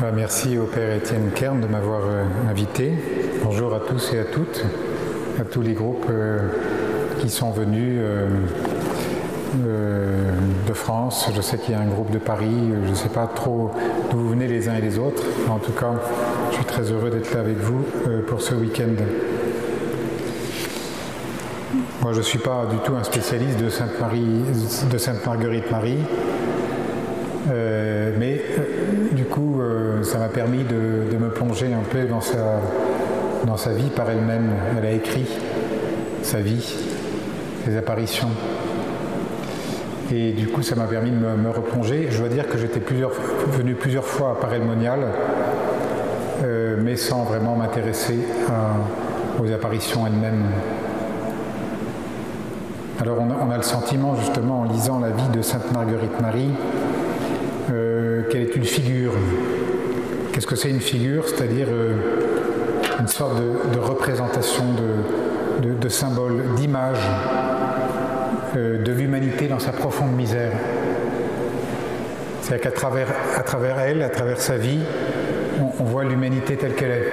Bah, 0.00 0.12
merci 0.16 0.56
au 0.56 0.64
Père 0.64 0.96
Étienne 0.96 1.30
Kern 1.34 1.60
de 1.60 1.66
m'avoir 1.66 2.00
euh, 2.06 2.24
invité. 2.48 2.94
Bonjour 3.44 3.74
à 3.74 3.80
tous 3.80 4.14
et 4.14 4.20
à 4.20 4.24
toutes, 4.24 4.64
à 5.38 5.44
tous 5.44 5.60
les 5.60 5.74
groupes 5.74 6.06
euh, 6.08 6.38
qui 7.18 7.28
sont 7.28 7.50
venus 7.50 8.00
euh, 8.00 8.26
de 10.66 10.72
France. 10.72 11.28
Je 11.36 11.42
sais 11.42 11.58
qu'il 11.58 11.74
y 11.74 11.76
a 11.76 11.80
un 11.80 11.88
groupe 11.88 12.10
de 12.12 12.18
Paris, 12.18 12.70
je 12.86 12.90
ne 12.90 12.94
sais 12.94 13.10
pas 13.10 13.26
trop 13.26 13.72
d'où 14.10 14.16
vous 14.16 14.30
venez 14.30 14.48
les 14.48 14.70
uns 14.70 14.76
et 14.76 14.80
les 14.80 14.98
autres. 14.98 15.22
En 15.50 15.58
tout 15.58 15.72
cas, 15.72 15.92
je 16.50 16.56
suis 16.56 16.64
très 16.64 16.90
heureux 16.90 17.10
d'être 17.10 17.34
là 17.34 17.40
avec 17.40 17.58
vous 17.58 17.84
pour 18.26 18.40
ce 18.40 18.54
week-end. 18.54 19.04
Moi, 22.00 22.14
je 22.14 22.18
ne 22.18 22.22
suis 22.22 22.38
pas 22.38 22.64
du 22.70 22.78
tout 22.78 22.94
un 22.94 23.04
spécialiste 23.04 23.58
de 23.58 23.68
Sainte, 23.68 24.00
Marie, 24.00 24.40
de 24.90 24.96
Sainte 24.96 25.26
Marguerite 25.26 25.70
Marie. 25.70 25.98
Euh, 27.48 28.12
mais 28.18 28.40
euh, 28.58 29.14
du 29.14 29.24
coup, 29.24 29.60
euh, 29.60 30.02
ça 30.02 30.18
m'a 30.18 30.28
permis 30.28 30.64
de, 30.64 31.16
me 31.16 31.30
plonger 31.30 31.72
un 31.72 31.82
peu 31.88 32.04
dans 32.04 32.20
sa, 32.20 32.60
dans 33.46 33.56
sa 33.56 33.72
vie 33.72 33.90
par 33.90 34.10
elle-même. 34.10 34.50
Elle 34.78 34.86
a 34.86 34.92
écrit 34.92 35.26
sa 36.22 36.40
vie, 36.40 36.76
ses 37.64 37.76
apparitions. 37.76 38.30
Et 40.12 40.32
du 40.32 40.48
coup, 40.48 40.62
ça 40.62 40.74
m'a 40.74 40.84
permis 40.86 41.10
de 41.10 41.16
me, 41.16 41.50
replonger. 41.50 42.08
Je 42.10 42.18
dois 42.18 42.28
dire 42.28 42.48
que 42.48 42.58
j'étais 42.58 42.80
plusieurs, 42.80 43.12
venu 43.52 43.74
plusieurs 43.74 44.04
fois 44.04 44.32
à 44.32 44.34
Paray 44.34 44.60
Monial, 44.60 45.00
mais 46.82 46.96
sans 46.96 47.22
vraiment 47.22 47.54
m'intéresser 47.54 48.18
aux 49.40 49.52
apparitions 49.52 50.06
elles-mêmes. 50.08 50.46
Alors 53.00 53.18
on 53.20 53.50
a, 53.50 53.56
le 53.56 53.62
sentiment 53.62 54.14
justement 54.16 54.60
en 54.60 54.64
lisant 54.64 54.98
la 54.98 55.10
vie 55.10 55.28
de 55.32 55.40
Sainte 55.40 55.72
Marguerite 55.72 56.20
Marie 56.20 56.50
euh, 58.20 58.28
qu'elle 58.28 58.42
est 58.42 58.56
une 58.56 58.64
figure? 58.64 59.12
Qu'est-ce 60.32 60.46
que 60.46 60.56
c'est 60.56 60.70
une 60.70 60.80
figure? 60.80 61.28
C'est-à-dire 61.28 61.68
euh, 61.70 61.94
une 63.00 63.08
sorte 63.08 63.36
de, 63.36 63.78
représentation, 63.78 64.64
de, 65.60 65.88
symbole, 65.88 66.54
d'image 66.56 66.98
euh, 68.56 68.82
de 68.82 68.92
l'humanité 68.92 69.48
dans 69.48 69.58
sa 69.58 69.72
profonde 69.72 70.12
misère. 70.12 70.52
C'est-à-dire 72.42 72.70
qu'à 72.70 73.42
travers, 73.42 73.78
elle, 73.78 74.02
à 74.02 74.08
travers 74.08 74.40
sa 74.40 74.56
vie, 74.56 74.80
on 75.78 75.84
voit 75.84 76.04
l'humanité 76.04 76.56
telle 76.56 76.74
qu'elle 76.74 76.90
est. 76.90 77.12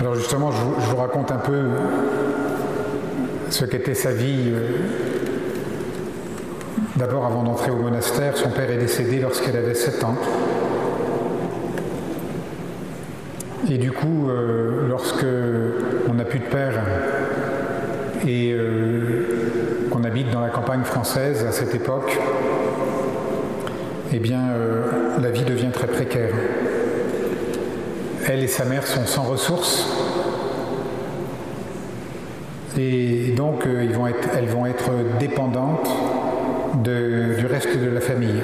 Alors 0.00 0.14
justement, 0.14 0.50
je 0.50 0.90
vous, 0.90 0.96
raconte 0.96 1.30
un 1.30 1.36
peu 1.36 1.62
ce 3.50 3.64
qu'était 3.64 3.94
sa 3.94 4.12
vie. 4.12 4.52
Euh, 6.92 6.98
d'abord, 6.98 7.24
avant 7.24 7.42
d'entrer 7.42 7.70
au 7.70 7.76
monastère, 7.76 8.36
son 8.36 8.50
père 8.50 8.70
est 8.70 8.78
décédé 8.78 9.20
lorsqu'elle 9.20 9.56
avait 9.56 9.74
7 9.74 10.04
ans. 10.04 10.16
Et 13.70 13.78
du 13.78 13.92
coup, 13.92 14.28
euh, 14.28 14.88
lorsque 14.88 15.26
on 16.08 16.14
n'a 16.14 16.24
plus 16.24 16.40
de 16.40 16.44
père 16.44 16.82
et 18.26 18.52
euh, 18.52 19.88
qu'on 19.90 20.04
habite 20.04 20.30
dans 20.30 20.40
la 20.40 20.50
campagne 20.50 20.84
française 20.84 21.44
à 21.46 21.52
cette 21.52 21.74
époque, 21.74 22.18
eh 24.12 24.18
bien, 24.18 24.42
la 25.20 25.30
vie 25.30 25.44
devient 25.44 25.70
très 25.72 25.86
précaire. 25.86 26.34
Elle 28.28 28.44
et 28.44 28.48
sa 28.48 28.64
mère 28.64 28.86
sont 28.86 29.06
sans 29.06 29.22
ressources. 29.22 29.86
Et 32.78 33.32
donc, 33.36 33.66
euh, 33.66 33.82
elles 33.82 34.48
vont 34.48 34.66
être 34.66 34.90
dépendantes 35.18 35.90
du 36.76 37.46
reste 37.46 37.78
de 37.78 37.90
la 37.90 38.00
famille. 38.00 38.42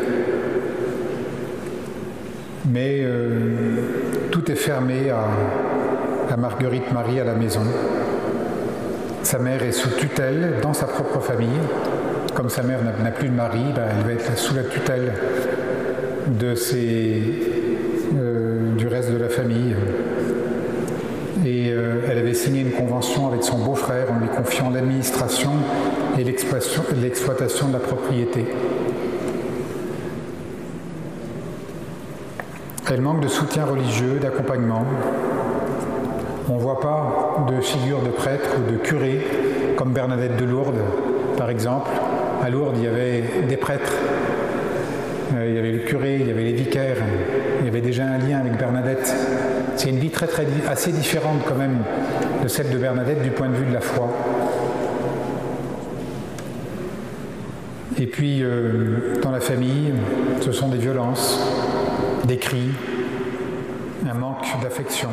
Mais 2.71 3.01
euh, 3.03 3.31
tout 4.31 4.51
est 4.51 4.57
fermé 4.57 5.11
à, 5.11 6.37
Marguerite 6.37 6.93
Marie 6.93 7.21
à 7.21 7.25
la 7.25 7.35
maison. 7.35 7.63
Sa 9.23 9.39
mère 9.39 9.63
est 9.63 9.73
sous 9.73 9.91
tutelle 9.91 10.55
dans 10.63 10.75
sa 10.75 10.87
propre 10.87 11.21
famille. 11.21 11.49
Comme 12.35 12.49
sa 12.49 12.63
mère 12.63 12.81
n'a 12.83 13.11
plus 13.11 13.29
de 13.29 13.35
mari, 13.35 13.65
ben, 13.75 13.83
elle 13.91 14.05
va 14.05 14.13
être 14.13 14.37
sous 14.39 14.55
la 14.55 14.65
tutelle 14.65 15.13
de 16.29 16.55
ses, 16.55 17.58
Elle 32.91 33.01
manque 33.03 33.21
de 33.21 33.29
soutien 33.29 33.65
religieux, 33.65 34.19
d'accompagnement. 34.21 34.85
On 36.49 36.55
ne 36.55 36.61
voit 36.61 36.81
pas 36.81 37.47
de 37.49 37.61
figure 37.61 38.01
de 38.01 38.11
prêtre 38.11 38.57
ou 38.59 38.73
de 38.73 38.77
curé 38.79 39.21
comme 39.77 39.93
Bernadette 39.93 40.37
de 40.37 40.45
Lourdes, 40.45 40.81
par 41.37 41.51
exemple. 41.51 41.91
À 42.43 42.49
Lourdes, 42.49 42.77
il 42.79 42.85
y 42.85 42.87
avait 42.87 43.23
des 43.49 43.57
prêtres 43.57 43.93
euh, 45.35 45.47
il 45.47 45.55
y 45.55 45.59
avait 45.59 45.73
le 45.73 45.79
curé, 45.81 46.19
il 46.21 46.29
y 46.29 46.31
avait 46.31 46.45
les 46.45 46.53
vicaires, 46.53 46.97
il 47.61 47.67
y 47.67 47.69
avait 47.69 47.83
déjà 47.83 48.05
un 48.05 48.19
lien 48.19 48.39
avec 48.39 48.57
Bernadette. 48.57 49.15
C'est 49.77 49.91
une 49.91 49.99
vie 49.99 50.11
très, 50.11 50.27
très, 50.27 50.47
assez 50.69 50.91
différente 50.91 51.43
quand 51.47 51.55
même 51.55 51.79
de 52.43 52.49
celle 52.49 52.71
de 52.71 52.79
Bernadette 52.79 53.23
du 53.23 53.31
point 53.31 53.49
de 53.49 53.55
vue 53.55 53.67
de 53.67 53.75
la 53.75 53.81
foi. 53.81 54.09
Et 58.01 58.07
puis, 58.07 58.43
euh, 58.43 59.21
dans 59.23 59.33
la 59.33 59.41
famille, 59.41 59.93
ce 60.41 60.53
sont 60.53 60.69
des 60.69 60.79
violences, 60.79 61.37
des 62.25 62.37
cris, 62.37 62.71
un 64.09 64.15
manque 64.15 64.47
d'affection. 64.63 65.09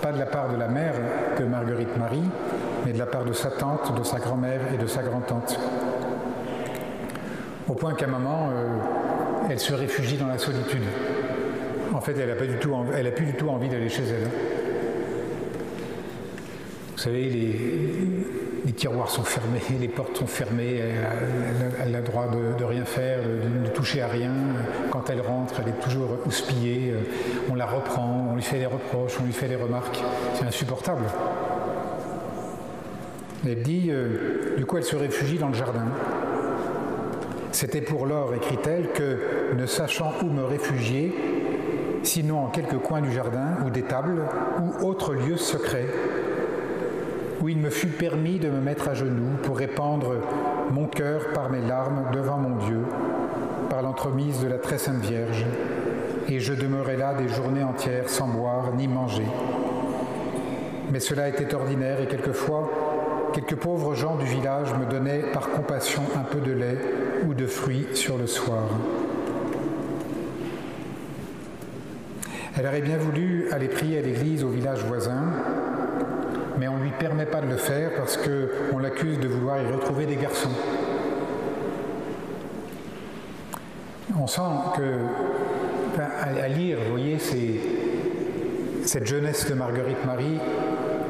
Pas 0.00 0.12
de 0.12 0.20
la 0.20 0.26
part 0.26 0.52
de 0.52 0.56
la 0.56 0.68
mère 0.68 0.94
de 1.36 1.44
Marguerite 1.44 1.96
Marie, 1.98 2.22
mais 2.86 2.92
de 2.92 2.98
la 2.98 3.06
part 3.06 3.24
de 3.24 3.32
sa 3.32 3.50
tante, 3.50 3.98
de 3.98 4.04
sa 4.04 4.20
grand-mère 4.20 4.60
et 4.72 4.76
de 4.80 4.86
sa 4.86 5.02
grand-tante. 5.02 5.58
Au 7.66 7.74
point 7.74 7.94
qu'à 7.94 8.06
un 8.06 8.10
moment, 8.10 8.50
euh, 8.52 9.50
elle 9.50 9.58
se 9.58 9.74
réfugie 9.74 10.16
dans 10.16 10.28
la 10.28 10.38
solitude. 10.38 10.84
En 11.92 12.00
fait, 12.00 12.16
elle 12.16 12.28
n'a 12.28 12.36
plus 12.36 13.26
du 13.26 13.34
tout 13.34 13.48
envie 13.48 13.68
d'aller 13.68 13.88
chez 13.88 14.04
elle. 14.04 14.28
Vous 16.92 17.02
savez, 17.02 17.28
les, 17.28 18.47
tiroirs 18.72 19.10
sont 19.10 19.24
fermés, 19.24 19.60
les 19.80 19.88
portes 19.88 20.16
sont 20.16 20.26
fermées, 20.26 20.80
elle, 21.80 21.94
a 21.94 22.00
le 22.00 22.04
droit 22.04 22.26
de, 22.28 22.64
rien 22.64 22.84
faire, 22.84 23.18
de, 23.22 23.68
de, 23.68 23.72
toucher 23.72 24.02
à 24.02 24.08
rien. 24.08 24.32
Quand 24.90 25.10
elle 25.10 25.20
rentre, 25.20 25.54
elle 25.60 25.68
est 25.68 25.80
toujours 25.80 26.18
houspillée, 26.26 26.94
on 27.50 27.54
la 27.54 27.66
reprend, 27.66 28.28
on 28.32 28.34
lui 28.34 28.42
fait 28.42 28.58
des 28.58 28.66
reproches, 28.66 29.18
on 29.20 29.24
lui 29.24 29.32
fait 29.32 29.48
des 29.48 29.56
remarques. 29.56 30.00
C'est 30.34 30.44
insupportable. 30.44 31.04
Elle 33.46 33.62
dit, 33.62 33.88
euh, 33.90 34.56
du 34.56 34.66
coup, 34.66 34.76
elle 34.76 34.84
se 34.84 34.96
réfugie 34.96 35.38
dans 35.38 35.48
le 35.48 35.54
jardin. 35.54 35.86
C'était 37.52 37.80
pour 37.80 38.06
lors, 38.06 38.34
écrit-elle, 38.34 38.92
que, 38.92 39.54
ne 39.56 39.66
sachant 39.66 40.12
où 40.22 40.26
me 40.26 40.44
réfugier, 40.44 41.14
sinon 42.02 42.44
en 42.44 42.48
quelques 42.48 42.78
coins 42.78 43.00
du 43.00 43.12
jardin 43.12 43.56
ou 43.64 43.70
des 43.70 43.82
tables 43.82 44.22
ou 44.60 44.86
autres 44.86 45.14
lieux 45.14 45.36
secrets, 45.36 45.86
où 47.40 47.48
il 47.48 47.58
me 47.58 47.70
fut 47.70 47.88
permis 47.88 48.38
de 48.38 48.48
me 48.48 48.60
mettre 48.60 48.88
à 48.88 48.94
genoux 48.94 49.36
pour 49.42 49.58
répandre 49.58 50.14
mon 50.70 50.86
cœur 50.86 51.28
par 51.32 51.50
mes 51.50 51.60
larmes 51.60 52.06
devant 52.12 52.38
mon 52.38 52.56
Dieu, 52.66 52.82
par 53.70 53.82
l'entremise 53.82 54.40
de 54.40 54.48
la 54.48 54.58
très 54.58 54.78
sainte 54.78 55.04
Vierge, 55.04 55.44
et 56.28 56.40
je 56.40 56.52
demeurai 56.52 56.96
là 56.96 57.14
des 57.14 57.28
journées 57.28 57.62
entières 57.62 58.08
sans 58.08 58.28
boire 58.28 58.72
ni 58.76 58.88
manger. 58.88 59.26
Mais 60.90 61.00
cela 61.00 61.28
était 61.28 61.54
ordinaire 61.54 62.00
et 62.00 62.06
quelquefois 62.06 62.70
quelques 63.34 63.56
pauvres 63.56 63.94
gens 63.94 64.16
du 64.16 64.24
village 64.24 64.72
me 64.74 64.90
donnaient 64.90 65.22
par 65.32 65.50
compassion 65.50 66.02
un 66.16 66.24
peu 66.24 66.40
de 66.40 66.52
lait 66.52 66.78
ou 67.26 67.34
de 67.34 67.46
fruits 67.46 67.86
sur 67.94 68.18
le 68.18 68.26
soir. 68.26 68.64
Elle 72.58 72.66
aurait 72.66 72.80
bien 72.80 72.96
voulu 72.96 73.48
aller 73.52 73.68
prier 73.68 73.98
à 73.98 74.02
l'église 74.02 74.42
au 74.42 74.48
village 74.48 74.82
voisin, 74.84 75.22
mais 76.58 76.66
on 76.66 76.76
ne 76.76 76.82
lui 76.82 76.87
permet 76.98 77.26
pas 77.26 77.40
de 77.40 77.46
le 77.46 77.56
faire 77.56 77.90
parce 77.96 78.16
qu'on 78.16 78.78
l'accuse 78.78 79.18
de 79.20 79.28
vouloir 79.28 79.62
y 79.62 79.66
retrouver 79.66 80.06
des 80.06 80.16
garçons. 80.16 80.50
On 84.20 84.26
sent 84.26 84.40
que, 84.76 86.00
à 86.00 86.48
lire, 86.48 86.78
vous 86.84 86.90
voyez, 86.90 87.18
cette 88.84 89.06
jeunesse 89.06 89.48
de 89.48 89.54
Marguerite 89.54 90.04
Marie, 90.04 90.38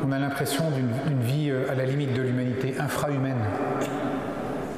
on 0.07 0.13
a 0.13 0.19
l'impression 0.19 0.65
d'une 0.71 1.21
vie 1.23 1.51
euh, 1.51 1.71
à 1.71 1.75
la 1.75 1.85
limite 1.85 2.15
de 2.15 2.23
l'humanité, 2.23 2.75
infrahumaine. 2.79 3.43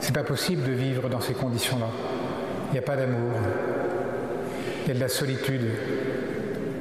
C'est 0.01 0.15
pas 0.15 0.23
possible 0.23 0.63
de 0.67 0.73
vivre 0.73 1.09
dans 1.09 1.21
ces 1.21 1.35
conditions-là. 1.35 1.89
Il 2.69 2.73
n'y 2.73 2.79
a 2.79 2.83
pas 2.83 2.97
d'amour, 2.97 3.33
il 4.85 4.89
y 4.89 4.91
a 4.93 4.95
de 4.95 5.01
la 5.01 5.09
solitude, 5.09 5.63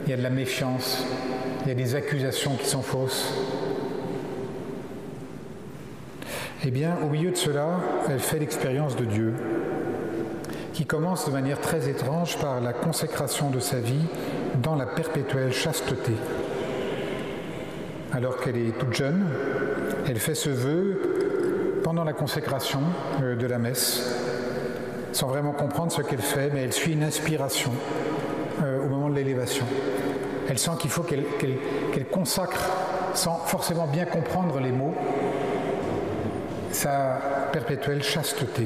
il 0.05 0.09
y 0.09 0.13
a 0.13 0.17
de 0.17 0.23
la 0.23 0.29
méfiance, 0.29 1.03
il 1.63 1.69
y 1.69 1.71
a 1.71 1.75
des 1.75 1.95
accusations 1.95 2.55
qui 2.55 2.67
sont 2.67 2.81
fausses. 2.81 3.33
Eh 6.65 6.71
bien, 6.71 6.97
au 7.01 7.07
milieu 7.07 7.31
de 7.31 7.37
cela, 7.37 7.79
elle 8.09 8.19
fait 8.19 8.37
l'expérience 8.37 8.97
de 8.97 9.05
Dieu, 9.05 9.33
qui 10.73 10.85
commence 10.85 11.25
de 11.25 11.31
manière 11.31 11.61
très 11.61 11.87
étrange 11.87 12.37
par 12.37 12.59
la 12.59 12.73
consécration 12.73 13.49
de 13.49 13.61
sa 13.61 13.79
vie 13.79 14.03
dans 14.61 14.75
la 14.75 14.85
perpétuelle 14.85 15.53
chasteté. 15.53 16.11
Alors 18.11 18.41
qu'elle 18.41 18.57
est 18.57 18.77
toute 18.77 18.93
jeune, 18.93 19.25
elle 20.05 20.19
fait 20.19 20.35
ce 20.35 20.49
vœu 20.49 21.81
pendant 21.85 22.03
la 22.03 22.11
consécration 22.11 22.81
euh, 23.21 23.37
de 23.37 23.47
la 23.47 23.57
messe, 23.57 24.03
sans 25.13 25.27
vraiment 25.27 25.53
comprendre 25.53 25.93
ce 25.93 26.01
qu'elle 26.01 26.21
fait, 26.21 26.49
mais 26.53 26.63
elle 26.63 26.73
suit 26.73 26.91
une 26.91 27.03
inspiration 27.03 27.71
euh, 28.63 28.83
au 28.83 28.89
moment 28.89 29.09
de 29.09 29.15
l'élévation. 29.15 29.65
Elle 30.49 30.59
sent 30.59 30.71
qu'il 30.79 30.89
faut 30.89 31.03
qu'elle 31.03 32.07
consacre, 32.11 32.69
sans 33.13 33.37
forcément 33.45 33.87
bien 33.87 34.03
comprendre 34.03 34.59
les 34.59 34.73
mots, 34.73 34.95
sa 36.79 37.19
perpétuelle 37.51 38.01
chasteté. 38.01 38.65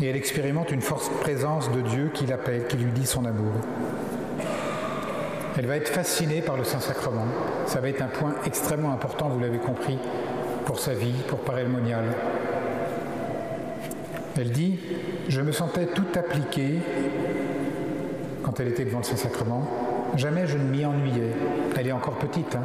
Et 0.00 0.06
elle 0.06 0.14
expérimente 0.14 0.70
une 0.70 0.80
forte 0.80 1.10
présence 1.20 1.72
de 1.72 1.80
Dieu 1.80 2.10
qui 2.14 2.24
l'appelle, 2.26 2.68
qui 2.68 2.76
lui 2.76 2.92
dit 2.92 3.06
son 3.06 3.24
amour. 3.24 3.52
Elle 5.58 5.66
va 5.66 5.76
être 5.76 5.88
fascinée 5.88 6.42
par 6.42 6.56
le 6.56 6.62
Saint-Sacrement. 6.62 7.26
Ça 7.66 7.80
va 7.80 7.88
être 7.88 8.00
un 8.02 8.08
point 8.08 8.34
extrêmement 8.46 8.92
important, 8.92 9.28
vous 9.28 9.40
l'avez 9.40 9.58
compris, 9.58 9.98
pour 10.66 10.78
sa 10.78 10.92
vie, 10.92 11.14
pour 11.26 11.40
Parel 11.40 11.68
Monial. 11.68 12.04
Elle 14.38 14.50
dit 14.50 14.78
Je 15.28 15.40
me 15.40 15.50
sentais 15.50 15.86
tout 15.86 16.06
appliquée 16.14 16.78
quand 18.44 18.60
elle 18.60 18.68
était 18.68 18.84
devant 18.84 18.98
le 18.98 19.04
Saint-Sacrement. 19.04 19.66
Jamais 20.14 20.46
je 20.46 20.58
ne 20.58 20.64
m'y 20.64 20.84
ennuyais. 20.84 21.32
Elle 21.76 21.88
est 21.88 21.92
encore 21.92 22.18
petite, 22.18 22.54
hein. 22.54 22.62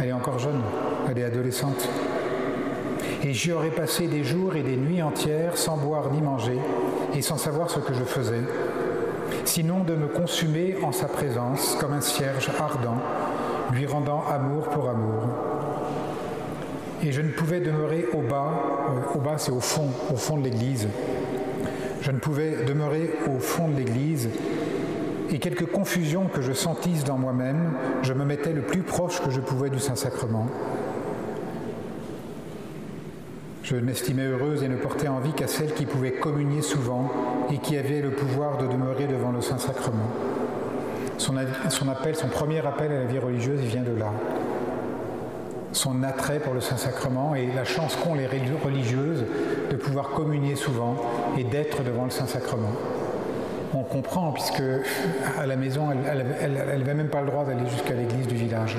elle 0.00 0.08
est 0.08 0.12
encore 0.12 0.38
jeune, 0.38 0.62
elle 1.10 1.18
est 1.18 1.24
adolescente. 1.24 1.86
Et 3.22 3.32
j'y 3.32 3.52
aurais 3.52 3.70
passé 3.70 4.06
des 4.06 4.24
jours 4.24 4.56
et 4.56 4.62
des 4.62 4.76
nuits 4.76 5.02
entières 5.02 5.58
sans 5.58 5.76
boire 5.76 6.10
ni 6.10 6.20
manger 6.20 6.58
et 7.14 7.22
sans 7.22 7.36
savoir 7.36 7.70
ce 7.70 7.80
que 7.80 7.92
je 7.92 8.04
faisais 8.04 8.44
sinon 9.44 9.82
de 9.82 9.94
me 9.94 10.06
consumer 10.06 10.76
en 10.82 10.92
sa 10.92 11.06
présence 11.06 11.76
comme 11.80 11.92
un 11.92 12.00
cierge 12.00 12.50
ardent, 12.58 12.98
lui 13.72 13.86
rendant 13.86 14.22
amour 14.28 14.68
pour 14.68 14.88
amour. 14.88 15.24
Et 17.02 17.12
je 17.12 17.20
ne 17.20 17.30
pouvais 17.30 17.60
demeurer 17.60 18.06
au 18.12 18.20
bas, 18.20 18.52
euh, 18.90 19.18
au 19.18 19.20
bas 19.20 19.38
c'est 19.38 19.52
au 19.52 19.60
fond, 19.60 19.88
au 20.12 20.16
fond 20.16 20.36
de 20.36 20.44
l'église. 20.44 20.88
Je 22.02 22.10
ne 22.10 22.18
pouvais 22.18 22.64
demeurer 22.64 23.10
au 23.26 23.38
fond 23.38 23.68
de 23.68 23.76
l'église 23.76 24.28
et 25.30 25.38
quelques 25.38 25.66
confusions 25.66 26.26
que 26.26 26.42
je 26.42 26.52
sentisse 26.52 27.04
dans 27.04 27.18
moi-même, 27.18 27.72
je 28.02 28.12
me 28.12 28.24
mettais 28.24 28.52
le 28.52 28.62
plus 28.62 28.82
proche 28.82 29.20
que 29.20 29.30
je 29.30 29.40
pouvais 29.40 29.70
du 29.70 29.78
Saint-Sacrement. 29.78 30.46
Je 33.70 33.76
n'estimais 33.76 34.24
heureuse 34.24 34.64
et 34.64 34.68
ne 34.68 34.74
portais 34.74 35.06
envie 35.06 35.30
qu'à 35.30 35.46
celle 35.46 35.72
qui 35.74 35.86
pouvait 35.86 36.10
communier 36.10 36.60
souvent 36.60 37.08
et 37.52 37.58
qui 37.58 37.78
avait 37.78 38.00
le 38.00 38.10
pouvoir 38.10 38.58
de 38.58 38.66
demeurer 38.66 39.06
devant 39.06 39.30
le 39.30 39.40
Saint-Sacrement. 39.40 40.08
Son, 41.18 41.36
appel, 41.36 42.16
son 42.16 42.26
premier 42.26 42.66
appel 42.66 42.90
à 42.90 42.98
la 42.98 43.04
vie 43.04 43.20
religieuse, 43.20 43.60
vient 43.60 43.84
de 43.84 43.96
là. 43.96 44.10
Son 45.70 46.02
attrait 46.02 46.40
pour 46.40 46.52
le 46.52 46.60
Saint-Sacrement 46.60 47.36
et 47.36 47.46
la 47.54 47.62
chance 47.62 47.94
qu'ont 47.94 48.16
les 48.16 48.26
religieuses 48.26 49.24
de 49.70 49.76
pouvoir 49.76 50.10
communier 50.10 50.56
souvent 50.56 50.96
et 51.38 51.44
d'être 51.44 51.84
devant 51.84 52.06
le 52.06 52.10
Saint-Sacrement. 52.10 52.72
On 53.72 53.84
comprend, 53.84 54.32
puisque 54.32 54.64
à 55.38 55.46
la 55.46 55.54
maison, 55.54 55.90
elle 55.92 56.54
n'avait 56.54 56.94
même 56.94 57.06
pas 57.06 57.20
le 57.20 57.28
droit 57.28 57.44
d'aller 57.44 57.68
jusqu'à 57.70 57.94
l'église 57.94 58.26
du 58.26 58.34
village. 58.34 58.76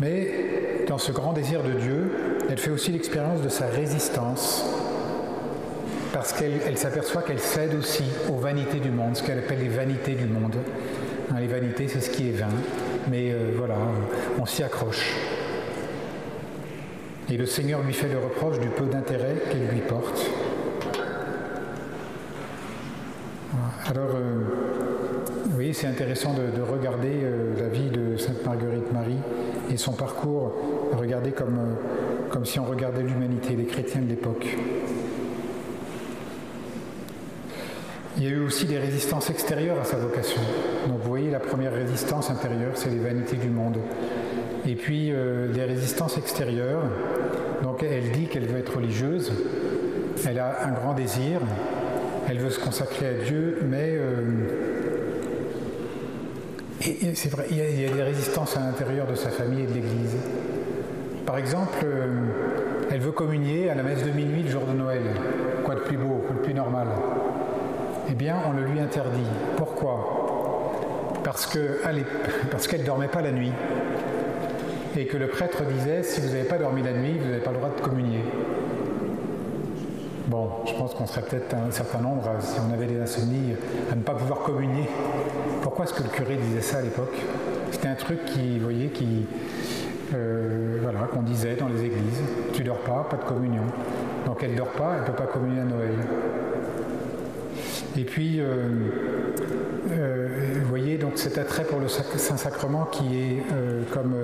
Mais 0.00 0.84
dans 0.88 0.98
ce 0.98 1.12
grand 1.12 1.32
désir 1.32 1.62
de 1.62 1.72
Dieu, 1.72 2.10
elle 2.48 2.58
fait 2.58 2.70
aussi 2.70 2.92
l'expérience 2.92 3.42
de 3.42 3.48
sa 3.48 3.66
résistance, 3.66 4.64
parce 6.12 6.32
qu'elle 6.32 6.78
s'aperçoit 6.78 7.22
qu'elle 7.22 7.40
cède 7.40 7.74
aussi 7.74 8.04
aux 8.28 8.36
vanités 8.38 8.80
du 8.80 8.90
monde, 8.90 9.16
ce 9.16 9.22
qu'elle 9.22 9.38
appelle 9.38 9.60
les 9.60 9.68
vanités 9.68 10.14
du 10.14 10.26
monde. 10.26 10.56
Hein, 11.30 11.40
les 11.40 11.46
vanités, 11.46 11.88
c'est 11.88 12.00
ce 12.00 12.10
qui 12.10 12.28
est 12.28 12.32
vain, 12.32 12.46
mais 13.10 13.32
euh, 13.32 13.52
voilà, 13.56 13.74
on 14.38 14.46
s'y 14.46 14.62
accroche. 14.62 15.12
Et 17.28 17.36
le 17.36 17.46
Seigneur 17.46 17.82
lui 17.82 17.92
fait 17.92 18.08
le 18.08 18.18
reproche 18.18 18.60
du 18.60 18.68
peu 18.68 18.86
d'intérêt 18.86 19.34
qu'elle 19.50 19.66
lui 19.66 19.80
porte. 19.80 20.30
Alors, 23.88 24.10
euh, 24.14 24.42
vous 25.44 25.54
voyez, 25.54 25.72
c'est 25.72 25.86
intéressant 25.86 26.34
de, 26.34 26.62
regarder 26.62 27.20
euh, 27.22 27.54
la 27.58 27.68
vie 27.68 27.88
de 27.90 28.16
Sainte 28.16 28.44
Marguerite 28.44 28.92
Marie 28.92 29.18
et 29.70 29.76
son 29.76 29.92
parcours 29.92 30.52
comme, 31.36 31.58
euh, 31.58 32.30
comme 32.30 32.44
si 32.44 32.58
on 32.58 32.64
regardait 32.64 33.02
l'humanité, 33.02 33.54
les 33.56 33.64
chrétiens 33.64 34.00
de 34.00 34.08
l'époque. 34.08 34.46
Il 38.16 38.24
y 38.24 38.26
a 38.28 38.30
eu 38.30 38.40
aussi 38.40 38.64
des 38.64 38.78
résistances 38.78 39.28
extérieures 39.28 39.78
à 39.78 39.84
sa 39.84 39.98
vocation. 39.98 40.40
Donc 40.88 41.00
vous 41.02 41.08
voyez, 41.08 41.30
la 41.30 41.40
première 41.40 41.74
résistance 41.74 42.30
intérieure, 42.30 42.72
c'est 42.74 42.88
les 42.88 42.98
vanités 42.98 43.36
du 43.36 43.50
monde. 43.50 43.76
Et 44.66 44.74
puis 44.74 45.12
euh, 45.12 45.52
les 45.52 45.64
résistances 45.64 46.16
extérieures, 46.16 46.82
donc 47.62 47.82
elle 47.82 48.10
dit 48.12 48.26
qu'elle 48.26 48.46
veut 48.46 48.58
être 48.58 48.76
religieuse, 48.76 49.32
elle 50.26 50.38
a 50.38 50.66
un 50.66 50.72
grand 50.72 50.94
désir, 50.94 51.40
elle 52.28 52.38
veut 52.38 52.50
se 52.50 52.58
consacrer 52.58 53.06
à 53.06 53.24
Dieu, 53.24 53.58
mais 53.68 53.96
euh, 53.96 54.75
et, 56.86 57.14
c'est 57.14 57.28
vrai, 57.30 57.46
il 57.50 57.56
y, 57.56 57.86
a, 57.86 57.90
des 57.92 58.02
résistances 58.02 58.56
à 58.56 58.60
l'intérieur 58.60 59.06
de 59.06 59.14
sa 59.14 59.30
famille 59.30 59.64
et 59.64 59.66
de 59.66 59.74
l'Église. 59.74 60.16
Par 61.24 61.38
exemple, 61.38 61.78
euh, 61.84 62.06
elle 62.90 63.00
veut 63.00 63.12
communier 63.12 63.68
à 63.70 63.74
la 63.74 63.82
messe 63.82 64.04
de 64.04 64.10
minuit 64.10 64.42
le 64.42 64.50
jour 64.50 64.62
de 64.64 64.72
Noël. 64.72 65.02
Quoi 65.64 65.74
de 65.74 65.80
plus 65.80 65.96
beau, 65.96 66.22
quoi 66.26 66.36
de 66.36 66.40
plus 66.40 66.54
normal? 66.54 66.86
Eh 68.08 68.14
bien, 68.14 68.36
on 68.48 68.52
le 68.52 68.64
lui 68.64 68.78
interdit. 68.78 69.26
Pourquoi? 69.56 70.12
Parce 71.24 71.46
qu'elle 72.68 72.80
ne 72.80 72.86
dormait 72.86 73.08
pas 73.08 73.20
la 73.20 73.32
nuit. 73.32 73.52
Et 74.96 75.06
que 75.06 75.16
le 75.16 75.26
prêtre 75.26 75.64
disait, 75.64 76.04
si 76.04 76.20
vous 76.20 76.28
n'avez 76.28 76.44
pas 76.44 76.56
dormi 76.56 76.82
la 76.82 76.92
nuit, 76.92 77.18
vous 77.18 77.28
n'avez 77.28 77.42
pas 77.42 77.50
le 77.50 77.56
droit 77.56 77.70
de 77.76 77.80
communier. 77.80 78.20
Bon, 80.28 80.50
je 80.66 80.72
pense 80.72 80.92
qu'on 80.94 81.06
serait 81.06 81.22
peut-être 81.22 81.54
un 81.54 81.70
certain 81.70 82.00
nombre, 82.00 82.28
si 82.40 82.58
on 82.58 82.72
avait 82.72 82.86
des 82.86 83.00
insomnies, 83.00 83.54
à 83.92 83.94
ne 83.94 84.02
pas 84.02 84.14
pouvoir 84.14 84.40
communier. 84.40 84.88
Pourquoi 85.62 85.84
est-ce 85.84 85.94
que 85.94 86.02
le 86.02 86.08
curé 86.08 86.36
disait 86.36 86.62
ça 86.62 86.78
à 86.78 86.82
l'époque? 86.82 87.14
C'était 87.70 87.86
un 87.86 87.94
truc 87.94 88.24
qui, 88.24 88.58
vous 88.58 88.64
voyez, 88.64 88.88
qui, 88.88 89.26
euh, 90.14 90.80
qu'on 91.12 91.22
disait 91.22 91.54
dans 91.54 91.68
les 91.68 91.84
églises. 91.84 92.22
Tu 92.52 92.64
dors 92.64 92.80
pas, 92.80 93.06
pas 93.08 93.18
de 93.18 93.24
communion. 93.24 93.62
Donc 94.24 94.42
elle 94.42 94.56
dort 94.56 94.72
pas, 94.72 94.96
elle 94.98 95.04
peut 95.04 95.12
pas 95.12 95.30
communier 95.30 95.60
à 95.60 95.64
Noël. 95.64 95.94
Et 97.96 98.04
puis, 98.04 98.40
euh, 98.40 98.44
euh, 99.92 100.28
vous 100.60 100.68
voyez, 100.68 100.98
donc 100.98 101.18
cet 101.18 101.38
attrait 101.38 101.64
pour 101.64 101.78
le 101.78 101.86
Saint-Sacrement 101.86 102.86
qui 102.86 103.16
est 103.16 103.42
comme 103.92 104.16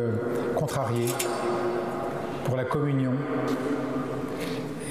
contrarié 0.57 1.07
pour 2.45 2.57
la 2.57 2.65
communion. 2.65 3.13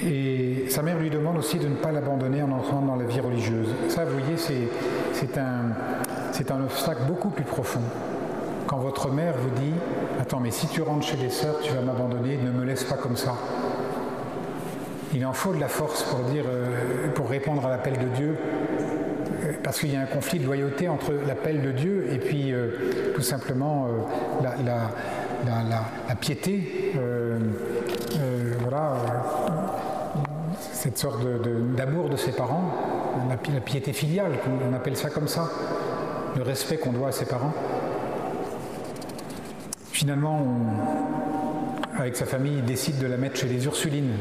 Et 0.04 0.66
sa 0.70 0.82
mère 0.82 0.98
lui 0.98 1.10
demande 1.10 1.38
aussi 1.38 1.58
de 1.58 1.68
ne 1.68 1.76
pas 1.76 1.92
l'abandonner 1.92 2.42
en 2.42 2.52
entrant 2.52 2.82
dans 2.82 2.96
la 2.96 3.06
vie 3.06 3.20
religieuse. 3.20 3.70
Ça, 3.90 4.06
vous 4.06 4.18
voyez, 4.18 4.38
c'est 4.38 5.38
un, 5.38 6.64
obstacle 6.64 7.02
beaucoup 7.08 7.30
plus 7.30 7.44
profond. 7.44 7.82
Quand 8.68 8.78
votre 8.78 9.12
mère 9.12 9.34
vous 9.38 9.62
dit 9.62 9.74
Attends, 10.20 10.40
mais 10.40 10.52
si 10.52 10.68
tu 10.68 10.82
rentres 10.82 11.06
chez 11.06 11.18
les 11.18 11.30
sœurs, 11.30 11.60
tu 11.62 11.74
vas 11.74 11.82
m'abandonner, 11.82 12.38
ne 12.38 12.52
me 12.52 12.64
laisse 12.64 12.84
pas 12.84 12.96
comme 12.96 13.18
ça. 13.18 13.36
Il 15.14 15.26
en 15.26 15.34
faut 15.34 15.54
de 15.54 15.60
la 15.60 15.68
force 15.68 16.04
pour 16.04 16.20
euh, 16.34 17.28
répondre 17.28 17.66
à 17.66 17.70
l'appel 17.70 17.98
de 17.98 18.08
Dieu, 18.16 18.38
euh, 19.44 19.52
parce 19.62 19.80
qu'il 19.80 19.92
y 19.92 19.96
a 19.98 20.02
un 20.02 20.06
conflit 20.06 20.40
de 20.40 20.46
loyauté 20.46 20.88
entre 20.88 21.12
l'appel 21.28 21.62
de 21.62 21.72
Dieu 21.72 22.08
et 22.12 22.18
puis 22.18 22.54
euh, 22.54 23.14
tout 23.14 23.22
simplement 23.22 23.88
la, 24.42 26.16
piété, 26.16 26.94
voilà, 28.62 28.94
cette 30.82 30.98
sorte 30.98 31.20
d'amour 31.78 32.10
de, 32.10 32.18
ses 32.18 32.32
parents, 32.32 32.72
la 33.30 33.62
piété 33.62 33.94
filiale, 33.94 34.32
on 34.68 34.74
appelle 34.74 34.98
ça 34.98 35.12
comme 35.12 35.28
ça, 35.28 35.48
le 36.36 36.42
respect 36.42 36.78
qu'on 36.78 36.92
doit 36.92 37.10
à 37.10 37.12
ses 37.12 37.26
parents. 37.26 37.54
Finalement, 39.92 40.44
avec 42.00 42.16
sa 42.16 42.26
famille, 42.26 42.56
il 42.58 42.66
décide 42.66 42.98
de 42.98 43.06
la 43.06 43.18
mettre 43.18 43.38
chez 43.38 43.48
les 43.48 43.64
Ursulines, 43.66 44.14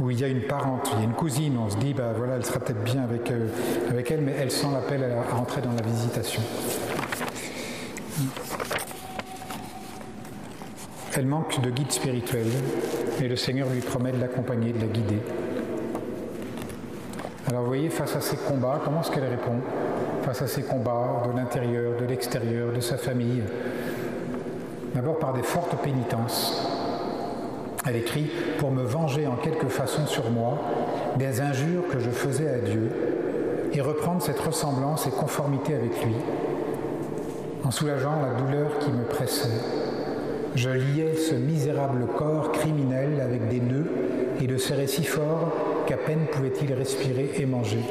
où 0.00 0.10
il 0.10 0.18
y 0.18 0.24
a 0.24 0.26
une 0.26 0.42
parente, 0.42 0.90
il 0.94 0.98
y 0.98 1.02
a 1.02 1.04
une 1.04 1.14
cousine. 1.14 1.56
On 1.64 1.70
se 1.70 1.76
dit, 1.76 1.94
bah 1.94 2.12
voilà, 2.16 2.34
elle 2.34 2.44
sera 2.44 2.58
peut-être 2.58 2.82
bien 2.82 3.04
avec, 3.04 3.30
euh, 3.30 3.46
avec 3.88 4.10
elle, 4.10 4.22
mais 4.22 4.34
elle 4.36 4.50
sent 4.50 4.66
l'appel 4.72 5.04
à, 5.04 5.32
rentrer 5.32 5.60
dans 5.60 5.72
la 5.72 5.82
visitation. 5.82 6.42
Elle 11.16 11.26
manque 11.26 11.60
de 11.60 11.70
guide 11.70 11.92
spirituel, 11.92 12.46
et 13.20 13.28
le 13.28 13.36
Seigneur 13.36 13.68
lui 13.68 13.80
promet 13.80 14.12
de 14.12 14.20
l'accompagner, 14.20 14.72
de 14.72 14.80
la 14.80 14.86
guider. 14.86 15.18
Alors 17.48 17.62
vous 17.62 17.68
voyez, 17.68 17.90
face 17.90 18.16
à 18.16 18.20
ces 18.20 18.36
combats, 18.36 18.80
comment 18.84 19.00
est-ce 19.00 19.10
qu'elle 19.10 19.28
répond 19.28 19.60
Face 20.22 20.42
à 20.42 20.46
ces 20.46 20.62
combats 20.62 21.22
de 21.26 21.36
l'intérieur, 21.36 22.00
de 22.00 22.06
l'extérieur, 22.06 22.72
de 22.72 22.80
sa 22.80 22.96
famille, 22.96 23.42
D'abord 24.94 25.18
par 25.18 25.32
des 25.32 25.42
fortes 25.42 25.76
pénitences. 25.82 26.66
Elle 27.86 27.96
écrit 27.96 28.30
pour 28.58 28.70
me 28.72 28.82
venger 28.82 29.26
en 29.26 29.36
quelque 29.36 29.68
façon 29.68 30.06
sur 30.06 30.30
moi 30.30 30.58
des 31.16 31.40
injures 31.40 31.86
que 31.90 32.00
je 32.00 32.10
faisais 32.10 32.48
à 32.48 32.58
Dieu 32.58 32.90
et 33.72 33.80
reprendre 33.80 34.20
cette 34.20 34.40
ressemblance 34.40 35.06
et 35.06 35.10
conformité 35.10 35.74
avec 35.74 36.04
lui, 36.04 36.14
en 37.64 37.70
soulageant 37.70 38.20
la 38.20 38.40
douleur 38.40 38.78
qui 38.80 38.90
me 38.90 39.04
pressait. 39.04 39.48
Je 40.56 40.68
liais 40.68 41.14
ce 41.14 41.34
misérable 41.34 42.06
corps 42.18 42.50
criminel 42.50 43.20
avec 43.20 43.48
des 43.48 43.60
nœuds 43.60 43.86
et 44.40 44.46
le 44.46 44.58
serrais 44.58 44.88
si 44.88 45.04
fort 45.04 45.84
qu'à 45.86 45.96
peine 45.96 46.26
pouvait-il 46.32 46.72
respirer 46.74 47.30
et 47.38 47.46
manger. 47.46 47.82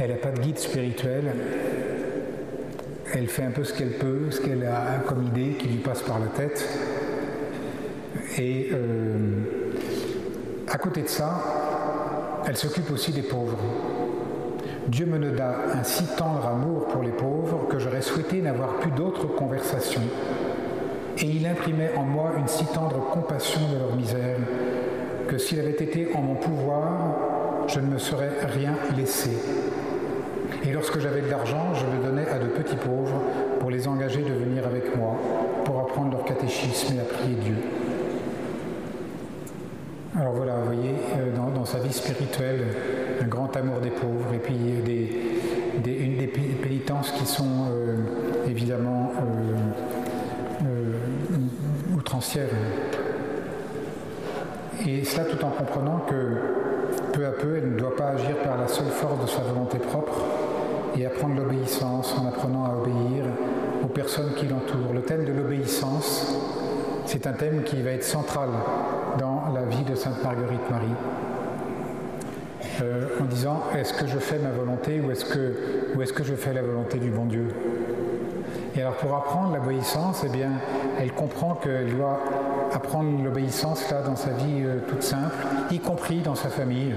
Elle 0.00 0.10
n'a 0.10 0.16
pas 0.16 0.30
de 0.30 0.40
guide 0.40 0.58
spirituel. 0.58 1.24
Elle 3.12 3.28
fait 3.28 3.42
un 3.42 3.50
peu 3.50 3.64
ce 3.64 3.74
qu'elle 3.74 3.98
peut, 3.98 4.30
ce 4.30 4.40
qu'elle 4.40 4.64
a 4.64 5.00
comme 5.06 5.26
idée 5.26 5.56
qui 5.58 5.68
lui 5.68 5.78
passe 5.78 6.02
par 6.02 6.18
la 6.18 6.28
tête. 6.28 6.66
Et 8.38 8.70
euh, 8.72 9.42
à 10.68 10.78
côté 10.78 11.02
de 11.02 11.08
ça, 11.08 12.42
elle 12.46 12.56
s'occupe 12.56 12.90
aussi 12.90 13.12
des 13.12 13.22
pauvres. 13.22 13.58
Dieu 14.90 15.06
me 15.06 15.20
donna 15.20 15.54
un 15.72 15.84
si 15.84 16.04
tendre 16.16 16.44
amour 16.44 16.88
pour 16.88 17.04
les 17.04 17.12
pauvres 17.12 17.68
que 17.68 17.78
j'aurais 17.78 18.00
souhaité 18.00 18.40
n'avoir 18.40 18.74
plus 18.78 18.90
d'autres 18.90 19.28
conversations. 19.28 20.02
Et 21.18 21.26
il 21.26 21.46
imprimait 21.46 21.92
en 21.96 22.02
moi 22.02 22.32
une 22.36 22.48
si 22.48 22.64
tendre 22.66 22.98
compassion 23.12 23.60
de 23.72 23.78
leur 23.78 23.94
misère 23.94 24.36
que 25.28 25.38
s'il 25.38 25.60
avait 25.60 25.70
été 25.70 26.08
en 26.12 26.22
mon 26.22 26.34
pouvoir, 26.34 26.88
je 27.68 27.78
ne 27.78 27.86
me 27.86 27.98
serais 27.98 28.30
rien 28.42 28.74
laissé. 28.96 29.30
Et 30.64 30.72
lorsque 30.72 30.98
j'avais 30.98 31.20
de 31.20 31.30
l'argent, 31.30 31.72
je 31.74 31.84
le 31.86 32.02
donnais 32.02 32.28
à 32.28 32.40
de 32.40 32.46
petits 32.48 32.74
pauvres 32.74 33.22
pour 33.60 33.70
les 33.70 33.86
engager 33.86 34.22
de 34.22 34.32
venir 34.32 34.66
avec 34.66 34.96
moi, 34.96 35.14
pour 35.64 35.78
apprendre 35.78 36.10
leur 36.10 36.24
catéchisme 36.24 36.96
et 36.96 37.00
à 37.00 37.04
prier 37.04 37.36
Dieu. 37.36 37.56
Alors 40.18 40.32
voilà, 40.32 40.54
vous 40.56 40.74
voyez, 40.74 40.94
euh, 41.16 41.54
dans, 41.54 41.64
sa 41.64 41.78
vie 41.78 41.92
spirituelle, 41.92 42.64
un 43.22 43.26
grand 43.26 43.54
amour 43.56 43.80
des 43.80 43.90
pauvres 43.90 44.32
et 44.34 44.38
puis 44.38 44.54
des, 44.54 46.26
pénitences 46.62 47.10
qui 47.12 47.26
sont 47.26 47.66
euh, 47.70 47.96
évidemment 48.48 49.12
euh, 50.64 51.96
outrancières. 51.96 52.48
Et 54.86 55.04
cela 55.04 55.24
tout 55.24 55.44
en 55.44 55.50
comprenant 55.50 56.00
que 56.08 56.14
peu 57.12 57.26
à 57.26 57.30
peu, 57.30 57.56
elle 57.56 57.72
ne 57.72 57.78
doit 57.78 57.96
pas 57.96 58.10
agir 58.10 58.36
par 58.42 58.56
la 58.58 58.68
seule 58.68 58.86
force 58.86 59.20
de 59.22 59.26
sa 59.26 59.42
volonté 59.42 59.78
propre 59.78 60.24
et 60.96 61.06
apprendre 61.06 61.36
l'obéissance 61.36 62.14
en 62.18 62.26
apprenant 62.26 62.64
à 62.64 62.76
obéir 62.76 63.24
aux 63.82 63.88
personnes 63.88 64.32
qui 64.36 64.46
l'entourent. 64.46 64.92
Le 64.94 65.02
thème 65.02 65.24
de 65.24 65.32
l'obéissance, 65.32 66.34
c'est 67.06 67.26
un 67.26 67.32
thème 67.32 67.62
qui 67.64 67.82
va 67.82 67.90
être 67.90 68.04
central 68.04 68.48
dans 69.18 69.52
la 69.54 69.62
vie 69.62 69.84
de 69.84 69.94
Sainte 69.94 70.22
Marguerite 70.22 70.70
Marie. 70.70 70.86
Euh, 72.82 73.08
en 73.20 73.24
disant 73.24 73.62
est-ce 73.76 73.92
que 73.92 74.06
je 74.06 74.18
fais 74.18 74.38
ma 74.38 74.50
volonté 74.50 75.00
ou 75.00 75.10
est-ce 75.10 75.24
que, 75.26 76.24
je 76.24 76.34
fais 76.34 76.54
la 76.54 76.62
volonté 76.62 76.98
du 76.98 77.10
bon 77.10 77.26
Dieu? 77.26 77.48
Et 78.74 78.80
alors 78.80 78.94
pour 78.94 79.14
apprendre 79.14 79.54
l'obéissance, 79.54 80.22
eh 80.24 80.30
bien, 80.30 80.52
elle 80.98 81.12
comprend 81.12 81.54
qu'elle 81.54 81.94
doit 81.94 82.20
apprendre 82.72 83.22
l'obéissance 83.22 83.90
là 83.90 84.00
dans 84.02 84.16
sa 84.16 84.30
vie 84.30 84.62
euh, 84.62 84.78
toute 84.88 85.02
simple, 85.02 85.34
y 85.70 85.78
compris 85.78 86.20
dans 86.20 86.34
sa 86.34 86.48
famille, 86.48 86.94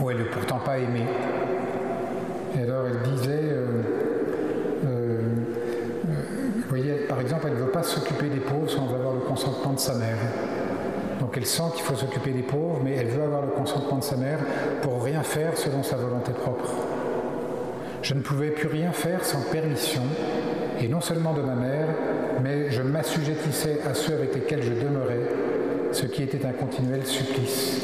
où 0.00 0.10
elle 0.10 0.18
n'est 0.18 0.24
pourtant 0.24 0.58
pas 0.58 0.78
aimée. 0.78 1.06
Et 2.56 2.62
alors 2.62 2.84
elle 2.86 3.10
disait, 3.10 3.50
euh, 3.52 3.82
vous 6.54 6.68
voyez, 6.68 6.92
par 7.08 7.20
exemple, 7.20 7.46
elle 7.48 7.54
ne 7.54 7.64
veut 7.64 7.70
pas 7.70 7.82
s'occuper 7.82 8.28
des 8.28 8.40
pauvres 8.40 8.70
sans 8.70 8.84
avoir 8.94 9.14
le 9.14 9.20
consentement 9.20 9.72
de 9.72 9.80
sa 9.80 9.94
mère. 9.94 10.18
Donc 11.30 11.36
elle 11.36 11.46
sent 11.46 11.62
qu'il 11.76 11.84
faut 11.84 11.94
s'occuper 11.94 12.32
des 12.32 12.42
pauvres, 12.42 12.80
mais 12.82 12.96
elle 12.96 13.06
veut 13.06 13.22
avoir 13.22 13.42
le 13.42 13.52
consentement 13.52 13.98
de 13.98 14.02
sa 14.02 14.16
mère 14.16 14.40
pour 14.82 15.00
rien 15.04 15.22
faire 15.22 15.56
selon 15.56 15.84
sa 15.84 15.94
volonté 15.94 16.32
propre. 16.32 16.74
Je 18.02 18.14
ne 18.14 18.20
pouvais 18.20 18.50
plus 18.50 18.66
rien 18.66 18.90
faire 18.90 19.24
sans 19.24 19.40
permission, 19.42 20.02
et 20.80 20.88
non 20.88 21.00
seulement 21.00 21.32
de 21.32 21.42
ma 21.42 21.54
mère, 21.54 21.86
mais 22.42 22.72
je 22.72 22.82
m'assujettissais 22.82 23.78
à 23.88 23.94
ceux 23.94 24.14
avec 24.14 24.34
lesquels 24.34 24.64
je 24.64 24.72
demeurais, 24.72 25.20
ce 25.92 26.06
qui 26.06 26.24
était 26.24 26.44
un 26.44 26.50
continuel 26.50 27.06
supplice. 27.06 27.80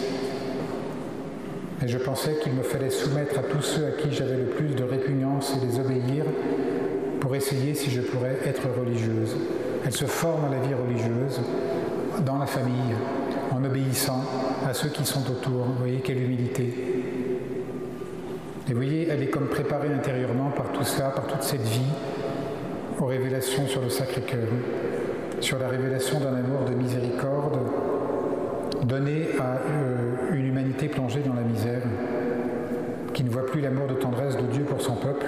Et 1.84 1.86
je 1.86 1.98
pensais 1.98 2.38
qu'il 2.42 2.52
me 2.52 2.64
fallait 2.64 2.90
soumettre 2.90 3.38
à 3.38 3.42
tous 3.44 3.62
ceux 3.62 3.86
à 3.86 3.90
qui 3.92 4.12
j'avais 4.12 4.38
le 4.38 4.46
plus 4.46 4.74
de 4.74 4.82
répugnance 4.82 5.54
et 5.54 5.64
les 5.64 5.78
obéir 5.78 6.24
pour 7.20 7.36
essayer 7.36 7.74
si 7.74 7.92
je 7.92 8.00
pourrais 8.00 8.38
être 8.44 8.66
religieuse. 8.76 9.36
Elle 9.84 9.92
se 9.92 10.06
forme 10.06 10.46
à 10.46 10.48
la 10.48 10.58
vie 10.66 10.74
religieuse 10.74 11.40
dans 12.24 12.38
la 12.38 12.46
famille, 12.46 12.94
en 13.56 13.64
obéissant 13.64 14.22
à 14.68 14.74
ceux 14.74 14.88
qui 14.88 15.04
sont 15.04 15.30
autour. 15.30 15.64
Vous 15.64 15.78
voyez 15.78 15.98
quelle 15.98 16.22
humilité. 16.22 16.74
Et 18.68 18.72
vous 18.72 18.76
voyez, 18.76 19.08
elle 19.08 19.22
est 19.22 19.28
comme 19.28 19.46
préparée 19.46 19.92
intérieurement 19.92 20.50
par 20.50 20.72
tout 20.72 20.84
cela, 20.84 21.10
par 21.10 21.26
toute 21.26 21.42
cette 21.42 21.62
vie, 21.62 21.92
aux 23.00 23.06
révélations 23.06 23.66
sur 23.66 23.80
le 23.80 23.88
Sacré-Cœur, 23.88 24.48
sur 25.40 25.58
la 25.58 25.68
révélation 25.68 26.18
d'un 26.20 26.34
amour 26.34 26.64
de 26.68 26.74
miséricorde 26.74 27.58
donné 28.82 29.28
à 29.38 29.58
euh, 29.70 30.34
une 30.34 30.46
humanité 30.46 30.88
plongée 30.88 31.20
dans 31.20 31.34
la 31.34 31.42
misère, 31.42 31.82
qui 33.14 33.24
ne 33.24 33.30
voit 33.30 33.46
plus 33.46 33.60
l'amour 33.60 33.86
de 33.86 33.94
tendresse 33.94 34.36
de 34.36 34.46
Dieu 34.52 34.64
pour 34.64 34.80
son 34.82 34.96
peuple 34.96 35.26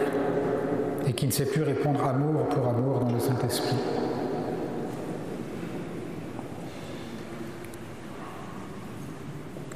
et 1.06 1.12
qui 1.12 1.26
ne 1.26 1.32
sait 1.32 1.46
plus 1.46 1.62
répondre 1.62 2.04
amour 2.04 2.48
pour 2.48 2.68
amour 2.68 3.00
dans 3.00 3.10
le 3.10 3.18
Saint-Esprit. 3.18 3.76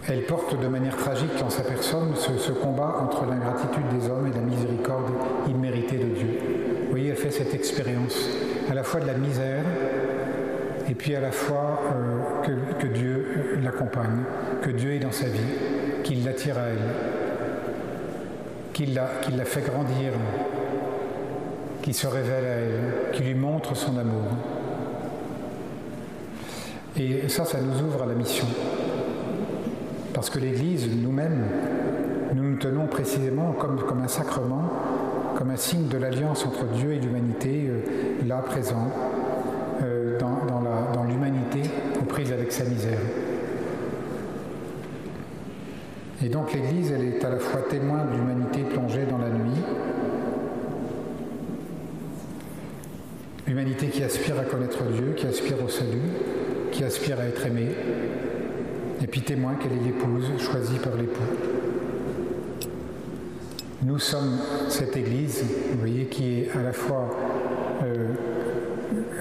Elle 0.09 0.25
porte 0.25 0.61
de 0.61 0.67
manière 0.67 0.97
tragique 0.97 1.39
dans 1.39 1.51
sa 1.51 1.63
personne 1.63 2.15
ce, 2.17 2.53
combat 2.53 2.97
entre 3.01 3.25
l'ingratitude 3.25 3.87
des 3.97 4.11
hommes 4.11 4.27
et 4.27 4.35
la 4.35 4.41
miséricorde 4.41 5.13
imméritée 5.49 5.97
de 5.97 6.07
Dieu. 6.07 6.39
Vous 6.85 6.91
voyez, 6.91 7.11
elle 7.11 7.17
fait 7.17 7.31
cette 7.31 7.55
expérience 7.55 8.17
à 8.69 8.75
la 8.75 8.83
fois 8.83 9.01
de 9.01 9.07
la 9.07 9.15
misère 9.15 9.65
et 10.89 10.95
puis 10.95 11.15
à 11.15 11.21
la 11.21 11.31
fois 11.31 11.81
euh, 11.95 12.75
que, 12.81 12.87
Dieu 12.89 13.61
l'accompagne, 13.63 14.25
que 14.61 14.71
Dieu 14.71 14.95
est 14.95 14.99
dans 14.99 15.13
sa 15.13 15.27
vie, 15.27 15.39
qu'il 16.03 16.25
l'attire 16.25 16.59
à 16.59 16.63
elle, 16.63 16.79
qu'il 18.73 18.95
la, 18.95 19.09
la 19.37 19.45
fait 19.45 19.63
grandir, 19.63 20.13
qu'il 21.81 21.95
se 21.95 22.09
révèle 22.09 22.45
à 22.45 22.57
elle, 22.57 23.13
qu'il 23.13 23.27
lui 23.27 23.35
montre 23.35 23.77
son 23.77 23.97
amour. 23.97 24.25
Et 26.99 27.29
ça, 27.29 27.45
ça 27.45 27.59
nous 27.61 27.87
ouvre 27.87 28.03
à 28.03 28.07
la 28.07 28.15
mission. 28.15 28.47
Parce 30.23 30.31
que 30.31 30.39
l'Église, 30.39 30.87
nous-mêmes, 31.03 31.43
nous 32.37 32.51
nous 32.51 32.57
tenons 32.57 32.87
précisément 32.87 33.51
comme, 33.51 34.01
un 34.05 34.07
sacrement, 34.07 34.71
comme 35.37 35.51
un 35.51 35.57
signe 35.57 35.89
de 35.89 35.99
l'alliance 35.99 36.47
entre 36.47 36.65
Dieu 36.67 36.93
et 36.93 37.01
l'humanité, 37.01 37.65
euh, 37.67 38.29
là 38.29 38.37
présent, 38.37 38.89
euh, 39.83 40.21
dans, 40.21 40.37
dans 40.95 41.03
l'humanité, 41.03 41.63
aux 42.01 42.05
prises 42.05 42.31
avec 42.31 42.53
sa 42.53 42.63
misère. 42.63 43.01
Et 46.25 46.29
donc 46.29 46.53
l'Église, 46.53 46.93
elle 46.93 47.05
est 47.05 47.25
à 47.25 47.31
la 47.31 47.39
fois 47.39 47.63
témoin 47.69 48.05
de 48.05 48.17
l'humanité 48.17 48.61
plongée 48.61 49.07
dans 49.11 49.19
la 49.19 49.29
nuit, 49.29 49.61
l'humanité 53.49 53.89
qui 53.89 54.05
aspire 54.05 54.39
à 54.39 54.45
connaître 54.45 54.85
Dieu, 54.85 55.15
qui 55.17 55.27
aspire 55.27 55.57
au 55.65 55.69
salut, 55.69 56.13
qui 56.71 56.85
aspire 56.85 57.19
à 57.19 57.25
être 57.25 57.45
aimée, 57.45 57.71
et 59.03 59.07
puis 59.07 59.23
témoin 59.23 59.55
qu'elle 59.55 59.73
est 59.73 59.85
l'épouse 59.85 60.31
choisie 60.39 60.79
par 60.79 60.95
l'époux. 60.95 61.23
Nous 63.83 63.99
sommes 63.99 64.39
cette 64.69 64.97
Église, 64.97 65.43
vous 65.73 65.79
voyez, 65.79 66.07
qui 66.07 66.41
est 66.41 66.51
à 66.57 66.63
la 66.63 66.73
fois 66.73 67.11
euh, 67.83 68.15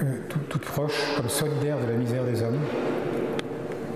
euh, 0.02 0.18
toute 0.48 0.62
proche, 0.62 1.16
comme 1.16 1.28
solidaire 1.28 1.78
de 1.80 1.90
la 1.90 1.96
misère 1.98 2.24
des 2.24 2.42
hommes, 2.42 2.60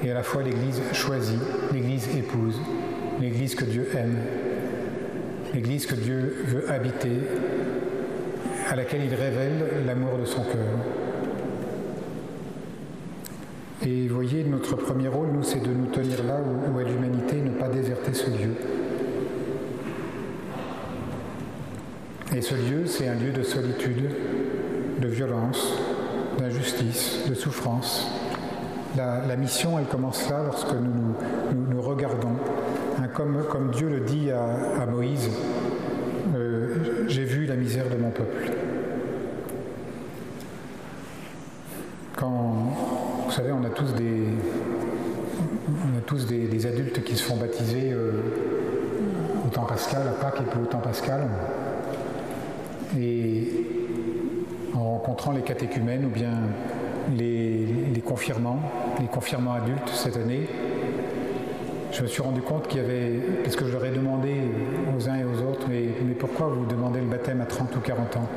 et 0.03 0.11
à 0.11 0.15
la 0.15 0.25
fois 0.25 0.43
l'Église 0.43 0.83
choisie, 0.93 1.39
l'Église 1.73 2.09
épouse, 2.17 2.61
l'Église 3.21 3.55
que 3.55 3.65
Dieu 3.65 3.89
aime, 3.97 4.17
l'Église 5.55 5.87
que 5.87 5.95
Dieu 5.95 6.45
veut 6.47 6.69
habiter, 6.69 7.21
à 8.69 8.75
laquelle 8.75 9.05
il 9.05 9.15
révèle 9.15 9.87
l'amour 9.87 10.19
de 10.19 10.25
son 10.25 10.43
cœur. 10.43 11.06
Et 13.85 14.09
vous 14.09 14.15
voyez, 14.15 14.43
notre 14.43 14.75
premier 14.75 15.09
rôle, 15.09 15.29
nous, 15.33 15.43
c'est 15.43 15.61
de 15.61 15.73
nous 15.73 15.87
tenir 15.87 16.25
là 16.25 16.39
où, 16.41 16.81
est 16.81 16.85
l'humanité, 16.85 17.37
ne 17.43 17.51
pas 17.51 17.69
déserter 17.69 18.15
ce 18.15 18.31
lieu. 18.31 18.55
Et 22.35 22.41
ce 22.41 22.55
lieu, 22.55 22.87
c'est 22.87 23.07
un 23.09 23.15
lieu 23.15 23.33
de 23.33 23.43
solitude, 23.43 24.11
de 24.99 25.09
violence, 25.09 25.75
d'injustice, 26.39 27.21
de 27.29 27.35
souffrance. 27.35 28.09
La, 28.97 29.37
mission, 29.37 29.79
elle 29.79 29.85
commence 29.85 30.29
là 30.31 30.43
lorsque 30.43 30.73
nous 30.73 31.15
nous, 31.69 31.83
regardons. 31.83 32.37
Comme, 33.13 33.45
comme, 33.51 33.71
Dieu 33.73 33.91
le 33.91 34.01
dit 34.01 34.31
à, 34.31 34.87
Moïse, 34.87 35.29
euh, 36.35 37.05
j'ai 37.07 37.25
vu 37.25 37.45
la 37.45 37.57
misère 37.57 37.91
de 37.91 37.97
mon 37.97 38.11
peuple. 38.11 38.53
Quand 42.17 42.57
savez, 43.37 43.53
on 43.53 43.63
a 43.65 43.66
tous 43.77 43.93
des, 43.93 44.25
tous 46.07 46.27
des, 46.27 46.67
adultes 46.67 47.05
qui 47.05 47.15
se 47.15 47.23
font 47.23 47.37
baptiser 47.37 47.93
euh, 47.93 48.23
au 49.45 49.49
temps 49.51 49.67
pascal, 49.67 50.03
à 50.09 50.13
Pâques 50.13 50.41
et 50.41 50.51
puis 50.51 50.61
au 50.61 50.65
temps 50.65 50.79
pascal. 50.79 51.29
Et 52.99 53.67
en 54.75 54.93
rencontrant 54.93 55.33
les 55.33 55.43
catéchumènes 55.43 56.07
ou 56.07 56.09
bien 56.09 56.33
les, 57.17 57.67
les 57.95 58.01
confirmants, 58.01 58.61
les 58.99 59.09
confirmants 59.09 59.53
adultes 59.53 59.91
cette 59.93 60.17
année, 60.17 60.49
je 61.93 62.03
me 62.03 62.07
suis 62.07 62.23
rendu 62.23 62.41
compte 62.41 62.69
qu'il 62.69 62.81
y 62.81 62.85
avait, 62.85 63.21
parce 63.45 63.57
que 63.57 63.67
je 63.67 63.73
leur 63.73 63.85
ai 63.85 63.91
demandé 63.91 64.35
aux 64.97 65.09
uns 65.09 65.17
et 65.17 65.25
aux 65.25 65.51
autres, 65.51 65.67
mais, 65.69 65.85
mais 66.03 66.15
pourquoi 66.15 66.47
vous 66.47 66.65
demandez 66.65 67.01
le 67.01 67.07
baptême 67.07 67.43
à 67.43 67.47
30 67.47 67.77
ou 67.77 67.81
40 67.81 68.17
ans? 68.17 68.29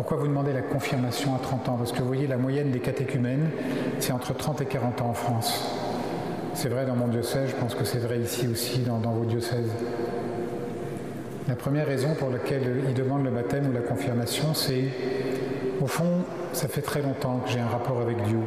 Pourquoi 0.00 0.16
vous 0.16 0.28
demandez 0.28 0.54
la 0.54 0.62
confirmation 0.62 1.34
à 1.34 1.38
30 1.40 1.68
ans? 1.68 1.76
Parce 1.76 1.92
que 1.92 1.98
vous 1.98 2.06
voyez, 2.06 2.26
la 2.26 2.38
moyenne 2.38 2.70
des 2.70 2.78
catéchumènes, 2.78 3.50
c'est 3.98 4.12
entre 4.12 4.34
30 4.34 4.62
et 4.62 4.64
40 4.64 5.02
ans 5.02 5.10
en 5.10 5.12
France. 5.12 5.68
C'est 6.54 6.70
vrai 6.70 6.86
dans 6.86 6.96
mon 6.96 7.06
diocèse, 7.06 7.50
je 7.50 7.56
pense 7.56 7.74
que 7.74 7.84
c'est 7.84 7.98
vrai 7.98 8.18
ici 8.18 8.48
aussi, 8.48 8.78
dans, 8.78 8.96
vos 8.96 9.26
diocèses. 9.26 9.70
La 11.48 11.54
première 11.54 11.86
raison 11.86 12.14
pour 12.14 12.30
laquelle 12.30 12.82
ils 12.88 12.94
demandent 12.94 13.24
le 13.24 13.30
baptême 13.30 13.68
ou 13.68 13.72
la 13.72 13.82
confirmation, 13.82 14.54
c'est, 14.54 14.84
au 15.82 15.86
fond, 15.86 16.24
ça 16.54 16.66
fait 16.66 16.80
très 16.80 17.02
longtemps 17.02 17.42
que 17.44 17.50
j'ai 17.50 17.60
un 17.60 17.68
rapport 17.68 18.00
avec 18.00 18.22
Dieu, 18.22 18.38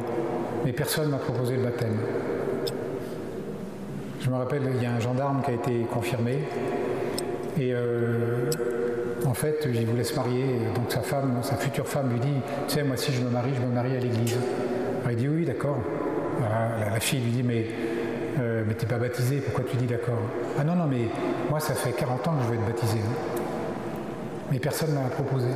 mais 0.64 0.72
personne 0.72 1.06
ne 1.06 1.10
m'a 1.12 1.18
proposé 1.18 1.54
le 1.54 1.62
baptême. 1.62 1.98
Je 4.20 4.28
me 4.28 4.34
rappelle, 4.34 4.62
il 4.74 4.82
y 4.82 4.86
a 4.86 4.92
un 4.92 4.98
gendarme 4.98 5.40
qui 5.44 5.52
a 5.52 5.54
été 5.54 5.86
confirmé. 5.88 6.40
Et 7.56 7.72
euh, 7.72 8.50
en 9.34 9.36
fait, 9.36 9.66
il 9.68 9.84
voulait 9.84 10.04
se 10.04 10.14
marier. 10.14 10.44
Donc 10.76 10.92
sa 10.92 11.00
femme, 11.00 11.38
sa 11.42 11.56
future 11.56 11.88
femme 11.88 12.08
lui 12.12 12.20
dit 12.20 12.36
Tu 12.68 12.74
sais, 12.74 12.84
moi, 12.84 12.96
si 12.96 13.12
je 13.12 13.20
me 13.20 13.28
marie, 13.30 13.50
je 13.52 13.60
me 13.60 13.74
marie 13.74 13.96
à 13.96 13.98
l'église. 13.98 14.36
il 15.10 15.16
dit 15.16 15.26
Oui, 15.26 15.44
d'accord. 15.44 15.78
La, 16.40 17.00
fille 17.00 17.18
lui 17.18 17.32
dit 17.32 17.42
Mais, 17.42 17.66
euh, 18.38 18.62
mais 18.64 18.74
t'es 18.74 18.86
pas 18.86 18.98
baptisé, 18.98 19.38
pourquoi 19.38 19.64
tu 19.68 19.76
dis 19.76 19.86
d'accord 19.86 20.20
Ah 20.56 20.62
non, 20.62 20.76
non, 20.76 20.86
mais 20.86 21.08
moi, 21.50 21.58
ça 21.58 21.74
fait 21.74 21.90
40 21.90 22.28
ans 22.28 22.34
que 22.36 22.44
je 22.44 22.48
veux 22.50 22.54
être 22.54 22.64
baptisé. 22.64 22.98
Hein. 22.98 23.40
Mais 24.52 24.60
personne 24.60 24.90
ne 24.90 25.00
m'a 25.00 25.08
proposé. 25.08 25.48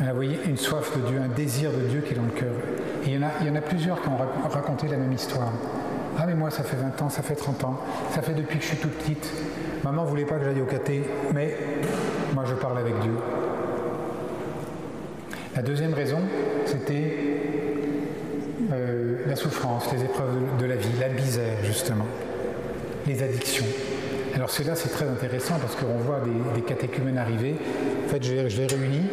Elle 0.00 0.08
a 0.08 0.12
voyé 0.12 0.40
une 0.44 0.56
soif 0.56 0.96
de 0.96 1.08
Dieu, 1.08 1.20
un 1.24 1.28
désir 1.28 1.70
de 1.70 1.86
Dieu 1.88 2.00
qui 2.00 2.14
est 2.14 2.16
dans 2.16 2.24
le 2.24 2.30
cœur. 2.30 2.54
Et 3.06 3.10
il 3.10 3.46
y 3.46 3.50
en 3.50 3.54
a 3.54 3.60
plusieurs 3.60 4.02
qui 4.02 4.08
ont 4.08 4.48
raconté 4.48 4.88
la 4.88 4.96
même 4.96 5.12
histoire. 5.12 5.52
Ah 6.18 6.24
mais 6.26 6.34
moi 6.34 6.50
ça 6.50 6.62
fait 6.62 6.76
20 6.76 7.02
ans, 7.02 7.08
ça 7.08 7.22
fait 7.22 7.34
30 7.34 7.64
ans, 7.64 7.80
ça 8.14 8.22
fait 8.22 8.34
depuis 8.34 8.58
que 8.58 8.64
je 8.64 8.68
suis 8.68 8.76
toute 8.76 8.92
petite. 8.98 9.30
Maman 9.82 10.04
voulait 10.04 10.24
pas 10.24 10.36
que 10.36 10.44
j'aille 10.44 10.60
au 10.60 10.66
caté, 10.66 11.02
mais 11.32 11.56
moi 12.34 12.44
je 12.46 12.54
parle 12.54 12.78
avec 12.78 12.98
Dieu. 13.00 13.12
La 15.56 15.62
deuxième 15.62 15.94
raison, 15.94 16.18
c'était 16.66 17.16
euh, 18.72 19.16
la 19.26 19.36
souffrance, 19.36 19.92
les 19.92 20.04
épreuves 20.04 20.36
de, 20.58 20.66
la 20.66 20.76
vie, 20.76 20.88
la 21.00 21.08
misère 21.08 21.56
justement, 21.64 22.06
les 23.06 23.22
addictions. 23.22 23.66
Alors 24.34 24.50
cela 24.50 24.74
c'est 24.74 24.88
très 24.88 25.06
intéressant 25.06 25.54
parce 25.60 25.76
qu'on 25.76 25.98
voit 25.98 26.20
des, 26.54 26.62
catéchumènes 26.62 27.18
arriver. 27.18 27.56
En 28.06 28.08
fait 28.08 28.22
je 28.22 28.34
les, 28.34 28.66
réunis, 28.66 29.08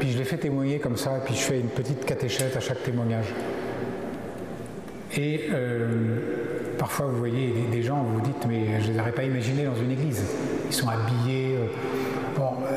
puis 0.00 0.12
je 0.12 0.18
les 0.18 0.24
fais 0.24 0.36
témoigner 0.36 0.78
comme 0.78 0.96
ça, 0.96 1.20
puis 1.24 1.34
je 1.34 1.40
fais 1.40 1.60
une 1.60 1.68
petite 1.68 2.04
catéchète 2.04 2.56
à 2.56 2.60
chaque 2.60 2.82
témoignage. 2.82 3.26
Et 5.18 5.48
euh, 5.50 6.76
parfois, 6.78 7.06
vous 7.06 7.18
voyez 7.18 7.52
des, 7.72 7.82
gens, 7.82 8.04
vous 8.04 8.14
vous 8.14 8.20
dites, 8.20 8.46
mais 8.48 8.80
je 8.80 8.88
ne 8.88 8.92
les 8.94 9.00
aurais 9.00 9.10
pas 9.10 9.24
imaginés 9.24 9.64
dans 9.64 9.74
une 9.74 9.90
église. 9.90 10.22
Ils 10.68 10.72
sont 10.72 10.88
habillés. 10.88 11.56
Euh, 11.56 11.66
bon, 12.36 12.52
euh, 12.70 12.76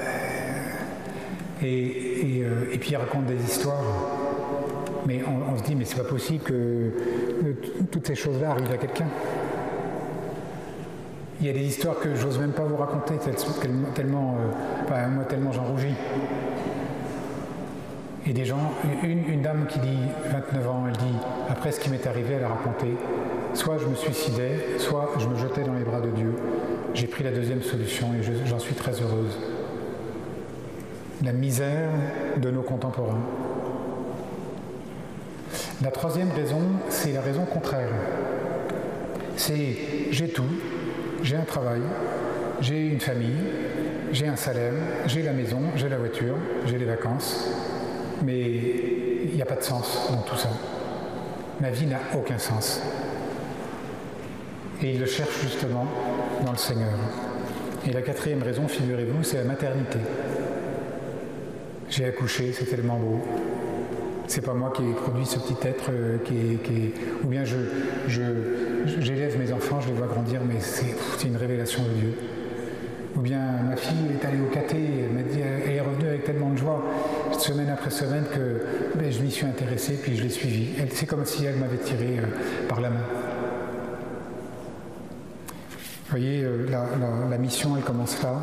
et, 1.63 2.39
et, 2.73 2.77
puis 2.79 2.89
ils 2.91 2.97
racontent 2.97 3.27
des 3.27 3.43
histoires. 3.43 3.83
Mais 5.05 5.21
on, 5.23 5.55
se 5.55 5.63
dit, 5.63 5.75
mais 5.75 5.85
c'est 5.85 5.97
pas 5.97 6.09
possible 6.09 6.43
que 6.43 6.91
toutes 7.91 8.07
ces 8.07 8.15
choses-là 8.15 8.51
arrivent 8.51 8.71
à 8.71 8.77
quelqu'un. 8.77 9.07
Il 11.39 11.47
y 11.47 11.49
a 11.49 11.53
des 11.53 11.65
histoires 11.65 11.99
que 11.99 12.15
j'ose 12.15 12.39
même 12.39 12.51
pas 12.51 12.63
vous 12.63 12.77
raconter, 12.77 13.15
tellement, 13.61 13.89
tellement 13.93 14.37
moi 14.89 15.23
tellement 15.25 15.51
j'en 15.51 15.63
rougis. 15.63 15.95
Et 18.27 18.33
des 18.33 18.45
gens, 18.45 18.71
une, 19.03 19.41
dame 19.41 19.65
qui 19.67 19.79
dit 19.79 19.97
29 20.31 20.69
ans, 20.69 20.83
elle 20.87 20.97
dit, 20.97 21.17
après 21.49 21.71
ce 21.71 21.79
qui 21.79 21.89
m'est 21.89 22.05
arrivé, 22.05 22.35
elle 22.35 22.43
a 22.43 22.49
raconté, 22.49 22.87
soit 23.55 23.79
je 23.79 23.87
me 23.87 23.95
suicidais, 23.95 24.77
soit 24.77 25.11
je 25.17 25.27
me 25.27 25.35
jetais 25.35 25.63
dans 25.63 25.73
les 25.73 25.83
bras 25.83 26.01
de 26.01 26.09
Dieu. 26.11 26.35
J'ai 26.93 27.07
pris 27.07 27.23
la 27.23 27.31
deuxième 27.31 27.63
solution 27.63 28.13
et 28.13 28.21
j'en 28.45 28.59
suis 28.59 28.75
très 28.75 28.91
heureuse. 29.01 29.39
La 31.23 31.33
misère 31.33 31.89
de 32.37 32.51
nos 32.51 32.61
contemporains. 32.61 33.21
La 35.81 35.89
troisième 35.89 36.31
raison, 36.31 36.61
c'est 36.89 37.13
la 37.13 37.21
raison 37.21 37.45
contraire. 37.45 37.89
C'est 39.35 39.77
j'ai 40.11 40.29
tout, 40.29 40.43
j'ai 41.23 41.37
un 41.37 41.43
travail, 41.43 41.81
j'ai 42.59 42.87
une 42.87 42.99
famille, 42.99 43.39
j'ai 44.11 44.27
un 44.27 44.35
salaire, 44.35 44.73
j'ai 45.07 45.23
la 45.23 45.33
maison, 45.33 45.61
j'ai 45.75 45.89
la 45.89 45.97
voiture, 45.97 46.35
j'ai 46.67 46.77
les 46.77 46.85
vacances, 46.85 47.49
mais 48.23 48.41
il 49.25 49.35
n'y 49.35 49.41
a 49.41 49.45
pas 49.45 49.55
de 49.55 49.63
sens 49.63 50.09
dans 50.11 50.21
tout 50.21 50.37
ça. 50.37 50.49
Ma 51.59 51.69
vie 51.69 51.85
n'a 51.85 51.99
aucun 52.15 52.37
sens. 52.37 52.81
Et 54.81 54.93
il 54.93 54.99
le 54.99 55.05
cherche 55.05 55.41
justement 55.41 55.85
dans 56.45 56.51
le 56.51 56.57
Seigneur. 56.57 56.89
Et 57.87 57.91
la 57.91 58.01
quatrième 58.01 58.41
raison, 58.43 58.67
figurez-vous, 58.67 59.23
c'est 59.23 59.37
la 59.37 59.43
maternité. 59.43 59.99
J'ai 61.89 62.05
accouché, 62.05 62.53
c'est 62.53 62.65
tellement 62.65 62.97
beau. 62.97 63.19
C'est 64.27 64.45
pas 64.45 64.53
moi 64.53 64.71
qui 64.73 64.83
ai 64.83 64.93
produit 64.93 65.25
ce 65.25 65.39
petit 65.39 65.67
être 65.67 65.89
euh, 65.91 66.17
qui 66.23 66.33
est, 66.35 66.93
ou 67.23 67.27
bien 67.27 67.43
je, 67.43 67.57
j'élève 68.07 69.37
mes 69.37 69.51
enfants, 69.51 69.81
je 69.81 69.87
les 69.89 69.93
vois 69.93 70.07
grandir, 70.07 70.39
mais 70.47 70.61
c'est 70.61 71.27
une 71.27 71.35
révélation 71.35 71.83
de 71.83 71.89
Dieu. 71.99 72.13
Ou 73.15 73.19
bien 73.19 73.39
ma 73.69 73.75
fille 73.75 74.07
est 74.19 74.25
allée 74.25 74.39
au 74.39 74.53
caté, 74.53 74.77
elle 75.65 75.71
est 75.71 75.81
revenue 75.81 76.07
avec 76.07 76.23
tellement 76.23 76.51
de 76.51 76.57
joie 76.57 76.81
semaine 77.41 77.69
après 77.69 77.89
semaine 77.89 78.25
que 78.31 78.97
ben, 78.97 79.11
je 79.11 79.19
m'y 79.21 79.31
suis 79.31 79.45
intéressé 79.45 79.95
puis 80.01 80.15
je 80.15 80.23
l'ai 80.23 80.29
suivie. 80.29 80.69
C'est 80.91 81.07
comme 81.07 81.25
si 81.25 81.45
elle 81.45 81.55
m'avait 81.55 81.77
tiré 81.77 82.19
euh, 82.19 82.67
par 82.67 82.79
la 82.81 82.91
main. 82.91 83.03
Vous 85.49 86.11
voyez, 86.11 86.43
euh, 86.43 86.67
la, 86.69 87.37
mission, 87.37 87.75
elle 87.77 87.83
commence 87.83 88.21
là, 88.21 88.33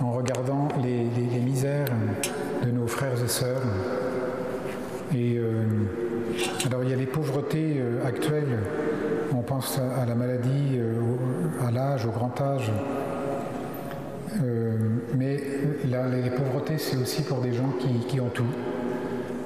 en 0.00 0.12
regardant 0.12 0.68
les, 0.82 1.04
misères 1.38 1.86
de 2.64 2.70
nos 2.70 2.86
frères 2.88 3.22
et 3.22 3.28
sœurs. 3.28 3.62
Et 5.14 5.36
euh, 5.36 5.62
alors, 6.66 6.82
il 6.82 6.90
y 6.90 6.92
a 6.92 6.96
les 6.96 7.06
pauvretés 7.06 7.80
actuelles. 8.04 8.58
On 9.32 9.42
pense 9.42 9.78
à 9.78 10.06
la 10.06 10.14
maladie, 10.14 10.80
à 11.66 11.70
l'âge, 11.70 12.06
au 12.06 12.10
grand 12.10 12.40
âge. 12.40 12.72
Euh, 14.40 14.76
mais 15.16 15.42
les 15.84 16.30
pauvretés, 16.30 16.78
c'est 16.78 16.96
aussi 16.96 17.22
pour 17.22 17.40
des 17.40 17.52
gens 17.52 17.72
qui, 18.08 18.20
ont 18.20 18.28
tout, 18.28 18.46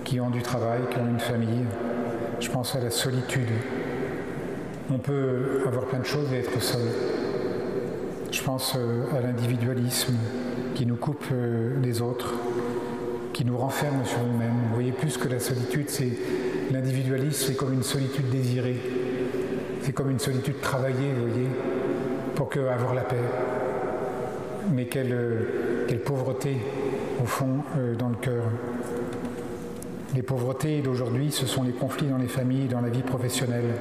qui 0.04 0.20
ont 0.20 0.30
du 0.30 0.42
travail, 0.42 0.80
qui 0.90 0.98
ont 0.98 1.08
une 1.08 1.20
famille. 1.20 1.64
Je 2.40 2.50
pense 2.50 2.74
à 2.76 2.80
la 2.80 2.90
solitude. 2.90 3.48
On 4.90 4.98
peut 4.98 5.62
avoir 5.66 5.86
plein 5.86 5.98
de 5.98 6.04
choses 6.04 6.32
et 6.32 6.38
être 6.38 6.62
seul. 6.62 6.86
Je 8.30 8.42
pense 8.42 8.74
euh, 8.76 9.04
à 9.16 9.20
l'individualisme 9.20 10.14
qui 10.74 10.86
nous 10.86 10.96
coupe 10.96 11.24
euh, 11.32 11.80
des 11.80 12.02
autres, 12.02 12.34
qui 13.32 13.44
nous 13.44 13.56
renferme 13.56 14.04
sur 14.04 14.18
nous-mêmes. 14.20 14.54
Vous 14.68 14.74
voyez, 14.74 14.92
plus 14.92 15.16
que 15.16 15.28
la 15.28 15.40
solitude, 15.40 15.88
c'est 15.88 16.12
l'individualisme, 16.72 17.46
c'est 17.46 17.56
comme 17.56 17.72
une 17.72 17.82
solitude 17.82 18.28
désirée. 18.30 18.80
C'est 19.82 19.92
comme 19.92 20.10
une 20.10 20.18
solitude 20.18 20.60
travaillée, 20.60 21.12
vous 21.16 21.28
voyez, 21.28 21.48
pour 22.34 22.48
que, 22.48 22.60
avoir 22.60 22.94
la 22.94 23.02
paix 23.02 23.16
mais 24.72 24.86
quelle, 24.86 25.16
quelle 25.88 26.00
pauvreté 26.00 26.56
au 27.22 27.26
fond 27.26 27.62
euh, 27.76 27.94
dans 27.94 28.08
le 28.08 28.16
cœur. 28.16 28.44
Les 30.14 30.22
pauvretés 30.22 30.80
d'aujourd'hui, 30.80 31.30
ce 31.30 31.46
sont 31.46 31.62
les 31.62 31.72
conflits 31.72 32.06
dans 32.06 32.18
les 32.18 32.28
familles, 32.28 32.68
dans 32.68 32.80
la 32.80 32.88
vie 32.88 33.02
professionnelle. 33.02 33.74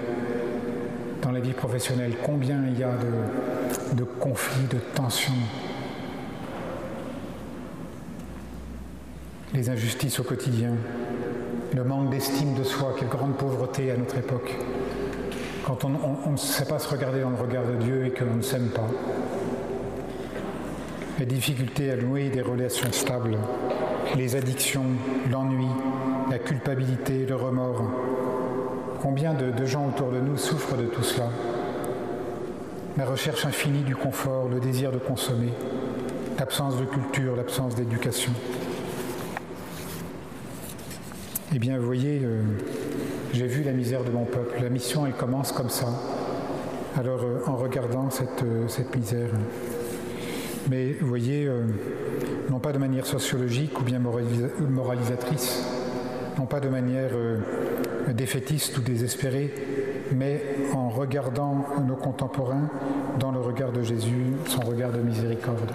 Dans 1.21 1.31
la 1.31 1.39
vie 1.39 1.53
professionnelle, 1.53 2.13
combien 2.23 2.63
il 2.67 2.79
y 2.79 2.83
a 2.83 2.91
de, 3.93 4.03
conflits, 4.03 4.67
de 4.67 4.77
tensions. 4.93 5.33
Les 9.53 9.69
injustices 9.69 10.19
au 10.19 10.23
quotidien, 10.23 10.71
le 11.73 11.83
manque 11.83 12.09
d'estime 12.09 12.53
de 12.53 12.63
soi, 12.63 12.95
quelle 12.99 13.07
grande 13.07 13.37
pauvreté 13.37 13.91
à 13.91 13.97
notre 13.97 14.17
époque. 14.17 14.55
Quand 15.65 15.83
on 15.85 16.31
ne 16.31 16.37
sait 16.37 16.65
pas 16.65 16.77
se 16.77 16.89
regarder 16.89 17.21
dans 17.21 17.31
le 17.31 17.37
regard 17.37 17.65
de 17.65 17.75
Dieu 17.75 18.05
et 18.05 18.11
que 18.11 18.23
l'on 18.23 18.35
ne 18.35 18.41
s'aime 18.41 18.67
pas 18.67 18.87
les 21.19 21.25
difficultés 21.25 21.91
à 21.91 21.95
nouer 21.95 22.29
des 22.29 22.41
relations 22.41 22.91
stables, 22.91 23.37
les 24.17 24.35
addictions, 24.35 24.85
l'ennui, 25.31 25.67
la 26.29 26.39
culpabilité, 26.39 27.25
le 27.25 27.35
remords. 27.35 27.83
Combien 29.01 29.33
de, 29.33 29.65
gens 29.65 29.87
autour 29.87 30.11
de 30.11 30.19
nous 30.19 30.37
souffrent 30.37 30.77
de 30.77 30.85
tout 30.85 31.03
cela? 31.03 31.29
La 32.97 33.05
recherche 33.05 33.45
infinie 33.45 33.83
du 33.83 33.95
confort, 33.95 34.49
le 34.49 34.59
désir 34.59 34.91
de 34.91 34.97
consommer, 34.97 35.53
l'absence 36.39 36.77
de 36.77 36.85
culture, 36.85 37.35
l'absence 37.35 37.75
d'éducation. 37.75 38.31
Eh 41.53 41.59
bien, 41.59 41.77
vous 41.77 41.85
voyez, 41.85 42.21
euh, 42.23 42.41
j'ai 43.33 43.47
vu 43.47 43.63
la 43.63 43.71
misère 43.71 44.03
de 44.03 44.11
mon 44.11 44.25
peuple. 44.25 44.59
La 44.61 44.69
mission, 44.69 45.05
elle 45.05 45.13
commence 45.13 45.51
comme 45.51 45.69
ça. 45.69 45.87
Alors, 46.97 47.21
euh, 47.23 47.41
en 47.45 47.55
regardant 47.55 48.09
cette, 48.09 48.43
euh, 48.43 48.67
cette, 48.67 48.95
misère. 48.95 49.29
Mais 50.69 50.93
vous 50.99 51.07
voyez, 51.07 51.45
euh, 51.45 51.61
non 52.49 52.59
pas 52.59 52.71
de 52.71 52.77
manière 52.77 53.05
sociologique 53.05 53.79
ou 53.79 53.83
bien 53.83 53.99
moralisatrice, 53.99 55.63
non 56.37 56.45
pas 56.45 56.59
de 56.59 56.69
manière 56.69 57.11
défaitiste 58.13 58.77
ou 58.77 58.81
désespérée, 58.81 59.53
mais 60.11 60.41
en 60.73 60.89
regardant 60.89 61.65
nos 61.87 61.95
contemporains 61.95 62.69
dans 63.19 63.31
le 63.31 63.39
regard 63.39 63.71
de 63.71 63.81
Jésus, 63.81 64.33
son 64.47 64.61
regard 64.61 64.91
de 64.91 64.99
miséricorde. 64.99 65.71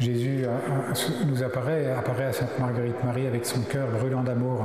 Jésus 0.00 0.46
nous 1.26 1.42
apparaît, 1.42 1.92
apparaît 1.92 2.26
à 2.26 2.32
Sainte 2.32 2.58
Marguerite 2.58 3.04
Marie 3.04 3.26
avec 3.26 3.44
son 3.44 3.60
cœur 3.60 3.88
brûlant 3.88 4.22
d'amour. 4.22 4.64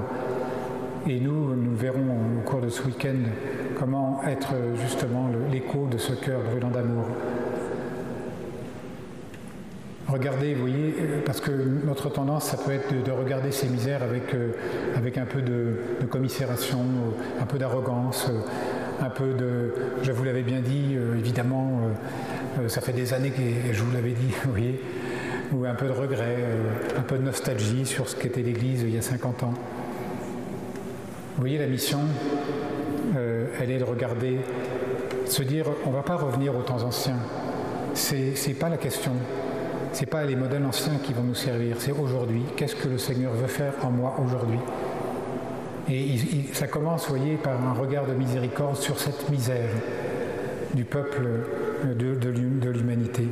Et 1.08 1.20
nous, 1.20 1.54
nous 1.56 1.76
verrons 1.76 2.18
au 2.40 2.50
cours 2.50 2.62
de 2.62 2.70
ce 2.70 2.82
week-end 2.84 3.18
comment 3.78 4.22
être 4.26 4.54
justement 4.82 5.30
l'écho 5.52 5.88
de 5.92 5.98
ce 5.98 6.14
cœur 6.14 6.40
brûlant 6.50 6.70
d'amour. 6.70 7.06
Regardez, 10.16 10.54
vous 10.54 10.62
voyez, 10.62 10.96
parce 11.26 11.42
que 11.42 11.52
notre 11.52 12.10
tendance, 12.10 12.46
ça 12.46 12.56
peut 12.56 12.72
être 12.72 13.04
de, 13.04 13.12
regarder 13.12 13.52
ces 13.52 13.68
misères 13.68 14.02
avec, 14.02 14.34
euh, 14.34 14.54
un 14.96 15.26
peu 15.26 15.42
de, 15.42 15.76
commisération, 16.10 16.80
un 17.42 17.46
peu 17.46 17.58
d'arrogance, 17.58 18.32
un 19.02 19.10
peu 19.10 19.34
de, 19.34 19.74
je 20.04 20.14
vous 20.14 20.24
l'avais 20.24 20.44
bien 20.44 20.62
dit, 20.62 20.96
euh, 20.96 21.20
évidemment, 21.20 21.82
euh, 22.62 22.70
ça 22.70 22.80
fait 22.80 22.94
des 22.94 23.14
années 23.14 23.32
que 23.32 23.74
je 23.74 23.84
vous 23.84 23.92
l'avais 23.92 24.14
dit, 24.14 24.34
vous 24.46 24.52
voyez, 24.52 24.82
ou 25.52 25.66
un 25.66 25.76
peu 25.76 25.88
de 25.88 25.92
regret, 25.92 26.38
un 26.98 27.02
peu 27.02 27.18
de 27.18 27.24
nostalgie 27.24 27.86
sur 27.86 28.08
ce 28.08 28.16
qu'était 28.16 28.42
l'Église 28.42 28.84
il 28.84 28.96
y 28.96 28.98
a 28.98 29.02
50 29.02 29.44
ans. 29.44 29.54
Vous 31.36 31.42
voyez, 31.42 31.58
la 31.58 31.68
mission, 31.68 32.00
elle 33.60 33.70
est 33.70 33.80
de 33.80 33.84
regarder, 33.84 34.38
se 35.26 35.44
dire, 35.44 35.66
on 35.86 35.90
ne 35.90 35.96
va 35.96 36.04
pas 36.04 36.16
revenir 36.16 36.56
aux 36.56 36.62
temps 36.62 36.84
anciens. 36.84 37.20
C'est 37.94 38.34
n'est 38.48 38.54
pas 38.54 38.70
la 38.70 38.78
question. 38.78 39.12
Ce 39.96 40.02
n'est 40.02 40.08
pas 40.08 40.26
les 40.26 40.36
modèles 40.36 40.66
anciens 40.66 40.98
qui 41.02 41.14
vont 41.14 41.24
nous 41.24 41.36
servir, 41.36 41.78
c'est 41.80 41.94
aujourd'hui. 41.94 42.42
Qu'est-ce 42.58 42.76
que 42.76 42.90
le 42.90 42.98
Seigneur 42.98 43.32
veut 43.32 43.48
faire 43.48 43.72
en 43.82 43.92
moi 43.92 44.14
aujourd'hui? 44.22 44.60
Et 45.90 46.18
ça 46.52 46.68
commence, 46.68 47.08
vous 47.08 47.16
voyez, 47.16 47.38
par 47.38 47.66
un 47.66 47.72
regard 47.72 48.06
de 48.06 48.12
miséricorde 48.12 48.76
sur 48.76 49.00
cette 49.00 49.30
misère 49.30 49.70
du 50.74 50.84
peuple 50.84 51.26
de, 51.86 52.70
l'humanité. 52.72 53.30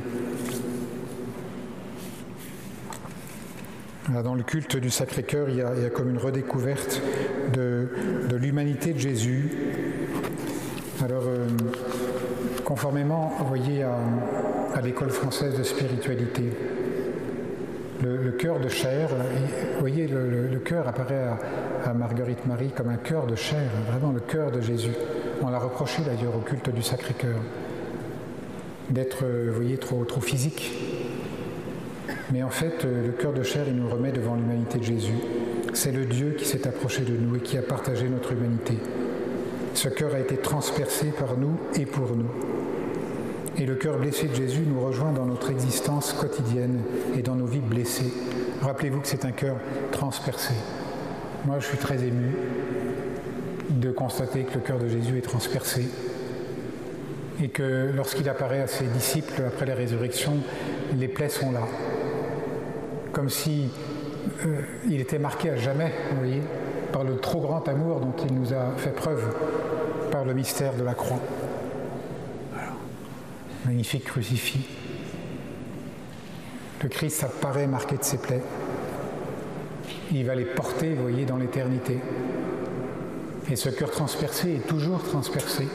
Dans 4.24 4.34
le 4.34 4.42
culte 4.42 4.78
du 4.78 4.88
Sacré-Cœur, 4.88 5.50
il, 5.50 5.56
y 5.56 5.60
a 5.60 5.90
comme 5.90 6.08
une 6.08 6.18
redécouverte 6.18 7.02
de, 7.52 7.90
l'humanité 8.36 8.94
de 8.94 8.98
Jésus. 9.00 9.50
Alors, 11.04 11.24
euh, 11.26 11.46
conformément, 12.64 13.34
vous 13.38 13.46
voyez, 13.48 13.82
à, 13.82 13.98
à 14.74 14.80
l'école 14.80 15.10
française 15.10 15.56
de 15.56 15.62
spiritualité. 15.62 16.42
Le, 18.02 18.32
cœur 18.32 18.58
de 18.58 18.68
chair, 18.68 19.08
vous 19.08 19.80
voyez, 19.80 20.06
le, 20.08 20.58
cœur 20.58 20.86
apparaît 20.88 21.26
à, 21.84 21.94
Marguerite 21.94 22.44
Marie 22.44 22.70
comme 22.70 22.88
un 22.90 22.96
cœur 22.96 23.26
de 23.26 23.36
chair, 23.36 23.70
vraiment 23.90 24.12
le 24.12 24.20
cœur 24.20 24.50
de 24.50 24.60
Jésus. 24.60 24.92
On 25.42 25.48
l'a 25.48 25.58
reproché 25.58 26.02
d'ailleurs 26.02 26.36
au 26.36 26.40
culte 26.40 26.68
du 26.70 26.82
Sacré-Cœur, 26.82 27.38
d'être, 28.90 29.24
vous 29.24 29.54
voyez, 29.54 29.78
trop, 29.78 30.04
trop 30.04 30.20
physique. 30.20 30.72
Mais 32.32 32.42
en 32.42 32.50
fait, 32.50 32.84
le 32.84 33.12
cœur 33.12 33.32
de 33.32 33.42
chair, 33.42 33.64
il 33.68 33.76
nous 33.76 33.88
remet 33.88 34.12
devant 34.12 34.34
l'humanité 34.34 34.78
de 34.78 34.84
Jésus. 34.84 35.14
C'est 35.72 35.92
le 35.92 36.04
Dieu 36.04 36.34
qui 36.36 36.44
s'est 36.44 36.66
approché 36.66 37.02
de 37.02 37.16
nous 37.16 37.36
et 37.36 37.40
qui 37.40 37.56
a 37.56 37.62
partagé 37.62 38.08
notre 38.08 38.32
humanité. 38.32 38.74
Ce 39.74 39.88
cœur 39.88 40.14
a 40.14 40.18
été 40.18 40.36
transpercé 40.36 41.06
par 41.06 41.36
nous 41.38 41.58
et 41.74 41.86
pour 41.86 42.14
nous. 42.16 42.53
Et 43.56 43.66
le 43.66 43.76
cœur 43.76 43.98
blessé 43.98 44.26
de 44.26 44.34
Jésus 44.34 44.62
nous 44.66 44.84
rejoint 44.84 45.12
dans 45.12 45.26
notre 45.26 45.50
existence 45.50 46.12
quotidienne 46.12 46.80
et 47.16 47.22
dans 47.22 47.36
nos 47.36 47.46
vies 47.46 47.60
blessées. 47.60 48.12
Rappelez-vous 48.62 49.00
que 49.00 49.06
c'est 49.06 49.24
un 49.24 49.30
cœur 49.30 49.56
transpercé. 49.92 50.54
Moi, 51.44 51.60
je 51.60 51.66
suis 51.66 51.78
très 51.78 52.02
ému 52.02 52.34
de 53.70 53.92
constater 53.92 54.42
que 54.42 54.54
le 54.54 54.60
cœur 54.60 54.78
de 54.78 54.88
Jésus 54.88 55.18
est 55.18 55.22
transpercé 55.22 55.88
et 57.40 57.48
que 57.48 57.92
lorsqu'il 57.94 58.28
apparaît 58.28 58.60
à 58.60 58.66
ses 58.66 58.86
disciples 58.86 59.42
après 59.46 59.66
la 59.66 59.74
résurrection, 59.76 60.32
les 60.96 61.08
plaies 61.08 61.28
sont 61.28 61.52
là, 61.52 61.62
comme 63.12 63.28
si 63.28 63.68
euh, 64.46 64.62
il 64.88 65.00
était 65.00 65.18
marqué 65.18 65.50
à 65.50 65.56
jamais, 65.56 65.92
vous 66.10 66.18
voyez, 66.18 66.42
par 66.92 67.04
le 67.04 67.18
trop 67.18 67.40
grand 67.40 67.68
amour 67.68 68.00
dont 68.00 68.14
il 68.28 68.34
nous 68.34 68.52
a 68.52 68.72
fait 68.76 68.94
preuve 68.94 69.22
par 70.10 70.24
le 70.24 70.34
mystère 70.34 70.74
de 70.74 70.82
la 70.82 70.94
croix 70.94 71.20
magnifique 73.64 74.04
crucifix. 74.04 74.60
Le 76.82 76.88
Christ 76.88 77.24
apparaît 77.24 77.66
marqué 77.66 77.96
de 77.96 78.04
ses 78.04 78.18
plaies. 78.18 78.42
Il 80.12 80.24
va 80.26 80.34
les 80.34 80.44
porter, 80.44 80.94
vous 80.94 81.02
voyez, 81.02 81.24
dans 81.24 81.36
l'éternité. 81.38 81.98
Et 83.50 83.56
ce 83.56 83.68
cœur 83.68 83.90
transpercé 83.90 84.56
est 84.56 84.66
toujours 84.66 85.02
transpercé. 85.02 85.66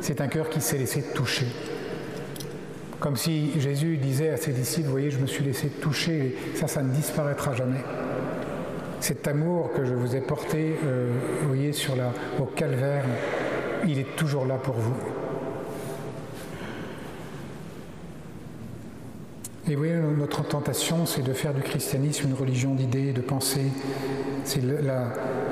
C'est 0.00 0.20
un 0.20 0.28
cœur 0.28 0.48
qui 0.48 0.60
s'est 0.60 0.78
laissé 0.78 1.02
toucher. 1.14 1.46
Comme 3.00 3.16
si 3.16 3.60
Jésus 3.60 3.96
disait 3.96 4.30
à 4.30 4.36
ses 4.36 4.52
disciples, 4.52 4.86
vous 4.86 4.92
voyez, 4.92 5.10
je 5.10 5.18
me 5.18 5.26
suis 5.26 5.44
laissé 5.44 5.68
toucher, 5.68 6.36
ça, 6.54 6.68
ça 6.68 6.82
ne 6.82 6.92
disparaîtra 6.92 7.54
jamais. 7.54 7.80
Cet 9.00 9.26
amour 9.26 9.72
que 9.72 9.84
je 9.84 9.94
vous 9.94 10.14
ai 10.14 10.20
porté, 10.20 10.76
euh, 10.84 11.10
vous 11.40 11.48
voyez, 11.48 11.72
sur 11.72 11.96
la, 11.96 12.12
au 12.38 12.44
calvaire, 12.44 13.04
il 13.88 13.98
est 13.98 14.14
toujours 14.16 14.46
là 14.46 14.54
pour 14.54 14.76
vous. 14.76 14.94
Et 19.70 19.76
oui, 19.76 19.90
notre 20.18 20.42
tentation, 20.42 21.06
c'est 21.06 21.22
de 21.22 21.32
faire 21.32 21.54
du 21.54 21.62
christianisme 21.62 22.28
une 22.28 22.34
religion 22.34 22.74
d'idées, 22.74 23.12
de 23.12 23.20
pensées. 23.20 23.70
C'est 24.44 24.60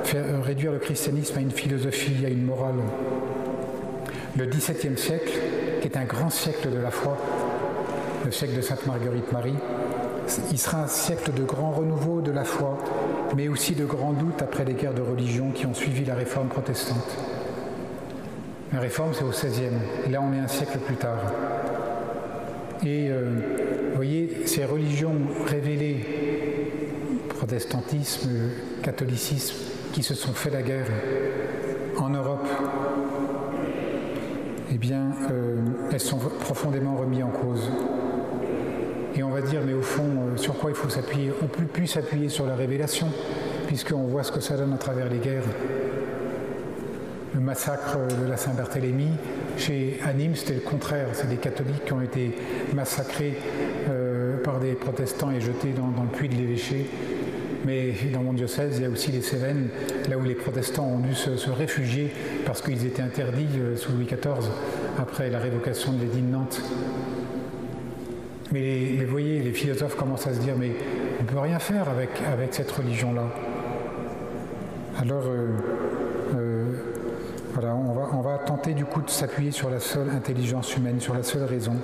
faire 0.03 0.25
euh, 0.25 0.41
réduire 0.41 0.73
le 0.73 0.79
christianisme 0.79 1.37
à 1.37 1.41
une 1.41 1.51
philosophie, 1.51 2.25
à 2.25 2.29
une 2.29 2.43
morale. 2.43 2.75
Le 4.37 4.45
XVIIe 4.45 4.97
siècle, 4.97 5.31
qui 5.81 5.87
est 5.87 5.95
un 5.95 6.03
grand 6.03 6.29
siècle 6.29 6.69
de 6.69 6.77
la 6.77 6.91
foi, 6.91 7.17
le 8.25 8.31
siècle 8.31 8.55
de 8.57 8.61
Sainte 8.61 8.85
Marguerite 8.85 9.31
Marie, 9.31 9.55
il 10.51 10.59
sera 10.59 10.83
un 10.83 10.87
siècle 10.87 11.31
de 11.33 11.43
grand 11.43 11.71
renouveau 11.71 12.19
de 12.19 12.31
la 12.31 12.43
foi, 12.43 12.77
mais 13.35 13.47
aussi 13.47 13.75
de 13.75 13.85
grands 13.85 14.13
doutes 14.13 14.41
après 14.41 14.65
les 14.65 14.73
guerres 14.73 14.93
de 14.93 15.01
religion 15.01 15.51
qui 15.51 15.65
ont 15.65 15.73
suivi 15.73 16.03
la 16.03 16.15
réforme 16.15 16.47
protestante. 16.47 17.17
La 18.73 18.81
réforme, 18.81 19.13
c'est 19.13 19.23
au 19.23 19.29
XVIe. 19.29 20.11
Là, 20.11 20.21
on 20.21 20.33
est 20.33 20.39
un 20.39 20.47
siècle 20.47 20.79
plus 20.79 20.95
tard. 20.95 21.19
Et 22.83 23.09
euh, 23.11 23.89
vous 23.89 23.95
voyez, 23.95 24.41
ces 24.45 24.65
religions 24.65 25.13
révélées, 25.45 26.03
protestantisme, 27.29 28.29
catholicisme, 28.81 29.55
qui 29.93 30.01
se 30.01 30.15
sont 30.15 30.33
fait 30.33 30.49
la 30.49 30.63
guerre 30.63 30.87
en 31.99 32.09
Europe, 32.09 32.47
eh 34.73 34.77
bien, 34.79 35.11
euh, 35.29 35.57
elles 35.91 35.99
sont 35.99 36.17
profondément 36.17 36.95
remises 36.95 37.23
en 37.23 37.27
cause. 37.27 37.69
Et 39.15 39.21
on 39.21 39.29
va 39.29 39.41
dire, 39.41 39.61
mais 39.63 39.73
au 39.73 39.83
fond, 39.83 40.03
euh, 40.03 40.37
sur 40.37 40.57
quoi 40.57 40.71
il 40.71 40.75
faut 40.75 40.89
s'appuyer 40.89 41.31
On 41.43 41.47
peut 41.47 41.65
plus 41.65 41.85
s'appuyer 41.85 42.29
sur 42.29 42.47
la 42.47 42.55
révélation, 42.55 43.09
puisqu'on 43.67 44.07
voit 44.07 44.23
ce 44.23 44.31
que 44.31 44.39
ça 44.39 44.57
donne 44.57 44.73
à 44.73 44.77
travers 44.77 45.07
les 45.07 45.19
guerres. 45.19 45.43
Le 47.35 47.41
massacre 47.41 47.97
de 48.19 48.27
la 48.27 48.37
Saint-Barthélemy, 48.37 49.11
chez 49.57 49.99
Anim, 50.03 50.35
c'était 50.35 50.53
le 50.53 50.61
contraire. 50.61 51.07
C'est 51.13 51.29
des 51.29 51.37
catholiques 51.37 51.85
qui 51.85 51.93
ont 51.93 52.01
été 52.01 52.31
massacrés 52.73 53.37
euh, 53.89 54.37
par 54.43 54.59
des 54.59 54.73
protestants 54.73 55.31
et 55.31 55.41
jetés 55.41 55.73
dans, 55.75 55.87
le 55.87 56.09
puits 56.09 56.29
de 56.29 56.35
l'évêché. 56.35 56.85
Mais 57.65 57.93
dans 58.11 58.23
mon 58.23 58.33
diocèse, 58.33 58.77
il 58.77 58.83
y 58.83 58.85
a 58.85 58.89
aussi 58.89 59.11
les 59.11 59.21
Cévennes, 59.21 59.69
là 60.09 60.17
où 60.17 60.23
les 60.23 60.33
protestants 60.33 60.87
ont 60.87 60.99
dû 60.99 61.13
se, 61.13 61.49
réfugier 61.49 62.11
parce 62.45 62.61
qu'ils 62.61 62.85
étaient 62.85 63.03
interdits 63.03 63.47
euh, 63.59 63.75
sous 63.75 63.91
Louis 63.91 64.05
XIV, 64.05 64.49
après 64.97 65.29
la 65.29 65.39
révocation 65.39 65.93
de 65.93 66.01
l'édit 66.01 66.21
de 66.21 66.31
Nantes. 66.31 66.61
Mais, 68.51 68.97
vous 69.05 69.11
voyez, 69.11 69.39
les 69.39 69.51
philosophes 69.51 69.95
commencent 69.95 70.27
à 70.27 70.33
se 70.33 70.39
dire, 70.39 70.55
mais 70.57 70.71
on 71.19 71.23
ne 71.23 71.27
peut 71.27 71.39
rien 71.39 71.59
faire 71.59 71.87
avec, 71.87 72.09
cette 72.51 72.71
religion-là. 72.71 73.29
Alors, 74.99 75.23
euh, 75.27 75.47
tenter 78.45 78.73
du 78.73 78.85
coup 78.85 79.01
de 79.01 79.09
s'appuyer 79.09 79.51
sur 79.51 79.69
la 79.69 79.79
seule 79.79 80.09
intelligence 80.09 80.75
humaine, 80.75 80.99
sur 80.99 81.13
la 81.13 81.23
seule 81.23 81.43
raison, 81.43 81.75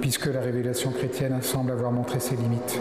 puisque 0.00 0.26
la 0.26 0.40
révélation 0.40 0.90
chrétienne 0.90 1.36
semble 1.42 1.72
avoir 1.72 1.92
montré 1.92 2.20
ses 2.20 2.36
limites. 2.36 2.78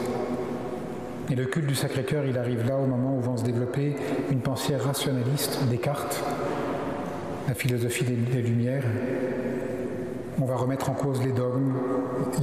Et 1.32 1.36
le 1.36 1.46
culte 1.46 1.66
du 1.66 1.76
Sacré-Cœur, 1.76 2.26
il 2.26 2.38
arrive 2.38 2.68
là 2.68 2.78
au 2.78 2.86
moment 2.86 3.16
où 3.16 3.20
vont 3.20 3.38
se 3.38 3.44
développer 3.44 3.96
une 4.30 4.42
pensée 4.42 4.76
rationaliste, 4.76 5.60
Descartes, 5.70 6.24
la 7.48 7.56
philosophie 7.56 8.04
des, 8.04 8.42
Lumières. 8.42 8.84
On 10.40 10.46
va 10.46 10.56
remettre 10.56 10.90
en 10.90 10.94
cause 10.94 11.24
les 11.24 11.32
dogmes, 11.32 11.74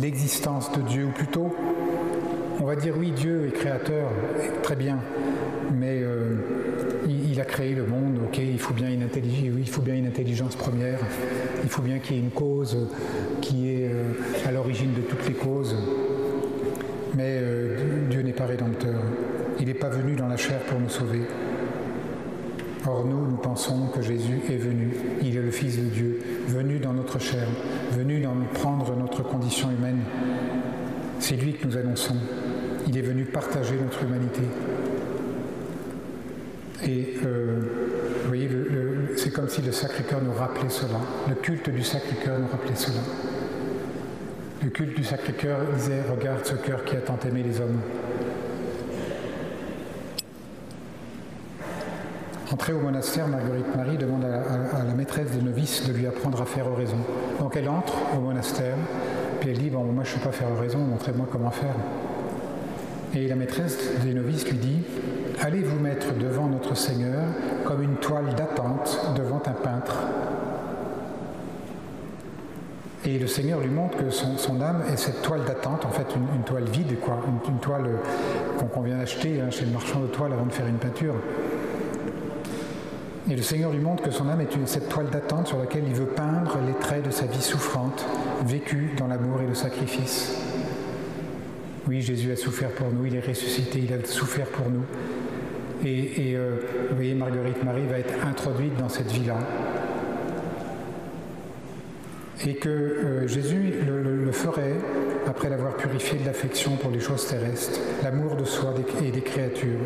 l'existence 0.01 0.73
de 0.73 0.83
Dieu, 0.83 1.05
ou 1.05 1.11
plutôt, 1.11 1.55
on 2.61 2.65
va 2.65 2.75
dire 2.75 2.95
oui, 2.99 3.13
Dieu 3.13 3.47
est 3.47 3.53
créateur, 3.53 4.09
très 4.63 4.77
bien, 4.77 4.99
mais 5.73 6.02
a 7.43 7.45
créé 7.45 7.75
le 7.75 7.85
monde, 7.85 8.21
ok, 8.25 8.39
il 8.39 8.59
faut 8.59 8.73
bien 8.73 8.89
une 8.89 9.03
intelligence, 10.07 10.55
première, 10.55 11.01
il 11.65 11.69
faut 11.69 11.83
bien 11.83 11.99
qu'il 11.99 12.15
y 12.15 12.19
ait 12.21 12.23
une 12.23 12.31
cause 12.31 12.79
qui 13.41 13.69
est 13.69 13.91
euh, 13.91 14.13
à 14.47 14.53
l'origine 14.53 14.95
de 14.95 15.01
toutes 15.01 15.27
les 15.27 15.35
causes. 15.35 15.77
Mais 17.17 17.39
euh, 17.43 18.07
Dieu 18.09 18.23
n'est 18.23 18.33
pas 18.33 18.47
rédempteur. 18.47 18.95
Il 19.59 19.67
n'est 19.67 19.75
pas 19.75 19.89
venu 19.89 20.15
dans 20.15 20.29
la 20.29 20.37
chair 20.37 20.61
pour 20.61 20.79
nous 20.79 20.89
sauver. 20.89 21.23
Or 22.87 23.05
nous, 23.07 23.27
nous 23.27 23.37
pensons 23.37 23.89
que 23.89 24.03
Jésus 24.03 24.41
est 24.49 24.57
venu. 24.57 24.93
Il 25.21 25.37
est 25.37 25.43
le 25.43 25.51
Fils 25.51 25.79
de 25.79 25.87
Dieu, 25.87 26.21
venu 26.47 26.79
dans 26.79 26.93
notre 26.93 27.19
chair, 27.19 27.49
venu 27.91 28.21
dans 28.21 28.35
prendre 28.55 28.95
notre 28.97 29.25
condition 29.25 29.69
humaine. 29.73 30.03
C'est 31.19 31.37
lui 31.37 31.55
que 31.55 31.67
nous 31.67 31.77
annonçons. 31.77 32.17
Il 32.87 32.97
est 32.97 33.03
venu 33.03 33.25
partager 33.25 33.75
notre 33.83 34.05
humanité. 34.05 34.43
Et 36.85 37.15
euh, 37.25 37.61
vous 38.23 38.29
voyez, 38.29 38.49
c'est 39.17 39.31
comme 39.31 39.49
si 39.49 39.63
le 39.63 39.73
Sacré-Cœur 39.73 40.21
nous 40.23 40.33
rappelait 40.33 40.69
cela. 40.69 40.99
Le 41.29 41.35
culte 41.37 41.71
du 41.71 41.83
Sacré-Cœur 41.83 42.39
nous 42.41 42.49
rappelait 42.49 42.75
cela. 42.75 43.01
Le 44.63 44.71
culte 44.71 44.97
du 44.97 45.05
Sacré-Cœur 45.05 45.59
disait 45.77 46.03
Regarde 46.11 46.45
ce 46.45 46.55
cœur 46.55 46.85
qui 46.85 46.97
a 46.97 47.01
tant 47.01 47.19
aimé 47.27 47.43
les 47.45 47.61
hommes. 47.61 47.81
Entrée 52.53 52.73
au 52.73 52.81
monastère, 52.81 53.29
Marguerite 53.29 53.75
Marie 53.75 53.97
demande 53.97 54.25
à, 54.25 54.85
la 54.85 54.95
maîtresse 54.95 55.31
des 55.31 55.41
novices 55.41 55.89
de 55.89 55.93
lui 55.93 56.07
apprendre 56.07 56.41
à 56.43 56.45
faire 56.45 56.67
oraison. 56.67 56.99
Donc 57.41 57.57
elle 57.57 57.69
entre 57.69 57.95
au 58.17 58.21
monastère, 58.21 58.77
puis 59.41 59.51
elle 59.51 59.59
dit 59.59 59.71
Bon, 59.71 59.85
moi 59.85 60.05
je 60.05 60.15
ne 60.15 60.19
sais 60.19 60.25
pas 60.25 60.33
faire 60.33 60.51
oraison, 60.51 60.79
montrez-moi 60.79 61.27
comment 61.31 61.51
faire. 61.51 61.75
Et 63.15 63.29
la 63.29 63.37
maîtresse 63.37 63.79
des 64.03 64.15
novices 64.15 64.49
lui 64.49 64.57
dit 64.57 64.79
Allez 65.41 65.61
vous 65.61 65.79
mettre 65.79 66.15
devant 66.15 66.47
notre 66.47 66.77
Seigneur 66.77 67.21
comme 67.65 67.83
une 67.83 67.97
toile 67.97 68.35
d'attente 68.35 68.99
devant 69.17 69.43
un 69.45 69.53
peintre. 69.53 69.97
Et 73.05 73.19
le 73.19 73.27
Seigneur 73.27 73.61
lui 73.61 73.69
montre 73.69 73.99
que 73.99 74.11
son, 74.11 74.61
âme 74.61 74.85
est 74.91 74.97
cette 74.97 75.23
toile 75.23 75.45
d'attente, 75.45 75.85
en 75.85 75.91
fait 75.91 76.07
une, 76.15 76.45
toile 76.45 76.69
vide, 76.69 77.01
quoi, 77.01 77.19
une, 77.49 77.59
toile 77.59 77.91
qu'on 78.73 78.81
vient 78.81 79.01
acheter 79.01 79.41
hein, 79.41 79.51
chez 79.51 79.65
le 79.65 79.73
marchand 79.73 80.01
de 80.01 80.07
toile 80.07 80.33
avant 80.33 80.47
de 80.47 80.53
faire 80.53 80.69
une 80.69 80.79
peinture. 80.79 81.15
Et 83.29 83.35
le 83.35 83.43
Seigneur 83.43 83.73
lui 83.73 83.81
montre 83.81 84.05
que 84.05 84.13
son 84.13 84.29
âme 84.29 84.41
est 84.41 84.67
cette 84.67 84.89
toile 84.89 85.11
d'attente 85.11 85.49
sur 85.49 85.59
laquelle 85.59 85.85
il 85.87 85.95
veut 85.95 86.07
peindre 86.07 86.59
les 86.65 86.75
traits 86.75 87.05
de 87.05 87.11
sa 87.11 87.27
vie 87.27 87.43
souffrante, 87.43 88.05
vécue 88.47 88.93
dans 88.97 89.09
l'amour 89.09 89.41
et 89.43 89.47
le 89.47 89.55
sacrifice. 89.55 90.37
Oui, 91.89 92.01
Jésus 92.01 92.31
a 92.31 92.37
souffert 92.37 92.71
pour 92.71 92.93
nous, 92.93 93.07
il 93.07 93.17
est 93.17 93.27
ressuscité, 93.27 93.81
il 93.81 93.93
a 93.93 94.05
souffert 94.05 94.47
pour 94.47 94.71
nous. 94.71 94.85
Et, 95.85 96.35
euh, 96.37 96.59
vous 96.91 96.95
voyez, 96.95 97.15
Marguerite 97.15 97.65
Marie 97.65 97.87
va 97.87 97.99
être 97.99 98.15
introduite 98.25 98.77
dans 98.77 98.89
cette 98.89 99.11
vie-là. 99.11 99.39
Et 102.47 102.55
que 102.55 102.69
euh, 102.69 103.27
Jésus 103.27 103.75
le, 103.87 104.31
ferait 104.31 104.77
après 105.27 105.51
l'avoir 105.51 105.77
purifié 105.77 106.19
de 106.19 106.27
l'affection 106.27 106.77
pour 106.77 106.91
les 106.91 107.01
choses 107.01 107.27
terrestres, 107.27 107.81
l'amour 108.03 108.37
de 108.37 108.45
soi 108.45 108.75
et 109.05 109.11
des 109.11 109.21
créatures, 109.21 109.81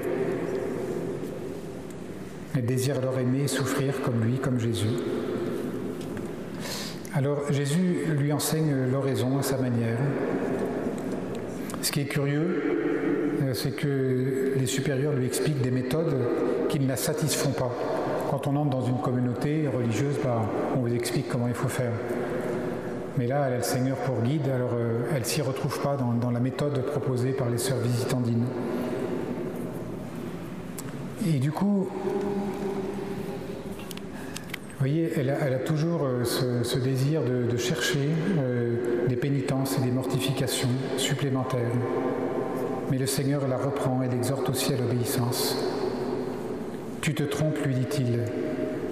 elle 2.55 2.65
désire 2.65 2.99
alors 2.99 3.19
aimer 3.19 3.43
et 3.45 3.49
souffrir 3.49 4.01
comme 4.03 4.23
lui, 4.23 4.39
comme 4.39 4.61
Jésus. 4.61 4.87
Alors 7.15 7.51
Jésus 7.51 8.07
lui 8.17 8.33
enseigne 8.33 8.91
l'oraison 8.91 9.39
à 9.39 9.43
sa 9.43 9.57
manière. 9.57 9.99
Ce 11.87 11.93
qui 11.93 12.01
est 12.01 12.07
curieux, 12.07 12.65
euh, 13.43 13.55
c'est 13.55 13.71
que 13.71 14.55
les 14.59 14.67
supérieurs 14.67 15.13
lui 15.13 15.25
expliquent 15.25 15.61
des 15.61 15.71
méthodes 15.71 16.17
qui 16.69 16.81
ne 16.81 16.89
la 16.89 16.97
satisfont 16.97 17.53
pas. 17.53 17.71
Quand 18.29 18.49
on 18.49 18.57
entre 18.57 18.71
dans 18.71 18.85
une 18.85 18.99
communauté 18.99 19.69
religieuse, 19.69 20.17
bah, 20.25 20.43
on 20.77 20.81
vous 20.81 20.93
explique 20.93 21.29
comment 21.29 21.47
il 21.47 21.55
faut 21.55 21.69
faire. 21.69 21.93
Mais 23.17 23.29
là, 23.29 23.45
elle 23.47 23.53
a 23.53 23.57
le 23.59 23.63
Seigneur 23.63 23.99
pour 23.99 24.21
guide, 24.23 24.49
alors 24.53 24.73
euh, 24.75 25.03
elle 25.13 25.21
ne 25.21 25.25
s'y 25.25 25.43
retrouve 25.43 25.81
pas 25.81 25.97
dans, 25.97 26.11
dans, 26.11 26.33
la 26.33 26.41
méthode 26.41 26.85
proposée 26.87 27.31
par 27.31 27.51
les 27.51 27.59
sœurs 27.59 27.79
visitandines. 27.79 28.47
Et 31.25 31.39
du 31.39 31.53
coup, 31.53 31.89
vous 34.79 34.81
voyez, 34.81 35.11
elle 35.17 35.31
a, 35.31 35.59
toujours 35.59 36.05
euh, 36.05 36.23
ce, 36.25 36.79
désir 36.79 37.23
de, 37.23 37.57
chercher 37.57 38.11
euh, 38.39 39.07
des 39.09 39.17
pénitences 39.17 39.79
et 39.79 39.81
des 39.81 39.91
mortifications 39.91 40.69
supplémentaires. 40.99 41.73
Mais 42.91 42.99
le 42.99 43.07
Seigneur 43.07 43.49
la 43.49 43.57
reprend 43.57 44.03
et 44.03 44.09
l'exhorte 44.09 44.51
aussi 44.51 44.75
à 44.75 44.77
l'obéissance. 44.77 45.57
Tu 47.01 47.15
te 47.15 47.23
trompes, 47.23 47.57
lui 47.65 47.75
dit-il, 47.75 48.21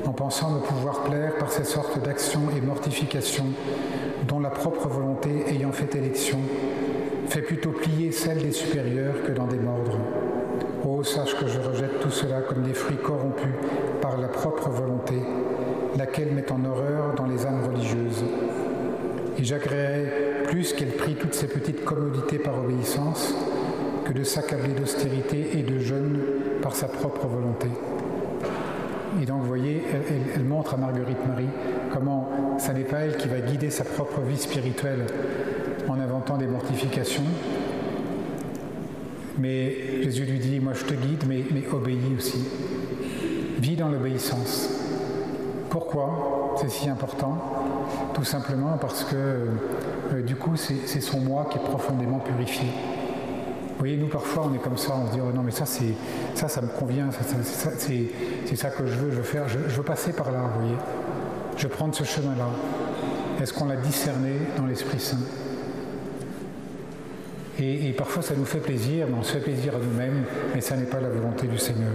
en 0.07 0.13
pensant 0.13 0.53
ne 0.53 0.61
pouvoir 0.61 1.03
plaire 1.03 1.37
par 1.37 1.53
ces 1.53 1.65
sortes 1.65 2.03
d'actions 2.03 2.49
et 2.57 2.63
mortifications 2.63 3.53
dont 4.27 4.41
la 4.41 4.51
propre 4.51 4.89
volonté 4.89 5.45
ayant 5.49 5.73
fait 5.73 5.95
élection 5.97 6.39
fait 7.29 7.43
plutôt 7.43 7.73
plier 7.73 8.11
celle 8.11 8.39
des 8.39 8.53
supérieurs 8.53 9.23
que 9.27 9.33
d'en 9.33 9.47
démordre. 9.47 9.99
Oh, 10.83 11.03
sache 11.03 11.37
que 11.37 11.47
je 11.47 11.61
rejette 11.61 12.01
tout 12.01 12.11
cela 12.11 12.41
comme 12.41 12.63
des 12.63 12.73
fruits 12.73 12.97
corrompus 12.97 13.55
par 14.01 14.17
la 14.17 14.29
propre 14.29 14.71
volonté 14.71 15.17
laquelle 15.97 16.33
met 16.33 16.51
en 16.51 16.65
horreur 16.65 17.15
dans 17.17 17.27
les 17.27 17.47
âmes 17.47 17.65
religieuses. 17.67 18.25
Et 19.39 19.45
j'agréerais 19.45 20.45
plus 20.45 20.73
qu'elle 20.73 20.93
prie 20.93 21.15
toutes 21.15 21.35
ces 21.35 21.47
petites 21.47 21.85
commodités 21.85 22.39
par 22.39 22.59
obéissance 22.59 23.35
que 24.05 24.13
de 24.13 24.23
s'accabler 24.23 24.75
d'austérité 24.75 25.59
et 25.59 25.63
de 25.63 25.79
jeûne 25.79 26.19
par 26.63 26.75
sa 26.75 26.89
propre 26.89 27.27
volonté. 27.27 27.69
Et 29.23 29.27
donc, 29.27 29.43
vous 29.43 29.49
voyez, 29.49 29.83
elle, 30.35 30.45
montre 30.45 30.75
à 30.75 30.77
Marguerite 30.77 31.27
Marie 31.27 31.49
comment 31.93 32.57
ce 32.59 32.73
n'est 32.73 32.85
pas 32.85 32.99
elle 32.99 33.17
qui 33.17 33.29
va 33.29 33.41
guider 33.41 33.71
sa 33.71 33.85
propre 33.85 34.21
vie 34.21 34.37
spirituelle 34.37 35.07
en 35.89 35.99
inventant 36.01 36.37
des 36.37 36.47
mortifications, 36.47 37.23
mais 39.39 40.03
Jésus 40.03 40.25
lui 40.25 40.39
dit, 40.39 40.61
moi 40.61 40.73
je 40.75 40.85
te 40.85 40.95
guide, 40.95 41.25
mais, 41.29 41.45
mais 41.53 41.65
obéis 41.73 42.15
aussi. 42.17 42.45
Vis 43.59 43.77
dans 43.77 43.89
l'obéissance. 43.89 44.74
Pourquoi 45.75 46.55
c'est 46.61 46.71
si 46.71 46.89
important 46.89 47.37
Tout 48.15 48.23
simplement 48.23 48.79
parce 48.81 49.03
que 49.03 49.17
euh, 49.17 50.23
du 50.25 50.37
coup 50.37 50.55
c'est 50.55 51.01
son 51.01 51.19
moi 51.19 51.49
qui 51.51 51.59
est 51.59 51.63
profondément 51.63 52.21
purifié. 52.21 52.69
Vous 53.71 53.79
voyez, 53.81 53.97
nous 53.97 54.07
parfois 54.07 54.49
on 54.49 54.55
est 54.55 54.59
comme 54.59 54.77
ça, 54.77 54.95
on 54.95 55.09
se 55.09 55.15
dit 55.15 55.21
oh 55.21 55.33
non 55.35 55.43
mais 55.43 55.51
ça 55.51 55.67
c'est 55.67 55.95
ça 56.37 56.47
ça 56.47 56.61
me 56.63 56.69
convient, 56.69 57.09
c'est 57.11 58.55
ça 58.55 58.69
que 58.71 58.87
je 58.87 58.95
veux, 58.95 59.11
je 59.11 59.17
veux 59.17 59.23
faire, 59.25 59.49
je, 59.49 59.59
veux 59.59 59.83
passer 59.83 60.13
par 60.13 60.31
là, 60.31 60.43
vous 60.55 60.61
voyez. 60.61 60.77
Je 61.57 61.65
veux 61.65 61.71
prendre 61.71 61.93
ce 61.93 62.05
chemin-là. 62.05 62.51
Est-ce 63.43 63.53
qu'on 63.53 63.67
l'a 63.67 63.75
discerné 63.75 64.31
dans 64.57 64.67
l'Esprit 64.67 65.01
Saint? 65.01 65.19
Et, 67.59 67.93
parfois 67.99 68.23
ça 68.23 68.35
nous 68.37 68.45
fait 68.45 68.61
plaisir, 68.61 69.09
on 69.13 69.25
se 69.25 69.33
fait 69.33 69.41
plaisir 69.41 69.75
à 69.75 69.79
nous-mêmes, 69.79 70.23
mais 70.55 70.61
ça 70.61 70.77
n'est 70.77 70.85
pas 70.85 71.01
la 71.01 71.09
volonté 71.09 71.49
du 71.49 71.59
Seigneur. 71.59 71.91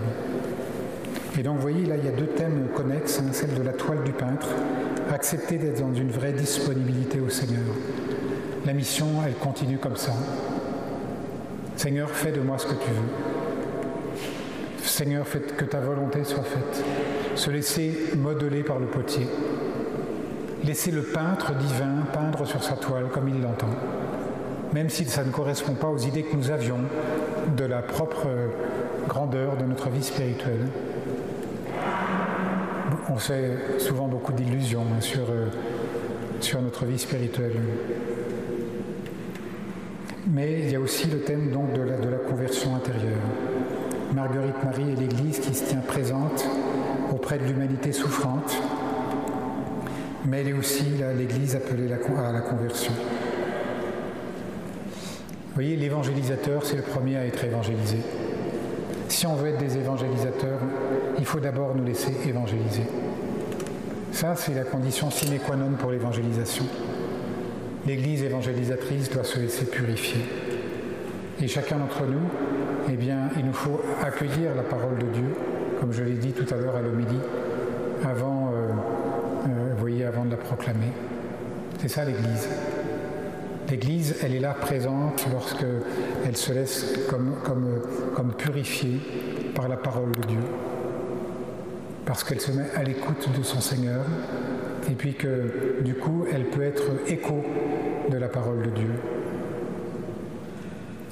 Et 1.39 1.41
donc 1.41 1.55
vous 1.55 1.61
voyez, 1.61 1.85
là, 1.85 1.95
il 1.95 2.03
y 2.03 2.09
a 2.09 2.11
deux 2.11 2.27
thèmes 2.27 2.67
connexes, 2.75 3.21
hein, 3.21 3.29
celle 3.31 3.53
de 3.53 3.61
la 3.61 3.71
toile 3.71 4.03
du 4.03 4.11
peintre, 4.11 4.49
accepter 5.09 5.57
d'être 5.57 5.79
dans 5.79 5.93
une 5.93 6.11
vraie 6.11 6.33
disponibilité 6.33 7.21
au 7.21 7.29
Seigneur. 7.29 7.63
La 8.65 8.73
mission, 8.73 9.05
elle 9.25 9.35
continue 9.35 9.77
comme 9.77 9.95
ça. 9.95 10.11
Seigneur, 11.77 12.09
fais 12.09 12.33
de 12.33 12.41
moi 12.41 12.57
ce 12.57 12.65
que 12.65 12.73
tu 12.73 12.89
veux. 12.89 14.83
Seigneur, 14.83 15.25
fais 15.25 15.39
que 15.39 15.63
ta 15.63 15.79
volonté 15.79 16.25
soit 16.25 16.43
faite. 16.43 16.83
Se 17.35 17.49
laisser 17.49 17.97
modeler 18.17 18.63
par 18.63 18.77
le 18.77 18.87
potier. 18.87 19.25
Laisser 20.65 20.91
le 20.91 21.03
peintre 21.03 21.53
divin 21.53 22.03
peindre 22.11 22.45
sur 22.45 22.61
sa 22.61 22.73
toile 22.73 23.05
comme 23.13 23.29
il 23.29 23.41
l'entend. 23.41 23.69
Même 24.73 24.89
si 24.89 25.05
ça 25.05 25.23
ne 25.23 25.31
correspond 25.31 25.75
pas 25.75 25.87
aux 25.87 25.99
idées 25.99 26.23
que 26.23 26.35
nous 26.35 26.51
avions 26.51 26.79
de 27.55 27.63
la 27.63 27.81
propre 27.81 28.27
grandeur 29.07 29.55
de 29.55 29.63
notre 29.63 29.87
vie 29.87 30.03
spirituelle 30.03 30.67
on 33.11 33.17
fait 33.17 33.79
souvent 33.79 34.07
beaucoup 34.07 34.33
d'illusions 34.33 34.85
hein, 34.91 35.01
sur, 35.01 35.29
euh, 35.29 35.47
sur 36.41 36.61
notre 36.61 36.85
vie 36.85 36.99
spirituelle. 36.99 37.53
Mais 40.27 40.59
il 40.59 40.71
y 40.71 40.75
a 40.75 40.79
aussi 40.79 41.07
le 41.07 41.21
thème 41.21 41.49
donc 41.51 41.73
de 41.73 41.81
la, 41.81 41.97
de 41.97 42.07
la 42.07 42.17
conversion 42.17 42.75
intérieure. 42.75 43.17
Marguerite 44.13 44.63
Marie 44.63 44.91
est 44.91 44.99
l'Église 44.99 45.39
qui 45.39 45.53
se 45.53 45.65
tient 45.65 45.79
présente 45.79 46.45
auprès 47.11 47.39
de 47.39 47.45
l'humanité 47.45 47.91
souffrante, 47.91 48.55
mais 50.25 50.41
elle 50.41 50.49
est 50.49 50.53
aussi 50.53 50.85
l'Église 51.17 51.55
appelée 51.55 51.91
à 51.91 52.31
la 52.31 52.41
conversion. 52.41 52.93
Vous 55.47 55.55
voyez, 55.55 55.75
l'évangélisateur, 55.75 56.65
c'est 56.65 56.77
le 56.77 56.83
premier 56.83 57.17
à 57.17 57.25
être 57.25 57.43
évangélisé. 57.43 57.97
Si 59.19 59.27
on 59.27 59.35
veut 59.35 59.49
être 59.49 59.57
des 59.57 59.77
évangélisateurs, 59.77 60.61
il 61.17 61.25
faut 61.25 61.41
d'abord 61.41 61.75
nous 61.75 61.83
laisser 61.83 62.15
évangéliser. 62.25 62.83
Ça, 64.13 64.33
c'est 64.37 64.53
la 64.53 64.63
condition 64.63 65.11
sine 65.11 65.37
qua 65.39 65.57
non 65.57 65.71
pour 65.77 65.91
l'évangélisation. 65.91 66.63
L'Église 67.85 68.23
évangélisatrice 68.23 69.09
doit 69.09 69.25
se 69.25 69.39
laisser 69.39 69.65
purifier. 69.65 70.21
Et 71.41 71.49
chacun 71.49 71.79
d'entre 71.79 72.05
nous, 72.05 72.29
eh 72.89 72.95
bien, 72.95 73.29
il 73.37 73.45
nous 73.45 73.51
faut 73.51 73.81
accueillir 74.01 74.55
la 74.55 74.63
parole 74.63 74.97
de 74.99 75.07
Dieu 75.07 75.35
comme 75.81 75.91
je 75.91 76.03
l'ai 76.03 76.15
dit 76.15 76.31
tout 76.31 76.53
à 76.53 76.57
l'heure 76.57 76.77
à 76.77 76.81
l'homélie, 76.81 77.19
avant, 78.05 78.53
vous 79.43 79.77
voyez, 79.77 80.05
avant 80.05 80.23
de 80.23 80.31
la 80.31 80.37
proclamer. 80.37 80.93
C'est 81.81 81.89
ça 81.89 82.05
l'Église. 82.05 82.47
L'Église, 83.69 84.15
elle 84.23 84.33
est 84.33 84.39
là 84.39 84.53
présente 84.53 85.27
lorsque 85.31 85.65
elle 86.25 86.35
se 86.35 86.51
laisse 86.51 86.85
comme, 87.07 88.33
purifier 88.37 88.99
par 89.53 89.67
la 89.69 89.77
parole 89.77 90.11
de 90.11 90.27
Dieu, 90.27 90.39
parce 92.05 92.23
qu'elle 92.23 92.41
se 92.41 92.51
met 92.51 92.65
à 92.75 92.83
l'écoute 92.83 93.29
de 93.37 93.43
son 93.43 93.61
Seigneur, 93.61 94.05
et 94.89 94.93
puis 94.93 95.13
que 95.13 95.81
du 95.81 95.93
coup, 95.93 96.25
elle 96.31 96.45
peut 96.45 96.63
être 96.63 96.83
écho 97.07 97.45
de 98.09 98.17
la 98.17 98.27
parole 98.27 98.63
de 98.63 98.69
Dieu. 98.71 98.91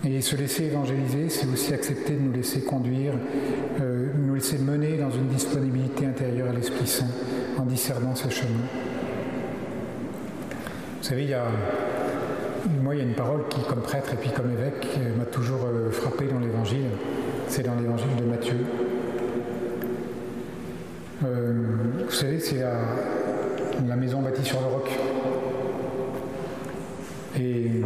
Et 0.05 0.21
se 0.21 0.35
laisser 0.35 0.65
évangéliser, 0.65 1.29
c'est 1.29 1.47
aussi 1.47 1.73
accepter 1.73 2.13
de 2.13 2.21
nous 2.21 2.31
laisser 2.31 2.61
conduire, 2.61 3.13
euh, 3.81 4.07
nous 4.17 4.33
laisser 4.33 4.57
mener 4.57 4.97
dans 4.97 5.11
une 5.11 5.27
disponibilité 5.27 6.05
intérieure 6.05 6.49
à 6.49 6.53
l'Esprit 6.53 6.87
Saint 6.87 7.05
en 7.57 7.65
discernant 7.65 8.15
ses 8.15 8.29
chemins. 8.31 8.49
Vous 10.99 11.03
savez, 11.03 11.23
il 11.23 11.29
y 11.29 11.33
a, 11.33 11.45
moi, 12.81 12.95
il 12.95 12.99
y 12.99 13.01
a 13.01 13.05
une 13.05 13.15
parole 13.15 13.47
qui, 13.49 13.61
comme 13.61 13.81
prêtre 13.81 14.13
et 14.13 14.17
puis 14.17 14.29
comme 14.29 14.51
évêque, 14.51 14.87
m'a 15.17 15.25
toujours 15.25 15.65
euh, 15.65 15.91
frappé 15.91 16.25
dans 16.25 16.39
l'Évangile. 16.39 16.85
C'est 17.47 17.63
dans 17.63 17.75
l'Évangile 17.75 18.15
de 18.19 18.25
Matthieu. 18.25 18.57
Euh, 21.25 21.53
vous 22.05 22.11
savez, 22.11 22.39
c'est 22.39 22.59
la, 22.59 23.95
maison 23.95 24.21
bâtie 24.21 24.43
sur 24.43 24.59
le 24.59 24.67
roc. 24.67 24.89
Et 27.39 27.81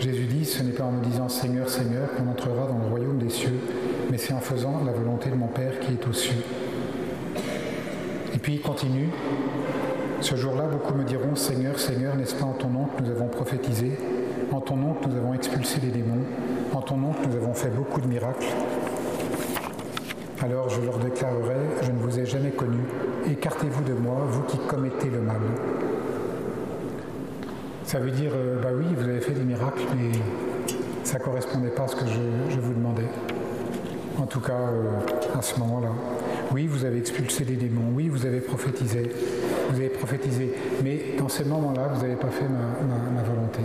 Jésus 0.00 0.24
dit, 0.26 0.44
ce 0.44 0.62
n'est 0.62 0.72
pas 0.72 0.84
en 0.84 0.92
me 0.92 1.04
disant 1.04 1.28
Seigneur, 1.28 1.68
Seigneur 1.68 2.14
qu'on 2.14 2.28
entrera 2.30 2.66
dans 2.66 2.78
le 2.78 2.86
royaume 2.86 3.18
des 3.18 3.30
cieux, 3.30 3.58
mais 4.10 4.18
c'est 4.18 4.32
en 4.32 4.40
faisant 4.40 4.82
la 4.84 4.92
volonté 4.92 5.30
de 5.30 5.34
mon 5.34 5.48
Père 5.48 5.78
qui 5.80 5.92
est 5.92 6.08
aux 6.08 6.12
cieux. 6.12 6.42
Et 8.34 8.38
puis 8.38 8.54
il 8.54 8.60
continue, 8.60 9.08
ce 10.20 10.36
jour-là, 10.36 10.64
beaucoup 10.64 10.94
me 10.94 11.04
diront, 11.04 11.36
Seigneur, 11.36 11.78
Seigneur, 11.78 12.16
n'est-ce 12.16 12.34
pas 12.34 12.44
en 12.44 12.52
ton 12.52 12.68
nom 12.68 12.86
que 12.86 13.02
nous 13.02 13.10
avons 13.10 13.28
prophétisé? 13.28 13.92
En 14.52 14.60
ton 14.60 14.76
nom 14.76 14.94
que 14.94 15.08
nous 15.08 15.16
avons 15.16 15.34
expulsé 15.34 15.78
les 15.80 15.90
démons? 15.90 16.24
En 16.72 16.80
ton 16.80 16.96
nom 16.96 17.12
que 17.12 17.26
nous 17.26 17.36
avons 17.36 17.54
fait 17.54 17.70
beaucoup 17.70 18.00
de 18.00 18.06
miracles? 18.06 18.46
Alors 20.40 20.70
je 20.70 20.80
leur 20.80 20.98
déclarerai, 20.98 21.56
je 21.82 21.90
ne 21.90 21.98
vous 21.98 22.18
ai 22.18 22.24
jamais 22.24 22.50
connu, 22.50 22.78
écartez-vous 23.28 23.82
de 23.82 23.92
moi, 23.92 24.18
vous 24.28 24.42
qui 24.42 24.56
commettez 24.58 25.10
le 25.10 25.20
mal. 25.20 25.40
Ça 27.84 27.98
veut 27.98 28.12
dire, 28.12 28.30
euh, 28.34 28.60
bah 28.62 28.68
oui, 28.72 28.84
vous 28.96 29.08
avez 29.08 29.20
fait 29.20 29.32
des 29.32 29.42
miracles, 29.42 29.82
mais 29.96 30.12
ça 31.02 31.18
ne 31.18 31.24
correspondait 31.24 31.70
pas 31.70 31.84
à 31.84 31.88
ce 31.88 31.96
que 31.96 32.06
je, 32.06 32.60
vous 32.60 32.72
demandais. 32.72 33.08
En 34.16 34.26
tout 34.26 34.40
cas, 34.40 34.52
euh, 34.52 35.36
à 35.36 35.42
ce 35.42 35.58
moment-là. 35.58 35.90
Oui, 36.52 36.66
vous 36.66 36.84
avez 36.84 36.98
expulsé 36.98 37.44
les 37.44 37.56
démons, 37.56 37.90
oui, 37.92 38.08
vous 38.08 38.24
avez 38.24 38.40
prophétisé, 38.40 39.10
vous 39.68 39.76
avez 39.76 39.88
prophétisé, 39.88 40.54
mais 40.82 41.16
dans 41.18 41.28
ces 41.28 41.44
moments-là, 41.44 41.90
vous 41.94 42.02
n'avez 42.02 42.16
pas 42.16 42.28
fait 42.28 42.46
ma, 42.48 43.22
volonté. 43.22 43.60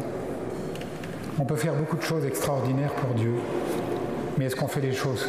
On 1.39 1.46
peut 1.46 1.56
faire 1.56 1.74
beaucoup 1.74 1.98
de 1.98 2.02
choses 2.02 2.26
extraordinaires 2.26 2.94
pour 2.94 3.16
Dieu, 3.16 3.34
mais 4.38 4.46
est-ce 4.46 4.56
qu'on 4.56 4.68
fait 4.68 4.82
les 4.82 4.94
choses 4.94 5.26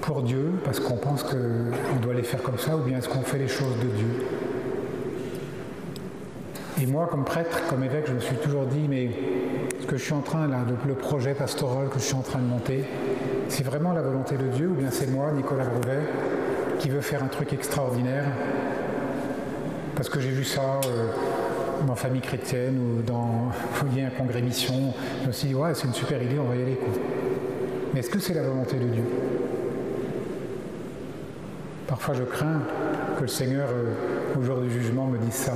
pour 0.00 0.22
Dieu 0.22 0.52
parce 0.64 0.80
qu'on 0.80 0.96
pense 0.96 1.22
qu'on 1.22 1.96
doit 2.02 2.14
les 2.14 2.22
faire 2.22 2.42
comme 2.42 2.58
ça, 2.58 2.76
ou 2.76 2.80
bien 2.80 2.98
est-ce 2.98 3.08
qu'on 3.08 3.22
fait 3.22 3.38
les 3.38 3.48
choses 3.48 3.78
de 3.82 3.88
Dieu? 3.88 4.26
Et 6.82 6.86
moi, 6.86 7.06
comme 7.10 7.24
prêtre, 7.24 7.62
comme 7.70 7.84
évêque, 7.84 8.06
je 8.08 8.14
me 8.14 8.20
suis 8.20 8.36
toujours 8.36 8.66
dit, 8.66 8.86
mais 8.88 9.10
ce 9.80 9.86
que 9.86 9.96
je 9.96 10.02
suis 10.02 10.12
en 10.12 10.20
train, 10.20 10.48
là, 10.48 10.58
le 10.86 10.94
projet 10.94 11.34
pastoral 11.34 11.88
que 11.88 11.98
je 11.98 12.04
suis 12.04 12.16
en 12.16 12.22
train 12.22 12.40
de 12.40 12.46
monter, 12.46 12.84
c'est 13.48 13.64
vraiment 13.64 13.92
la 13.92 14.02
volonté 14.02 14.36
de 14.36 14.48
Dieu, 14.48 14.68
ou 14.68 14.74
bien 14.74 14.90
c'est 14.90 15.10
moi, 15.10 15.30
Nicolas 15.32 15.66
Brevet, 15.66 16.02
qui 16.80 16.90
veut 16.90 17.00
faire 17.00 17.22
un 17.22 17.28
truc 17.28 17.52
extraordinaire? 17.52 18.24
Parce 19.96 20.08
que 20.08 20.20
j'ai 20.20 20.30
vu 20.30 20.44
ça 20.44 20.80
euh, 20.86 21.06
dans 21.86 21.94
famille 21.94 22.20
chrétienne 22.20 22.78
ou 22.78 23.02
dans 23.02 23.50
un 23.50 24.10
congrès 24.10 24.42
mission. 24.42 24.92
Je 25.22 25.28
me 25.28 25.32
suis 25.32 25.48
dit, 25.48 25.54
ouais, 25.54 25.74
c'est 25.74 25.86
une 25.86 25.94
super 25.94 26.22
idée, 26.22 26.38
on 26.38 26.48
va 26.48 26.56
y 26.56 26.62
aller. 26.62 26.78
Mais 27.92 28.00
est-ce 28.00 28.10
que 28.10 28.18
c'est 28.18 28.34
la 28.34 28.42
volonté 28.42 28.76
de 28.76 28.86
Dieu? 28.86 29.04
Parfois, 31.86 32.14
je 32.14 32.24
crains 32.24 32.62
que 33.16 33.22
le 33.22 33.28
Seigneur, 33.28 33.68
euh, 33.70 34.38
au 34.38 34.42
jour 34.42 34.60
du 34.60 34.70
jugement, 34.70 35.06
me 35.06 35.18
dise 35.18 35.34
ça. 35.34 35.52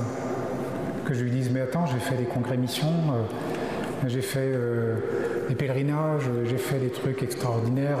Que 1.05 1.13
je 1.13 1.23
lui 1.23 1.31
dise, 1.31 1.49
mais 1.51 1.61
attends, 1.61 1.85
j'ai 1.85 1.99
fait 1.99 2.15
des 2.15 2.25
congrès 2.25 2.55
missions, 2.55 2.87
euh, 2.87 4.07
j'ai 4.07 4.21
fait 4.21 4.53
des 5.49 5.55
pèlerinages, 5.55 6.29
j'ai 6.45 6.57
fait 6.57 6.77
des 6.77 6.89
trucs 6.89 7.23
extraordinaires, 7.23 7.99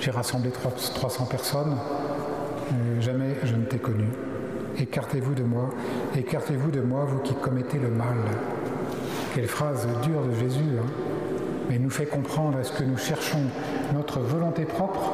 j'ai 0.00 0.10
rassemblé 0.10 0.50
300 0.50 1.24
personnes. 1.24 1.76
jamais 3.00 3.34
je 3.42 3.54
ne 3.56 3.64
t'ai 3.64 3.78
connu. 3.78 4.04
Écartez-vous 4.78 5.34
de 5.34 5.42
moi, 5.42 5.70
écartez-vous 6.16 6.70
de 6.70 6.80
moi, 6.80 7.04
vous 7.04 7.18
qui 7.20 7.34
commettez 7.34 7.78
le 7.78 7.88
mal. 7.88 8.16
Quelle 9.34 9.48
phrase 9.48 9.86
dure 10.02 10.22
de 10.22 10.34
Jésus, 10.34 10.78
hein 10.78 10.86
mais 11.68 11.78
nous 11.78 11.90
fait 11.90 12.06
comprendre 12.06 12.58
est-ce 12.60 12.72
que 12.72 12.84
nous 12.84 12.96
cherchons 12.96 13.40
notre 13.94 14.20
volonté 14.20 14.64
propre 14.64 15.12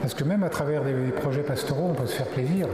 Parce 0.00 0.14
que 0.14 0.24
même 0.24 0.42
à 0.42 0.48
travers 0.48 0.82
des 0.82 1.12
projets 1.12 1.42
pastoraux, 1.42 1.88
on 1.90 1.94
peut 1.94 2.06
se 2.06 2.16
faire 2.16 2.26
plaisir 2.26 2.66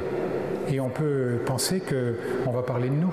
et 0.69 0.81
on 0.81 0.89
peut 0.89 1.41
penser 1.45 1.81
qu'on 1.81 2.51
va 2.51 2.63
parler 2.63 2.89
de 2.89 2.95
nous. 2.95 3.13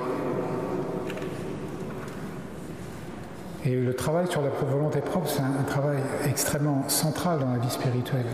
Et 3.66 3.76
le 3.76 3.94
travail 3.94 4.28
sur 4.28 4.42
la 4.42 4.50
volonté 4.50 5.02
propre, 5.02 5.30
c'est 5.30 5.42
un, 5.42 5.64
travail 5.64 6.00
extrêmement 6.28 6.88
central 6.90 7.40
dans 7.40 7.52
la 7.52 7.60
vie 7.60 7.70
spirituelle. 7.70 8.26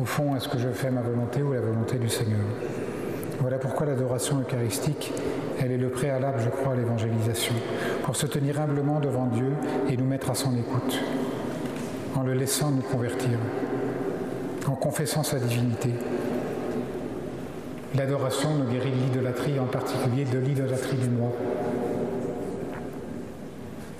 Au 0.00 0.04
fond, 0.04 0.36
est-ce 0.36 0.48
que 0.48 0.58
je 0.58 0.68
fais 0.68 0.90
ma 0.90 1.00
volonté 1.00 1.42
ou 1.42 1.52
la 1.52 1.60
volonté 1.60 1.96
du 1.96 2.08
Seigneur? 2.08 2.40
Voilà 3.40 3.56
pourquoi 3.58 3.86
l'adoration 3.86 4.38
eucharistique, 4.38 5.12
elle 5.58 5.72
est 5.72 5.78
le 5.78 5.88
préalable, 5.88 6.40
je 6.44 6.50
crois, 6.50 6.74
à 6.74 6.76
l'évangélisation, 6.76 7.54
pour 8.04 8.14
se 8.14 8.26
tenir 8.26 8.60
humblement 8.60 9.00
devant 9.00 9.26
Dieu 9.26 9.52
et 9.88 9.96
nous 9.96 10.04
mettre 10.04 10.30
à 10.30 10.34
son 10.34 10.54
écoute, 10.56 11.00
en 12.16 12.22
le 12.22 12.34
laissant 12.34 12.70
nous 12.70 12.82
convertir, 12.82 13.38
en 14.66 14.74
confessant 14.74 15.22
sa 15.22 15.38
divinité. 15.38 15.90
L'adoration 17.96 18.50
nous 18.54 18.70
guérit 18.70 18.90
de 18.90 18.96
l'idolâtrie, 18.96 19.58
en 19.58 19.66
particulier 19.66 20.26
de 20.26 20.38
l'idolâtrie 20.38 20.98
du 20.98 21.08
moi. 21.08 21.32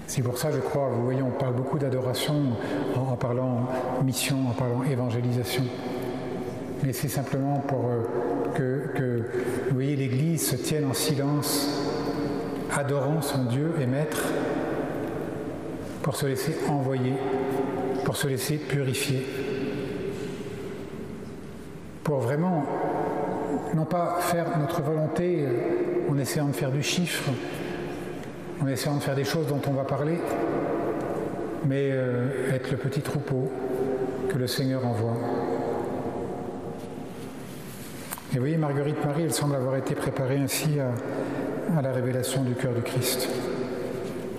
C'est 0.07 0.23
pour 0.23 0.37
ça, 0.37 0.51
je 0.53 0.59
crois, 0.59 0.91
vous 0.93 1.05
voyez, 1.05 1.23
on 1.23 1.31
parle 1.31 1.55
beaucoup 1.55 1.79
d'adoration 1.79 2.35
en, 2.95 3.17
parlant 3.17 3.69
mission, 4.05 4.37
en 4.51 4.53
parlant 4.53 4.83
évangélisation 4.83 5.65
mais 6.83 6.93
c'est 6.93 7.09
simplement 7.09 7.59
pour 7.67 7.87
euh, 7.87 8.40
que, 8.55 9.25
l'Église 9.79 10.47
se 10.47 10.57
tienne 10.57 10.87
en 10.87 10.95
silence, 10.95 11.69
adorant 12.75 13.23
son 13.23 13.45
Dieu 13.45 13.75
et 13.81 13.87
Maître, 13.87 14.23
pour 16.03 16.17
se 16.17 16.27
laisser 16.27 16.57
envoyer, 16.69 17.15
pour 18.05 18.17
se 18.17 18.29
laisser 18.29 18.57
purifier, 18.57 19.27
pour 22.05 22.21
vraiment, 22.21 22.65
non 23.75 23.85
pas 23.85 24.19
faire 24.21 24.59
notre 24.59 24.83
volonté 24.83 25.45
euh, 25.45 26.11
en 26.11 26.19
essayant 26.19 26.49
de 26.49 26.53
faire 26.53 26.73
du 26.73 26.83
chiffre, 26.83 27.31
en 28.63 28.67
essayant 28.67 28.97
de 28.97 29.03
faire 29.03 29.15
des 29.15 29.25
choses 29.25 29.47
dont 29.47 29.61
on 29.69 29.73
va 29.73 29.85
parler, 29.85 30.19
mais 31.67 31.91
euh, 31.93 32.55
être 32.55 32.71
le 32.71 32.77
petit 32.79 33.01
troupeau 33.01 33.51
que 34.29 34.39
le 34.39 34.47
Seigneur 34.47 34.87
envoie. 34.87 35.17
Et 38.33 38.39
voyez, 38.39 38.57
Marguerite 38.57 39.05
Marie, 39.05 39.25
elle 39.25 39.33
semble 39.33 39.57
avoir 39.57 39.75
été 39.75 39.97
préparée 39.97 40.37
ainsi 40.37 40.79
à, 40.79 41.83
la 41.83 41.91
révélation 41.91 42.45
du 42.45 42.55
cœur 42.55 42.73
du 42.73 42.83
Christ. 42.83 43.29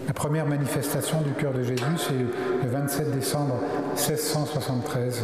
La 0.07 0.13
première 0.13 0.45
manifestation 0.45 1.19
du 1.21 1.31
cœur 1.31 1.51
de 1.51 1.61
Jésus, 1.61 1.83
c'est 1.97 2.13
le 2.13 2.69
27 2.69 3.11
décembre 3.11 3.55
1673. 3.95 5.23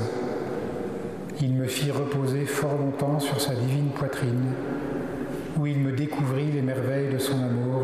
Il 1.42 1.54
me 1.54 1.66
fit 1.66 1.92
reposer 1.92 2.46
fort 2.46 2.78
longtemps 2.78 3.22
sur 3.22 3.40
sa 3.40 3.54
divine 3.54 3.92
poitrine, 3.92 4.52
où 5.58 5.66
il 5.66 5.80
me 5.80 5.94
découvrit 5.94 6.52
les 6.52 6.62
merveilles 6.62 7.14
de 7.14 7.20
son 7.20 7.42
amour 7.42 7.84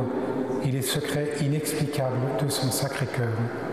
et 0.65 0.71
les 0.71 0.81
secrets 0.81 1.29
inexplicables 1.41 2.43
de 2.43 2.49
son 2.49 2.71
sacré 2.71 3.05
cœur. 3.05 3.72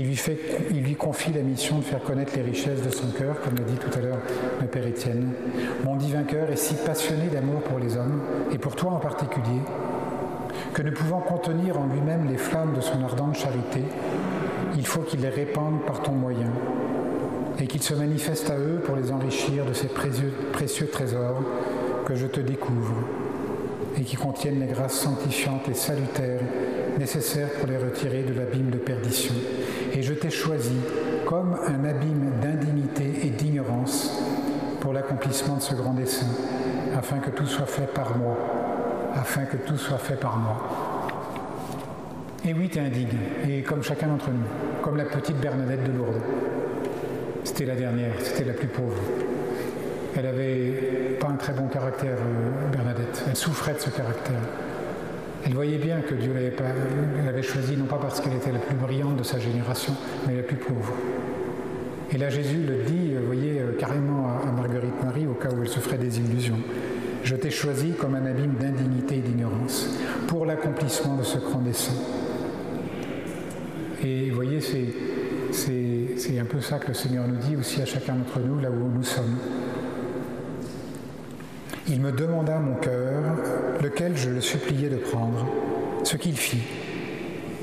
Il 0.00 0.84
lui, 0.84 0.94
confie 0.94 1.32
la 1.32 1.42
mission 1.42 1.78
de 1.78 1.84
faire 1.84 2.04
connaître 2.04 2.32
les 2.36 2.42
richesses 2.42 2.82
de 2.82 2.90
son 2.90 3.08
cœur, 3.08 3.40
comme 3.40 3.56
l'a 3.56 3.64
dit 3.64 3.74
tout 3.74 3.98
à 3.98 4.00
l'heure 4.00 4.20
le 4.60 4.68
Père 4.68 4.86
Étienne. 4.86 5.32
Mon 5.84 5.96
divin 5.96 6.22
cœur 6.22 6.48
est 6.52 6.56
si 6.56 6.74
passionné 6.74 7.26
d'amour 7.26 7.62
pour 7.62 7.80
les 7.80 7.96
hommes, 7.96 8.22
et 8.52 8.58
pour 8.58 8.76
toi 8.76 8.92
en 8.92 9.00
particulier, 9.00 9.60
que 10.72 10.82
ne 10.82 10.92
pouvant 10.92 11.18
contenir 11.18 11.80
en 11.80 11.86
lui-même 11.88 12.28
les 12.30 12.36
flammes 12.36 12.74
de 12.74 12.80
son 12.80 13.02
ardente 13.02 13.34
charité, 13.34 13.82
il 14.76 14.86
faut 14.86 15.00
qu'il 15.00 15.20
les 15.20 15.30
répande 15.30 15.84
par 15.84 16.00
ton 16.00 16.12
moyen, 16.12 16.52
et 17.58 17.66
qu'il 17.66 17.82
se 17.82 17.94
manifeste 17.94 18.50
à 18.50 18.56
eux 18.56 18.80
pour 18.84 18.94
les 18.94 19.10
enrichir 19.10 19.64
de 19.64 19.72
ces 19.72 19.88
précieux, 19.88 20.32
précieux 20.52 20.86
trésors 20.86 21.42
que 22.06 22.14
je 22.14 22.26
te 22.26 22.38
découvre, 22.38 22.94
et 23.98 24.02
qui 24.02 24.14
contiennent 24.14 24.60
les 24.60 24.72
grâces 24.72 25.00
sanctifiantes 25.00 25.68
et 25.68 25.74
salutaires 25.74 26.42
nécessaires 27.00 27.50
pour 27.58 27.68
les 27.68 27.78
retirer 27.78 28.22
de 28.22 28.34
l'abîme 28.34 28.70
de 28.70 28.78
perdition. 28.78 29.34
Et 29.98 30.02
je 30.02 30.14
t'ai 30.14 30.30
choisi 30.30 30.76
comme 31.26 31.56
un 31.66 31.84
abîme 31.84 32.30
d'indignité 32.40 33.26
et 33.26 33.30
d'ignorance 33.30 34.16
pour 34.78 34.92
l'accomplissement 34.92 35.56
de 35.56 35.60
ce 35.60 35.74
grand 35.74 35.92
dessein, 35.92 36.28
afin 36.96 37.18
que 37.18 37.30
tout 37.30 37.46
soit 37.46 37.66
fait 37.66 37.92
par 37.92 38.16
moi, 38.16 38.36
afin 39.16 39.42
que 39.42 39.56
tout 39.56 39.76
soit 39.76 39.98
fait 39.98 40.14
par 40.14 40.36
moi. 40.36 40.56
Et 42.44 42.54
oui, 42.54 42.68
tu 42.68 42.78
es 42.78 42.82
indigne, 42.82 43.08
et 43.48 43.62
comme 43.62 43.82
chacun 43.82 44.06
d'entre 44.06 44.30
nous, 44.30 44.46
comme 44.82 44.96
la 44.98 45.04
petite 45.04 45.38
Bernadette 45.38 45.82
de 45.82 45.90
Lourdes. 45.90 46.22
C'était 47.42 47.66
la 47.66 47.74
dernière, 47.74 48.12
c'était 48.22 48.44
la 48.44 48.52
plus 48.52 48.68
pauvre. 48.68 49.02
Elle 50.16 50.26
avait 50.26 51.16
pas 51.18 51.26
un 51.26 51.36
très 51.36 51.54
bon 51.54 51.66
caractère, 51.66 52.18
euh, 52.18 52.70
Bernadette. 52.70 53.24
Elle 53.28 53.34
souffrait 53.36 53.74
de 53.74 53.80
ce 53.80 53.90
caractère. 53.90 54.42
Elle 55.44 55.54
voyait 55.54 55.78
bien 55.78 56.00
que 56.00 56.14
Dieu 56.14 56.32
l'avait 57.24 57.42
choisie, 57.42 57.76
non 57.76 57.86
pas 57.86 57.98
parce 58.00 58.20
qu'elle 58.20 58.34
était 58.34 58.52
la 58.52 58.58
plus 58.58 58.74
brillante 58.74 59.16
de 59.16 59.22
sa 59.22 59.38
génération, 59.38 59.94
mais 60.26 60.36
la 60.36 60.42
plus 60.42 60.56
pauvre. 60.56 60.92
Et 62.10 62.18
là, 62.18 62.30
Jésus 62.30 62.64
le 62.66 62.84
dit, 62.84 63.14
vous 63.14 63.26
voyez, 63.26 63.60
euh, 63.60 63.72
carrément 63.78 64.28
à 64.42 64.50
Marguerite 64.50 65.02
Marie, 65.04 65.26
au 65.26 65.34
cas 65.34 65.50
où 65.50 65.62
elle 65.62 65.68
se 65.68 65.78
ferait 65.78 65.98
des 65.98 66.18
illusions. 66.18 66.58
Je 67.22 67.36
t'ai 67.36 67.50
choisi 67.50 67.92
comme 67.92 68.14
un 68.14 68.24
abîme 68.24 68.54
d'indignité 68.58 69.18
et 69.18 69.20
d'ignorance 69.20 69.88
pour 70.26 70.46
l'accomplissement 70.46 71.16
de 71.16 71.22
ce 71.22 71.38
grand 71.38 71.60
dessein. 71.60 71.92
Et 74.02 74.30
vous 74.30 74.36
voyez, 74.36 74.60
c'est 74.60 76.38
un 76.38 76.44
peu 76.44 76.60
ça 76.60 76.78
que 76.78 76.88
le 76.88 76.94
Seigneur 76.94 77.26
nous 77.28 77.36
dit 77.36 77.56
aussi 77.56 77.82
à 77.82 77.84
chacun 77.84 78.14
d'entre 78.14 78.40
nous, 78.40 78.58
là 78.60 78.70
où 78.70 78.88
nous 78.88 79.02
sommes. 79.02 79.36
Il 81.90 82.02
me 82.02 82.12
demanda 82.12 82.58
mon 82.58 82.74
cœur, 82.74 83.22
lequel 83.82 84.14
je 84.14 84.28
le 84.28 84.42
suppliais 84.42 84.90
de 84.90 84.96
prendre, 84.96 85.46
ce 86.04 86.18
qu'il 86.18 86.36
fit, 86.36 86.62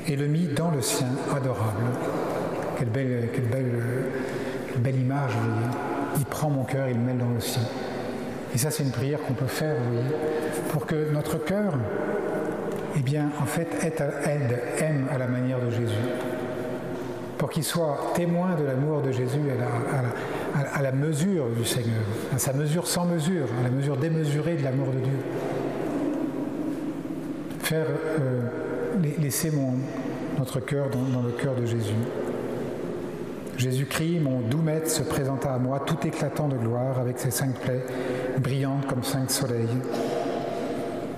et 0.08 0.16
le 0.16 0.26
mit 0.26 0.48
dans 0.48 0.72
le 0.72 0.82
sien 0.82 1.06
adorable. 1.34 1.84
Quelle 2.76 2.88
belle, 2.88 3.28
quelle 3.32 3.44
belle, 3.44 3.72
belle 4.78 4.98
image, 4.98 5.30
vous 5.30 5.48
voyez. 5.48 5.66
Il 6.18 6.24
prend 6.24 6.50
mon 6.50 6.64
cœur, 6.64 6.88
il 6.88 6.96
le 6.96 7.02
met 7.02 7.14
dans 7.14 7.30
le 7.30 7.40
sien. 7.40 7.62
Et 8.52 8.58
ça, 8.58 8.72
c'est 8.72 8.82
une 8.82 8.90
prière 8.90 9.20
qu'on 9.22 9.34
peut 9.34 9.46
faire, 9.46 9.76
vous 9.76 9.92
voyez, 9.92 10.08
pour 10.70 10.86
que 10.86 11.12
notre 11.12 11.38
cœur, 11.44 11.74
eh 12.96 13.00
bien, 13.02 13.28
en 13.40 13.46
fait, 13.46 13.68
aide, 13.84 14.58
aime 14.80 15.06
à 15.14 15.18
la 15.18 15.28
manière 15.28 15.60
de 15.60 15.70
Jésus. 15.70 15.94
Pour 17.38 17.50
qu'il 17.50 17.64
soit 17.64 18.12
témoin 18.14 18.56
de 18.58 18.64
l'amour 18.64 19.02
de 19.02 19.12
Jésus 19.12 19.42
à 19.52 20.02
la, 20.02 20.08
à, 20.54 20.82
la 20.82 20.92
mesure 20.92 21.48
du 21.56 21.64
Seigneur, 21.64 22.02
à 22.34 22.38
sa 22.38 22.52
mesure 22.52 22.86
sans 22.86 23.04
mesure, 23.04 23.46
à 23.60 23.62
la 23.64 23.70
mesure 23.70 23.96
démesurée 23.96 24.56
de 24.56 24.64
l'amour 24.64 24.88
de 24.88 24.98
Dieu. 24.98 25.18
Faire 27.60 27.86
euh, 28.20 28.40
laisser 29.18 29.52
notre 30.38 30.60
cœur 30.60 30.88
dans, 30.90 31.22
le 31.22 31.32
cœur 31.32 31.54
de 31.54 31.66
Jésus. 31.66 31.94
Jésus-Christ, 33.56 34.20
mon 34.20 34.40
doux 34.40 34.62
maître, 34.62 34.90
se 34.90 35.02
présenta 35.02 35.54
à 35.54 35.58
moi 35.58 35.80
tout 35.80 36.06
éclatant 36.06 36.48
de 36.48 36.56
gloire 36.56 36.98
avec 37.00 37.18
ses 37.18 37.30
cinq 37.30 37.54
plaies, 37.54 37.84
brillantes 38.38 38.86
comme 38.86 39.02
cinq 39.02 39.30
soleils. 39.30 39.68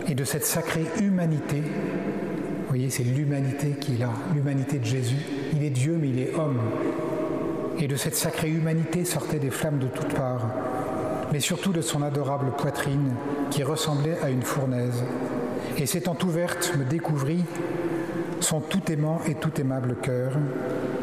Et 0.09 0.15
de 0.15 0.25
cette 0.25 0.47
sacrée 0.47 0.87
humanité, 1.01 1.61
vous 1.61 2.69
voyez, 2.69 2.91
c'est 2.91 3.03
l'humanité 3.03 3.71
qui 3.81 3.95
est 3.95 3.99
là, 3.99 4.11
l'humanité 4.35 4.79
de 4.79 4.85
Jésus. 4.85 5.17
Il 5.53 5.65
est 5.65 5.71
Dieu, 5.71 5.99
mais 6.01 6.09
il 6.09 6.19
est 6.21 6.35
homme 6.35 6.61
et 7.81 7.89
de 7.89 7.97
cette 7.97 8.17
sacrée 8.17 8.51
humanité 8.51 9.05
sortaient 9.05 9.39
des 9.39 9.51
flammes 9.51 9.79
de 9.79 9.87
toutes 9.87 10.15
parts, 10.15 10.49
mais 11.33 11.41
surtout 11.41 11.73
de 11.73 11.81
son 11.81 12.03
adorable 12.03 12.53
poitrine 12.57 13.15
qui 13.51 13.63
ressemblait 13.63 14.19
à 14.23 14.31
une 14.31 14.43
fournaise. 14.43 15.03
Et 15.77 15.87
s'étant 15.87 16.17
ouverte, 16.25 16.73
me 16.77 16.85
découvrit 16.85 17.45
son 18.41 18.61
tout 18.61 18.91
aimant 18.91 19.21
et 19.27 19.35
tout 19.35 19.61
aimable 19.61 19.97
cœur, 20.03 20.33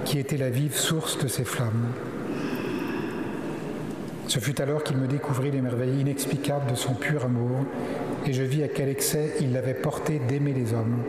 qui 0.03 0.19
était 0.19 0.38
la 0.38 0.49
vive 0.49 0.76
source 0.76 1.17
de 1.17 1.28
ces 1.28 1.45
flammes. 1.45 1.88
Ce 4.28 4.39
fut 4.39 4.59
alors 4.61 4.84
qu'il 4.84 4.97
me 4.97 5.07
découvrit 5.07 5.51
les 5.51 5.61
merveilles 5.61 6.01
inexplicables 6.01 6.71
de 6.71 6.76
son 6.76 6.93
pur 6.93 7.26
amour, 7.26 7.59
et 8.26 8.34
je 8.34 8.43
vis 8.43 8.63
à 8.63 8.67
quel 8.67 8.89
excès 8.89 9.36
il 9.39 9.53
l'avait 9.53 9.76
porté 9.76 10.19
d'aimer 10.28 10.53
les 10.53 10.73
hommes, 10.73 11.03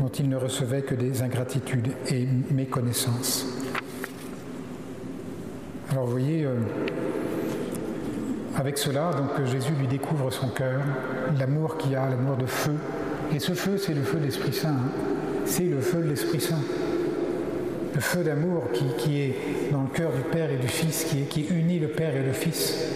dont 0.00 0.08
il 0.08 0.28
ne 0.28 0.36
recevait 0.36 0.82
que 0.82 0.94
des 0.94 1.22
ingratitudes 1.22 1.92
et 2.10 2.26
méconnaissances. 2.50 3.59
Alors 5.90 6.04
vous 6.04 6.12
voyez, 6.12 6.44
euh, 6.44 6.54
avec 8.56 8.78
cela, 8.78 9.10
donc 9.12 9.44
Jésus 9.44 9.72
lui 9.76 9.88
découvre 9.88 10.30
son 10.30 10.48
cœur, 10.48 10.80
l'amour 11.36 11.78
qu'il 11.78 11.96
a, 11.96 12.08
l'amour 12.08 12.36
de 12.36 12.46
feu. 12.46 12.76
Et 13.34 13.40
ce 13.40 13.52
feu, 13.52 13.76
c'est 13.76 13.94
le 13.94 14.02
feu 14.02 14.18
de 14.18 14.26
l'Esprit 14.26 14.52
Saint. 14.52 14.68
Hein. 14.68 14.90
C'est 15.46 15.64
le 15.64 15.80
feu 15.80 15.98
de 15.98 16.08
l'Esprit 16.08 16.40
Saint. 16.40 16.62
Le 17.92 18.00
feu 18.00 18.22
d'amour 18.22 18.68
qui, 18.72 19.20
est 19.20 19.34
dans 19.72 19.82
le 19.82 19.88
cœur 19.88 20.12
du 20.12 20.22
Père 20.30 20.50
et 20.52 20.58
du 20.58 20.68
Fils, 20.68 21.04
qui, 21.04 21.22
qui 21.24 21.42
unit 21.52 21.80
le 21.80 21.88
Père 21.88 22.14
et 22.14 22.22
le 22.22 22.32
Fils. 22.32 22.86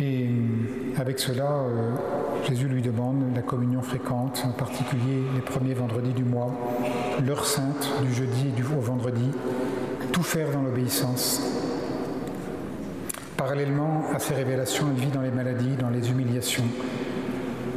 Et 0.00 0.28
avec 0.96 1.18
cela, 1.18 1.50
euh, 1.50 1.90
Jésus 2.46 2.68
lui 2.68 2.82
demande 2.82 3.24
la 3.34 3.42
communion 3.42 3.82
fréquente, 3.82 4.42
en 4.46 4.52
particulier 4.52 5.22
les 5.34 5.40
premiers 5.40 5.74
vendredis 5.74 6.12
du 6.12 6.24
mois, 6.24 6.52
l'heure 7.26 7.44
sainte 7.44 7.90
du 8.02 8.12
jeudi 8.12 8.52
au 8.76 8.80
vendredi, 8.80 9.30
tout 10.12 10.22
faire 10.22 10.50
dans 10.52 10.62
l'obéissance. 10.62 11.42
Parallèlement 13.36 14.04
à 14.14 14.18
ces 14.20 14.34
révélations, 14.34 14.86
il 14.96 15.02
vit 15.02 15.10
dans 15.10 15.22
les 15.22 15.30
maladies, 15.30 15.76
dans 15.80 15.90
les 15.90 16.10
humiliations, 16.10 16.64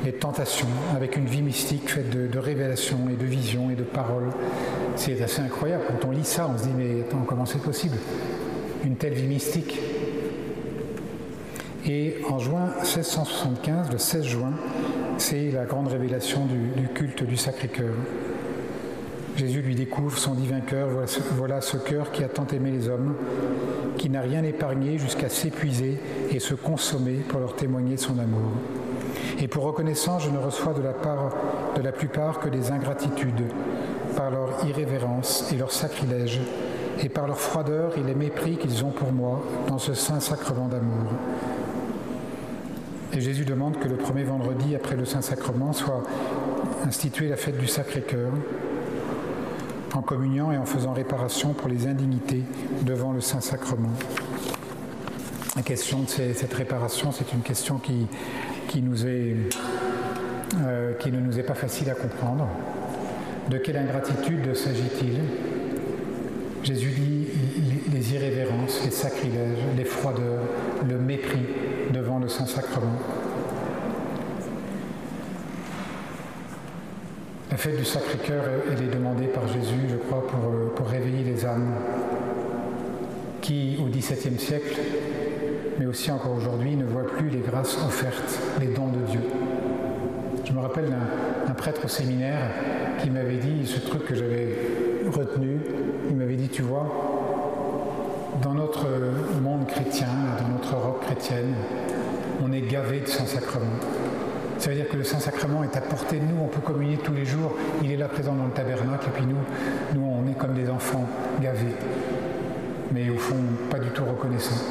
les 0.06 0.14
tentations, 0.14 0.68
avec 0.96 1.18
une 1.18 1.26
vie 1.26 1.42
mystique 1.42 1.90
faite 1.90 2.10
de, 2.10 2.40
révélations 2.40 3.10
et 3.12 3.16
de 3.16 3.26
visions 3.26 3.72
et 3.72 3.76
de 3.76 3.84
paroles. 3.84 4.30
C'est 4.96 5.22
assez 5.24 5.42
incroyable. 5.42 5.84
Quand 5.88 6.08
on 6.08 6.12
lit 6.12 6.24
ça, 6.24 6.50
on 6.54 6.58
se 6.58 6.64
dit 6.64 6.74
mais 6.78 7.04
comment 7.28 7.46
c'est 7.46 7.62
possible? 7.62 7.98
Une 8.86 8.96
telle 8.96 9.14
vie 9.14 9.28
mystique. 9.28 9.80
Et 11.90 12.18
en 12.30 12.38
juin 12.38 12.66
1675, 12.84 13.92
le 13.92 13.98
16 13.98 14.24
juin, 14.26 14.52
c'est 15.18 15.52
la 15.52 15.64
grande 15.64 15.88
révélation 15.88 16.46
du, 16.46 16.88
culte 16.90 17.24
du 17.24 17.38
Sacré-Cœur. 17.38 17.94
Jésus 19.38 19.62
lui 19.62 19.74
découvre 19.74 20.18
son 20.18 20.34
divin 20.34 20.60
cœur, 20.60 20.90
voilà 21.38 21.62
ce 21.62 21.78
cœur 21.78 22.12
qui 22.12 22.26
a 22.26 22.28
tant 22.28 22.48
aimé 22.48 22.72
les 22.72 22.90
hommes, 22.90 23.16
qui 23.98 24.10
n'a 24.10 24.22
rien 24.22 24.44
épargné 24.44 24.98
jusqu'à 24.98 25.30
s'épuiser 25.30 25.98
et 26.32 26.40
se 26.40 26.56
consommer 26.56 27.20
pour 27.28 27.40
leur 27.40 27.56
témoigner 27.56 27.96
son 27.96 28.20
amour. 28.20 28.52
Et 29.40 29.48
pour 29.48 29.64
reconnaissance, 29.64 30.24
je 30.24 30.30
ne 30.30 30.40
reçois 30.40 30.74
de 30.74 30.82
la 30.82 30.94
part 30.94 31.32
de 31.76 31.82
la 31.82 31.92
plupart 31.94 32.40
que 32.40 32.50
des 32.50 32.72
ingratitudes, 32.72 33.46
par 34.16 34.32
leur 34.32 34.66
irrévérence 34.68 35.50
et 35.54 35.58
leur 35.58 35.72
sacrilège, 35.72 36.42
et 37.04 37.10
par 37.10 37.28
leur 37.28 37.40
froideur 37.40 37.98
et 37.98 38.04
les 38.04 38.16
mépris 38.16 38.58
qu'ils 38.58 38.84
ont 38.84 38.92
pour 38.92 39.12
moi 39.12 39.42
dans 39.68 39.78
ce 39.78 39.94
saint 39.94 40.20
sacrement 40.20 40.68
d'amour. 40.68 41.12
Et 43.14 43.22
Jésus 43.22 43.46
demande 43.46 43.80
que 43.80 43.88
le 43.88 43.96
premier 43.96 44.24
vendredi 44.24 44.76
après 44.76 44.96
le 44.96 45.06
Saint-Sacrement 45.06 45.74
soit 45.74 46.04
instituée 46.86 47.30
la 47.30 47.38
fête 47.38 47.58
du 47.58 47.68
Sacré-Cœur, 47.68 48.32
en 49.94 50.02
communiant 50.02 50.52
et 50.52 50.58
en 50.58 50.66
faisant 50.66 50.94
réparation 50.94 51.54
pour 51.54 51.70
les 51.70 51.88
indignités 51.88 52.44
devant 52.84 53.14
le 53.14 53.22
Saint-Sacrement. 53.22 53.94
La 55.56 55.62
question 55.64 56.02
de 56.02 56.08
cette 56.08 56.54
réparation, 56.54 57.12
c'est 57.12 57.34
une 57.34 57.42
question 57.42 57.82
euh, 57.82 58.06
qui 60.94 61.12
ne 61.12 61.20
nous 61.20 61.40
est 61.40 61.44
pas 61.44 61.56
facile 61.56 61.90
à 61.90 61.96
comprendre. 61.96 62.48
De 63.50 63.58
quelle 63.58 63.78
ingratitude 63.78 64.54
s'agit-il? 64.54 65.22
Jésus 66.64 66.92
dit 66.92 67.28
les 67.92 68.14
irrévérences, 68.14 68.84
les 68.84 68.92
sacrilèges, 68.92 69.58
les 69.78 69.86
froideurs, 69.86 70.44
le 70.88 71.00
mépris 71.00 71.46
devant 71.94 72.20
le 72.20 72.28
Saint-Sacrement. 72.28 73.00
La 77.50 77.58
fête 77.58 77.78
du 77.78 77.86
Sacré-Cœur, 77.86 78.44
elle 78.72 78.84
est 78.84 78.94
demandée 78.94 79.28
par 79.28 79.48
Jésus, 79.48 79.88
je 79.90 79.96
crois, 79.96 80.28
pour, 80.28 80.40
euh, 80.50 80.74
pour 80.76 80.88
réveiller 80.88 81.24
les 81.24 81.46
âmes 81.46 81.74
qui, 83.42 83.78
au 83.82 83.86
XVIIe 83.86 84.38
siècle, 84.38 84.76
mais 85.80 85.86
aussi 85.86 86.12
encore 86.12 86.34
aujourd'hui, 86.34 86.76
ne 86.76 86.86
voient 86.86 87.08
plus 87.08 87.30
les 87.30 87.40
grâces 87.40 87.78
offertes, 87.78 88.40
les 88.60 88.68
dons 88.68 88.90
de 88.90 89.00
Dieu. 89.10 89.22
Je 90.44 90.52
me 90.54 90.60
rappelle 90.60 90.90
d'un 91.48 91.54
prêtre 91.54 91.82
au 91.86 91.88
séminaire 91.88 92.50
qui 93.02 93.10
m'avait 93.10 93.38
dit 93.38 93.66
ce 93.66 93.80
truc 93.80 94.06
que 94.06 94.16
j'avais 94.16 94.56
retenu. 95.12 95.60
Il 96.10 96.16
m'avait 96.16 96.36
dit, 96.36 96.50
tu 96.50 96.62
vois, 96.62 97.17
notre 98.68 98.88
monde 99.42 99.66
chrétien, 99.66 100.08
dans 100.42 100.50
notre 100.50 100.76
Europe 100.76 101.02
chrétienne, 101.06 101.54
on 102.44 102.52
est 102.52 102.62
gavé 102.62 103.00
de 103.00 103.08
Saint-Sacrement. 103.08 103.66
Ça 104.58 104.70
veut 104.70 104.76
dire 104.76 104.90
que 104.90 104.98
le 104.98 105.06
Saint-Sacrement 105.06 105.64
est 105.64 105.78
à 105.78 105.82
portée 105.82 106.20
de 106.20 106.26
nous, 106.26 106.44
on 106.44 106.48
peut 106.48 106.60
communier 106.60 106.98
tous 106.98 107.14
les 107.14 107.24
jours, 107.24 107.54
il 107.82 107.92
est 107.92 107.96
là 107.96 108.10
présent 108.10 108.34
dans 108.34 108.46
le 108.46 108.52
tabernacle, 108.52 109.08
et 109.08 109.12
puis 109.12 109.26
nous, 109.26 109.38
nous 109.96 110.06
on 110.06 110.30
est 110.30 110.34
comme 110.34 110.54
des 110.54 110.70
enfants 110.70 111.06
gavés, 111.42 111.76
mais 112.92 113.10
au 113.10 113.18
fond 113.18 113.36
pas 113.70 113.80
du 113.80 113.90
tout 113.90 114.04
reconnaissants. 114.04 114.66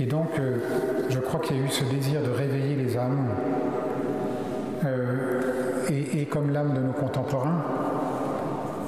Et 0.00 0.06
donc, 0.06 0.30
euh, 0.38 0.56
je 1.08 1.18
crois 1.18 1.40
qu'il 1.40 1.56
y 1.56 1.60
a 1.60 1.64
eu 1.64 1.68
ce 1.68 1.84
désir 1.84 2.20
de 2.22 2.30
réveiller 2.30 2.76
les 2.76 2.96
âmes. 2.96 3.28
Euh, 4.84 5.40
et, 5.90 6.24
comme 6.26 6.52
l'âme 6.52 6.74
de 6.74 6.80
nos 6.80 6.92
contemporains, 6.92 7.62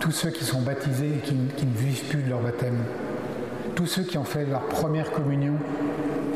tous 0.01 0.11
ceux 0.11 0.31
qui 0.31 0.45
sont 0.45 0.63
baptisés 0.63 1.13
et 1.17 1.19
qui, 1.19 1.35
ne 1.35 1.77
vivent 1.77 2.05
plus 2.09 2.23
de 2.23 2.31
leur 2.31 2.41
baptême, 2.41 2.79
tous 3.77 3.87
ceux 3.87 4.03
qui 4.03 4.19
ont 4.19 4.25
fait 4.25 4.47
leur 4.47 4.63
première 4.63 5.13
communion 5.13 5.55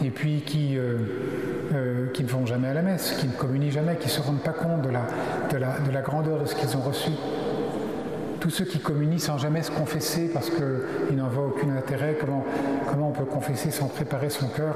et 0.04 0.10
puis 0.10 0.42
qui, 0.42 0.76
euh, 0.76 2.08
qui 2.12 2.22
ne 2.22 2.28
vont 2.28 2.44
jamais 2.44 2.68
à 2.68 2.74
la 2.74 2.82
messe, 2.82 3.12
qui 3.18 3.26
ne 3.26 3.32
communient 3.32 3.70
jamais, 3.70 3.96
qui 3.96 4.06
ne 4.06 4.12
se 4.12 4.20
rendent 4.20 4.42
pas 4.42 4.52
compte 4.52 4.82
de 4.82 4.90
la 5.92 6.00
grandeur 6.02 6.40
de 6.40 6.46
ce 6.46 6.54
qu'ils 6.54 6.76
ont 6.76 6.82
reçu. 6.82 7.10
Tous 8.38 8.50
ceux 8.50 8.66
qui 8.66 8.78
communient 8.78 9.18
sans 9.18 9.38
jamais 9.38 9.62
se 9.62 9.70
confesser 9.70 10.30
parce 10.32 10.50
qu'ils 10.50 11.16
n'en 11.16 11.28
voient 11.28 11.46
aucun 11.46 11.74
intérêt, 11.74 12.18
comment, 12.20 12.44
comment 12.90 13.08
on 13.08 13.12
peut 13.12 13.24
confesser 13.24 13.70
sans 13.70 13.86
préparer 13.86 14.28
son 14.28 14.48
cœur? 14.48 14.74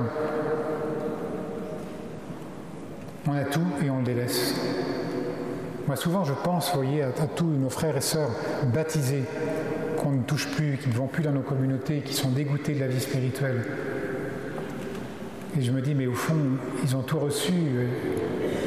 On 3.26 3.32
a 3.34 3.44
tout 3.44 3.60
et 3.84 3.90
on 3.90 3.98
le 3.98 4.04
délaisse. 4.04 4.54
Moi 5.88 5.96
souvent 5.96 6.22
je 6.22 6.34
pense, 6.34 6.74
voyez, 6.74 7.02
à, 7.02 7.12
tous 7.34 7.46
nos 7.46 7.70
frères 7.70 7.96
et 7.96 8.02
sœurs 8.02 8.28
baptisés 8.74 9.24
qu'on 9.96 10.10
ne 10.10 10.22
touche 10.22 10.46
plus, 10.48 10.76
qui 10.76 10.90
ne 10.90 10.92
vont 10.92 11.06
plus 11.06 11.22
dans 11.22 11.32
nos 11.32 11.40
communautés, 11.40 12.02
qui 12.04 12.12
sont 12.12 12.28
dégoûtés 12.28 12.74
de 12.74 12.80
la 12.80 12.88
vie 12.88 13.00
spirituelle. 13.00 13.64
Et 15.58 15.62
je 15.62 15.72
me 15.72 15.80
dis, 15.80 15.94
mais 15.94 16.06
au 16.06 16.12
fond, 16.12 16.36
ils 16.84 16.94
ont 16.94 17.00
tout 17.00 17.18
reçu. 17.18 17.54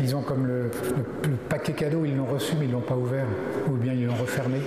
Ils 0.02 0.16
ont 0.16 0.24
comme 0.24 0.48
le, 0.48 0.72
paquet 1.48 1.74
cadeau, 1.74 2.06
ils 2.06 2.18
l'ont 2.18 2.26
reçu, 2.26 2.56
mais 2.58 2.66
ils 2.66 2.70
ne 2.70 2.74
l'ont 2.74 2.82
pas 2.82 2.98
ouvert, 2.98 3.28
ou 3.70 3.74
bien 3.74 3.94
ils 3.94 4.08
l'ont 4.08 4.16
refermé. 4.16 4.58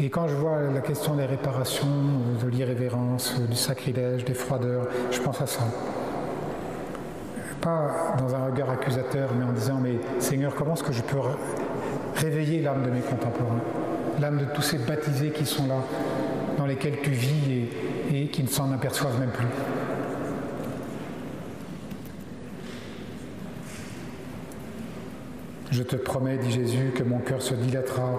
Et 0.00 0.08
quand 0.08 0.26
je 0.26 0.36
vois 0.36 0.62
la 0.72 0.80
question 0.80 1.16
des 1.16 1.26
réparations, 1.26 1.86
de 2.42 2.48
l'irrévérence, 2.48 3.38
du 3.42 3.56
sacrilège, 3.56 4.24
des 4.24 4.32
froideurs, 4.32 4.86
je 5.10 5.20
pense 5.20 5.38
à 5.42 5.46
ça. 5.46 5.64
Pas 7.60 8.14
dans 8.18 8.34
un 8.34 8.46
regard 8.46 8.70
accusateur, 8.70 9.30
mais 9.38 9.44
en 9.44 9.52
disant, 9.52 9.78
mais 9.82 9.96
Seigneur, 10.20 10.54
comment 10.54 10.74
est-ce 10.74 10.84
que 10.84 10.92
je 10.92 11.02
peux 11.02 11.18
réveiller 12.14 12.62
l'âme 12.62 12.82
de 12.84 12.90
mes 12.90 13.00
contemporains, 13.00 13.60
l'âme 14.20 14.38
de 14.38 14.44
tous 14.54 14.62
ces 14.62 14.78
baptisés 14.78 15.30
qui 15.30 15.44
sont 15.44 15.66
là, 15.66 15.82
dans 16.56 16.66
lesquels 16.66 17.00
tu 17.02 17.10
vis 17.10 17.68
et 18.12 18.26
qui 18.28 18.42
ne 18.42 18.48
s'en 18.48 18.72
aperçoivent 18.72 19.18
même 19.18 19.30
plus. 19.30 19.46
Je 25.70 25.82
te 25.82 25.96
promets, 25.96 26.38
dit 26.38 26.50
Jésus, 26.50 26.92
que 26.94 27.02
mon 27.02 27.18
cœur 27.18 27.42
se 27.42 27.54
dilatera 27.54 28.18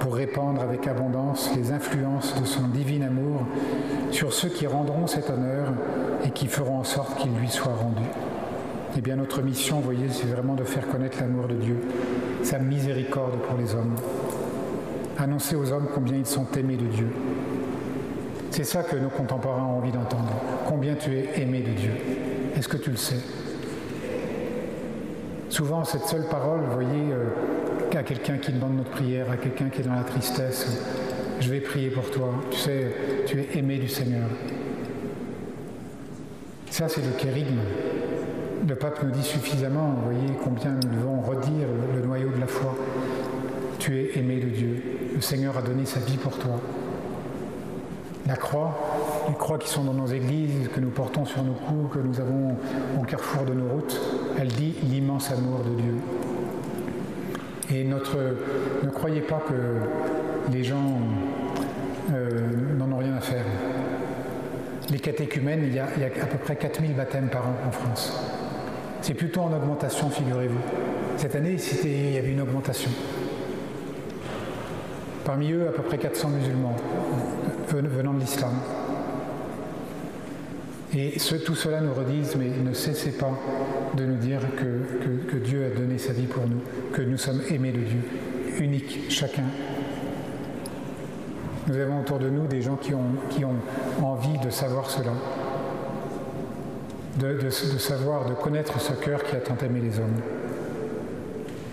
pour 0.00 0.14
répandre 0.14 0.62
avec 0.62 0.86
abondance 0.86 1.50
les 1.54 1.70
influences 1.70 2.34
de 2.40 2.46
son 2.46 2.68
divin 2.68 3.06
amour 3.06 3.42
sur 4.10 4.32
ceux 4.32 4.48
qui 4.48 4.66
rendront 4.66 5.06
cet 5.06 5.30
honneur 5.30 5.68
et 6.24 6.30
qui 6.30 6.46
feront 6.46 6.78
en 6.78 6.84
sorte 6.84 7.18
qu'il 7.18 7.32
lui 7.34 7.48
soit 7.48 7.74
rendu. 7.74 8.02
Eh 8.96 9.00
bien, 9.00 9.16
notre 9.16 9.42
mission, 9.42 9.76
vous 9.76 9.82
voyez, 9.82 10.08
c'est 10.10 10.26
vraiment 10.26 10.54
de 10.54 10.64
faire 10.64 10.88
connaître 10.88 11.18
l'amour 11.20 11.46
de 11.46 11.54
Dieu, 11.54 11.76
sa 12.42 12.58
miséricorde 12.58 13.38
pour 13.40 13.58
les 13.58 13.74
hommes. 13.74 13.94
Annoncer 15.18 15.56
aux 15.56 15.72
hommes 15.72 15.88
combien 15.94 16.16
ils 16.16 16.26
sont 16.26 16.46
aimés 16.56 16.76
de 16.76 16.86
Dieu. 16.86 17.08
C'est 18.50 18.64
ça 18.64 18.82
que 18.82 18.96
nos 18.96 19.10
contemporains 19.10 19.64
ont 19.64 19.78
envie 19.78 19.92
d'entendre. 19.92 20.32
Combien 20.66 20.94
tu 20.94 21.10
es 21.14 21.40
aimé 21.40 21.60
de 21.60 21.72
Dieu. 21.72 21.92
Est-ce 22.56 22.68
que 22.68 22.76
tu 22.76 22.90
le 22.90 22.96
sais? 22.96 23.20
Souvent, 25.48 25.84
cette 25.84 26.04
seule 26.04 26.26
parole, 26.28 26.60
vous 26.60 26.74
voyez, 26.74 27.12
euh, 27.12 27.96
à 27.96 28.02
quelqu'un 28.02 28.38
qui 28.38 28.52
demande 28.52 28.76
notre 28.76 28.90
prière, 28.90 29.30
à 29.30 29.36
quelqu'un 29.36 29.68
qui 29.68 29.80
est 29.80 29.84
dans 29.84 29.94
la 29.94 30.02
tristesse, 30.02 30.66
je 31.40 31.50
vais 31.50 31.60
prier 31.60 31.90
pour 31.90 32.10
toi. 32.10 32.30
Tu 32.50 32.58
sais, 32.58 32.94
tu 33.26 33.40
es 33.40 33.58
aimé 33.58 33.78
du 33.78 33.88
Seigneur. 33.88 34.28
Ça, 36.70 36.88
c'est 36.88 37.00
le 37.00 37.12
kérigme. 37.18 37.58
Le 38.66 38.74
pape 38.74 39.02
nous 39.02 39.10
dit 39.10 39.22
suffisamment, 39.22 39.94
vous 39.96 40.12
voyez, 40.12 40.34
combien 40.42 40.72
nous 40.72 40.88
devons 40.88 41.20
redire 41.20 41.68
le 41.94 42.00
noyau 42.00 42.30
de 42.30 42.40
la 42.40 42.46
foi. 42.46 42.74
Tu 43.78 43.96
es 43.96 44.18
aimé 44.18 44.40
de 44.40 44.48
Dieu. 44.48 44.82
Le 45.14 45.20
Seigneur 45.20 45.56
a 45.56 45.62
donné 45.62 45.84
sa 45.84 46.00
vie 46.00 46.16
pour 46.16 46.36
toi. 46.38 46.60
La 48.26 48.36
croix, 48.36 48.76
les 49.28 49.34
croix 49.34 49.58
qui 49.58 49.68
sont 49.68 49.84
dans 49.84 49.94
nos 49.94 50.06
églises, 50.06 50.68
que 50.74 50.80
nous 50.80 50.90
portons 50.90 51.24
sur 51.24 51.42
nos 51.42 51.52
coups, 51.52 51.94
que 51.94 51.98
nous 52.00 52.20
avons 52.20 52.56
au 53.00 53.04
carrefour 53.04 53.44
de 53.44 53.54
nos 53.54 53.68
routes, 53.68 54.00
elle 54.38 54.48
dit 54.48 54.74
l'immense 54.82 55.30
amour 55.30 55.60
de 55.60 55.80
Dieu. 55.80 55.94
Et 57.70 57.84
notre, 57.84 58.18
ne 58.82 58.90
croyez 58.90 59.20
pas 59.20 59.42
que 59.48 60.52
les 60.52 60.64
gens 60.64 60.98
euh, 62.12 62.30
n'en 62.76 62.92
ont 62.92 62.98
rien 62.98 63.14
à 63.14 63.20
faire. 63.20 63.44
Les 64.90 64.98
catéchumènes, 64.98 65.64
il 65.64 65.74
y, 65.74 65.78
a, 65.78 65.86
il 65.96 66.02
y 66.02 66.04
a 66.04 66.08
à 66.08 66.26
peu 66.26 66.38
près 66.38 66.56
4000 66.56 66.94
baptêmes 66.94 67.28
par 67.28 67.46
an 67.46 67.54
en 67.66 67.70
France. 67.70 68.12
C'est 69.00 69.14
plutôt 69.14 69.42
en 69.42 69.52
augmentation, 69.52 70.10
figurez-vous. 70.10 70.58
Cette 71.16 71.34
année, 71.34 71.56
il 71.84 72.12
y 72.12 72.18
avait 72.18 72.32
une 72.32 72.40
augmentation. 72.40 72.90
Parmi 75.24 75.52
eux, 75.52 75.68
à 75.68 75.72
peu 75.72 75.82
près 75.82 75.98
400 75.98 76.28
musulmans 76.30 76.76
venant 77.68 78.14
de 78.14 78.20
l'islam. 78.20 78.52
Et 80.94 81.18
ce, 81.18 81.36
tout 81.36 81.54
cela 81.54 81.80
nous 81.80 81.92
redise, 81.92 82.36
mais 82.36 82.48
ne 82.48 82.72
cessez 82.72 83.12
pas 83.12 83.30
de 83.94 84.04
nous 84.04 84.16
dire 84.16 84.40
que, 84.56 85.36
Dieu 85.36 85.66
a 85.66 85.78
donné 85.78 85.98
sa 85.98 86.12
vie 86.12 86.26
pour 86.26 86.46
nous, 86.46 86.60
que 86.92 87.02
nous 87.02 87.18
sommes 87.18 87.42
aimés 87.50 87.72
de 87.72 87.80
Dieu, 87.80 88.00
uniques 88.58 89.10
chacun. 89.10 89.44
Nous 91.66 91.76
avons 91.76 92.00
autour 92.00 92.18
de 92.18 92.30
nous 92.30 92.46
des 92.46 92.62
gens 92.62 92.76
qui 92.76 92.94
ont 92.94 93.56
envie 94.02 94.38
de 94.38 94.50
savoir 94.50 94.88
cela, 94.88 95.12
de, 97.18 97.50
savoir, 97.78 98.26
de 98.26 98.34
connaître 98.34 98.80
ce 98.80 98.92
cœur 98.92 99.22
qui 99.24 99.34
a 99.34 99.40
tant 99.40 99.56
aimé 99.64 99.80
les 99.82 99.98
hommes, 99.98 100.20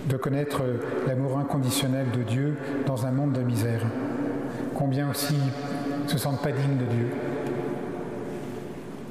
de 0.07 0.17
connaître 0.17 0.61
l'amour 1.07 1.37
inconditionnel 1.37 2.07
de 2.15 2.23
Dieu 2.23 2.57
dans 2.85 3.05
un 3.05 3.11
monde 3.11 3.33
de 3.33 3.41
misère. 3.41 3.81
Combien 4.73 5.09
aussi 5.09 5.35
ne 6.03 6.09
se 6.09 6.17
sentent 6.17 6.41
pas 6.41 6.51
dignes 6.51 6.77
de 6.77 6.85
Dieu. 6.85 7.07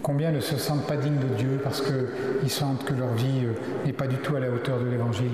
Combien 0.03 0.33
ne 0.33 0.41
se 0.41 0.57
sentent 0.57 0.87
pas 0.87 0.97
dignes 0.97 1.19
de 1.19 1.35
Dieu 1.35 1.61
parce 1.63 1.81
qu'ils 1.81 2.51
sentent 2.51 2.85
que 2.85 2.93
leur 2.93 3.15
vie 3.15 3.47
euh, 3.47 3.55
n'est 3.87 3.95
pas 3.95 4.07
du 4.07 4.17
tout 4.17 4.37
à 4.37 4.41
la 4.41 4.51
hauteur 4.51 4.79
de 4.79 4.85
l'Évangile, 4.85 5.33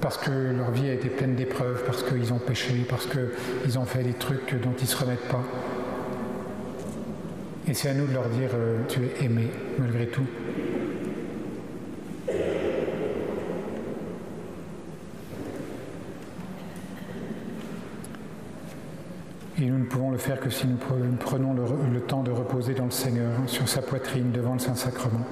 parce 0.00 0.18
que 0.18 0.30
leur 0.30 0.70
vie 0.70 0.88
a 0.88 0.92
été 0.92 1.08
pleine 1.08 1.34
d'épreuves, 1.34 1.82
parce 1.84 2.04
qu'ils 2.04 2.32
ont 2.32 2.38
péché, 2.38 2.86
parce 2.88 3.06
qu'ils 3.06 3.76
ont 3.78 3.84
fait 3.84 4.04
des 4.04 4.12
trucs 4.12 4.54
dont 4.62 4.74
ils 4.78 4.84
ne 4.84 4.88
se 4.88 4.96
remettent 4.96 5.28
pas. 5.28 5.42
Et 7.66 7.72
c'est 7.72 7.88
à 7.88 7.94
nous 7.94 8.06
de 8.06 8.12
leur 8.12 8.28
dire, 8.28 8.50
euh, 8.54 8.82
tu 8.88 9.00
es 9.00 9.24
aimé 9.24 9.48
malgré 9.78 10.06
tout. 10.06 10.26
Et 19.56 19.66
nous 19.66 19.78
ne 19.78 19.84
pouvons 19.84 20.10
le 20.10 20.18
faire 20.18 20.40
que 20.40 20.50
si 20.50 20.66
nous 20.66 20.76
prenons 20.76 21.54
le, 21.54 22.00
temps 22.00 22.22
de 22.22 22.30
reposer 22.30 22.74
dans 22.74 22.84
le 22.84 22.90
Seigneur, 22.90 23.30
sur 23.46 23.66
sa 23.66 23.80
poitrine, 23.80 24.30
devant 24.30 24.54
le 24.54 24.58
Saint-Sacrement. 24.58 25.24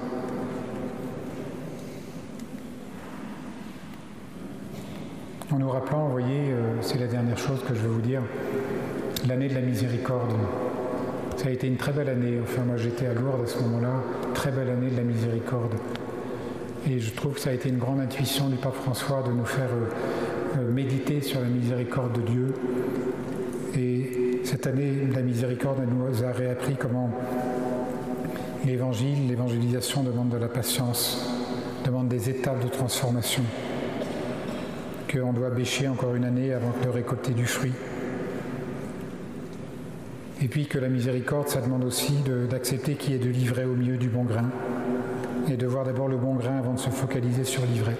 En 5.51 5.59
nous 5.59 5.69
rappelant, 5.69 6.05
vous 6.05 6.11
voyez, 6.13 6.51
euh, 6.51 6.81
c'est 6.81 6.99
la 6.99 7.07
dernière 7.07 7.37
chose 7.37 7.61
que 7.67 7.75
je 7.75 7.81
veux 7.81 7.89
vous 7.89 8.01
dire, 8.01 8.23
l'année 9.27 9.49
de 9.49 9.53
la 9.53 9.61
miséricorde. 9.61 10.33
Ça 11.37 11.47
a 11.47 11.51
été 11.51 11.67
une 11.67 11.77
très 11.77 11.91
belle 11.91 12.09
année. 12.09 12.39
Enfin, 12.41 12.63
moi 12.63 12.77
j'étais 12.77 13.07
à 13.07 13.13
Lourdes 13.13 13.43
à 13.43 13.47
ce 13.47 13.59
moment-là, 13.59 14.01
très 14.33 14.51
belle 14.51 14.69
année 14.69 14.89
de 14.89 14.97
la 14.97 15.03
miséricorde. 15.03 15.73
Et 16.89 16.99
je 16.99 17.11
trouve 17.13 17.33
que 17.35 17.39
ça 17.39 17.49
a 17.49 17.53
été 17.53 17.69
une 17.69 17.77
grande 17.77 17.99
intuition 17.99 18.49
du 18.49 18.57
pape 18.57 18.75
François 18.75 19.23
de 19.23 19.31
nous 19.31 19.45
faire 19.45 19.69
euh, 19.71 20.59
euh, 20.59 20.71
méditer 20.71 21.21
sur 21.21 21.39
la 21.39 21.47
miséricorde 21.47 22.13
de 22.13 22.21
Dieu, 22.21 22.53
et 23.75 24.41
cette 24.43 24.67
année, 24.67 25.07
la 25.13 25.21
miséricorde 25.21 25.79
nous 25.87 26.23
a 26.23 26.31
réappris 26.31 26.75
comment 26.75 27.09
l'évangile, 28.65 29.27
l'évangélisation 29.27 30.03
demande 30.03 30.29
de 30.29 30.37
la 30.37 30.47
patience, 30.47 31.27
demande 31.83 32.07
des 32.07 32.29
étapes 32.29 32.63
de 32.63 32.69
transformation, 32.69 33.43
qu'on 35.11 35.33
doit 35.33 35.49
bêcher 35.49 35.87
encore 35.87 36.13
une 36.13 36.25
année 36.25 36.53
avant 36.53 36.73
de 36.83 36.89
récolter 36.89 37.31
du 37.31 37.45
fruit. 37.45 37.73
Et 40.43 40.49
puis 40.49 40.65
que 40.65 40.77
la 40.77 40.89
miséricorde, 40.89 41.47
ça 41.47 41.61
demande 41.61 41.85
aussi 41.85 42.15
d'accepter 42.49 42.95
qui 42.95 43.13
est 43.13 43.17
de 43.17 43.29
livrer 43.29 43.63
au 43.63 43.75
milieu 43.75 43.95
du 43.95 44.09
bon 44.09 44.25
grain 44.25 44.49
et 45.49 45.55
de 45.55 45.65
voir 45.65 45.85
d'abord 45.85 46.09
le 46.09 46.17
bon 46.17 46.35
grain 46.35 46.57
avant 46.57 46.73
de 46.73 46.79
se 46.79 46.89
focaliser 46.89 47.45
sur 47.45 47.65
l'ivraie. 47.65 47.95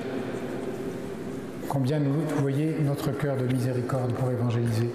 Combien 1.70 2.00
nous, 2.00 2.16
voyez 2.42 2.76
notre 2.84 3.12
cœur 3.12 3.38
de 3.38 3.46
miséricorde 3.46 4.12
pour 4.12 4.30
évangéliser? 4.30 4.90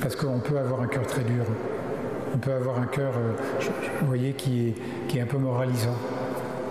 Parce 0.00 0.14
qu'on 0.14 0.38
peut 0.38 0.58
avoir 0.58 0.82
un 0.82 0.86
cœur 0.86 1.06
très 1.08 1.24
dur. 1.24 1.44
On 2.34 2.38
peut 2.38 2.52
avoir 2.52 2.78
un 2.78 2.86
cœur, 2.86 3.14
euh, 3.16 3.32
vous 4.00 4.06
voyez, 4.06 4.32
qui 4.34 4.68
est, 4.68 4.74
qui 5.08 5.18
est 5.18 5.22
un 5.22 5.26
peu 5.26 5.38
moralisant. 5.38 5.96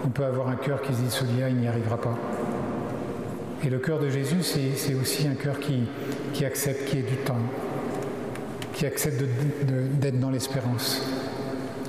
On 0.05 0.09
peut 0.09 0.25
avoir 0.25 0.47
un 0.47 0.55
cœur 0.55 0.81
qui 0.81 0.93
se 0.93 1.01
dit 1.01 1.11
celui-là, 1.11 1.49
il 1.49 1.57
n'y 1.57 1.67
arrivera 1.67 1.99
pas. 1.99 2.17
Et 3.65 3.69
le 3.69 3.79
cœur 3.79 3.99
de 3.99 4.09
Jésus, 4.09 4.43
c'est 4.43 4.95
aussi 4.95 5.27
un 5.27 5.35
cœur 5.35 5.59
qui, 5.59 5.83
qui 6.33 6.45
accepte 6.45 6.85
qu'il 6.85 6.99
y 6.99 7.01
ait 7.03 7.05
du 7.05 7.17
temps, 7.17 7.35
qui 8.81 8.87
accepte 8.87 9.23
d'être 9.99 10.19
dans 10.19 10.31
l'espérance, 10.31 11.05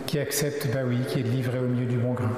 qui 0.04 0.18
accepte, 0.18 0.68
bah 0.74 0.80
oui, 0.86 0.98
qui 1.08 1.20
est 1.20 1.22
livré 1.22 1.58
au 1.58 1.66
milieu 1.66 1.86
du 1.86 1.96
bon 1.96 2.12
grain. 2.12 2.32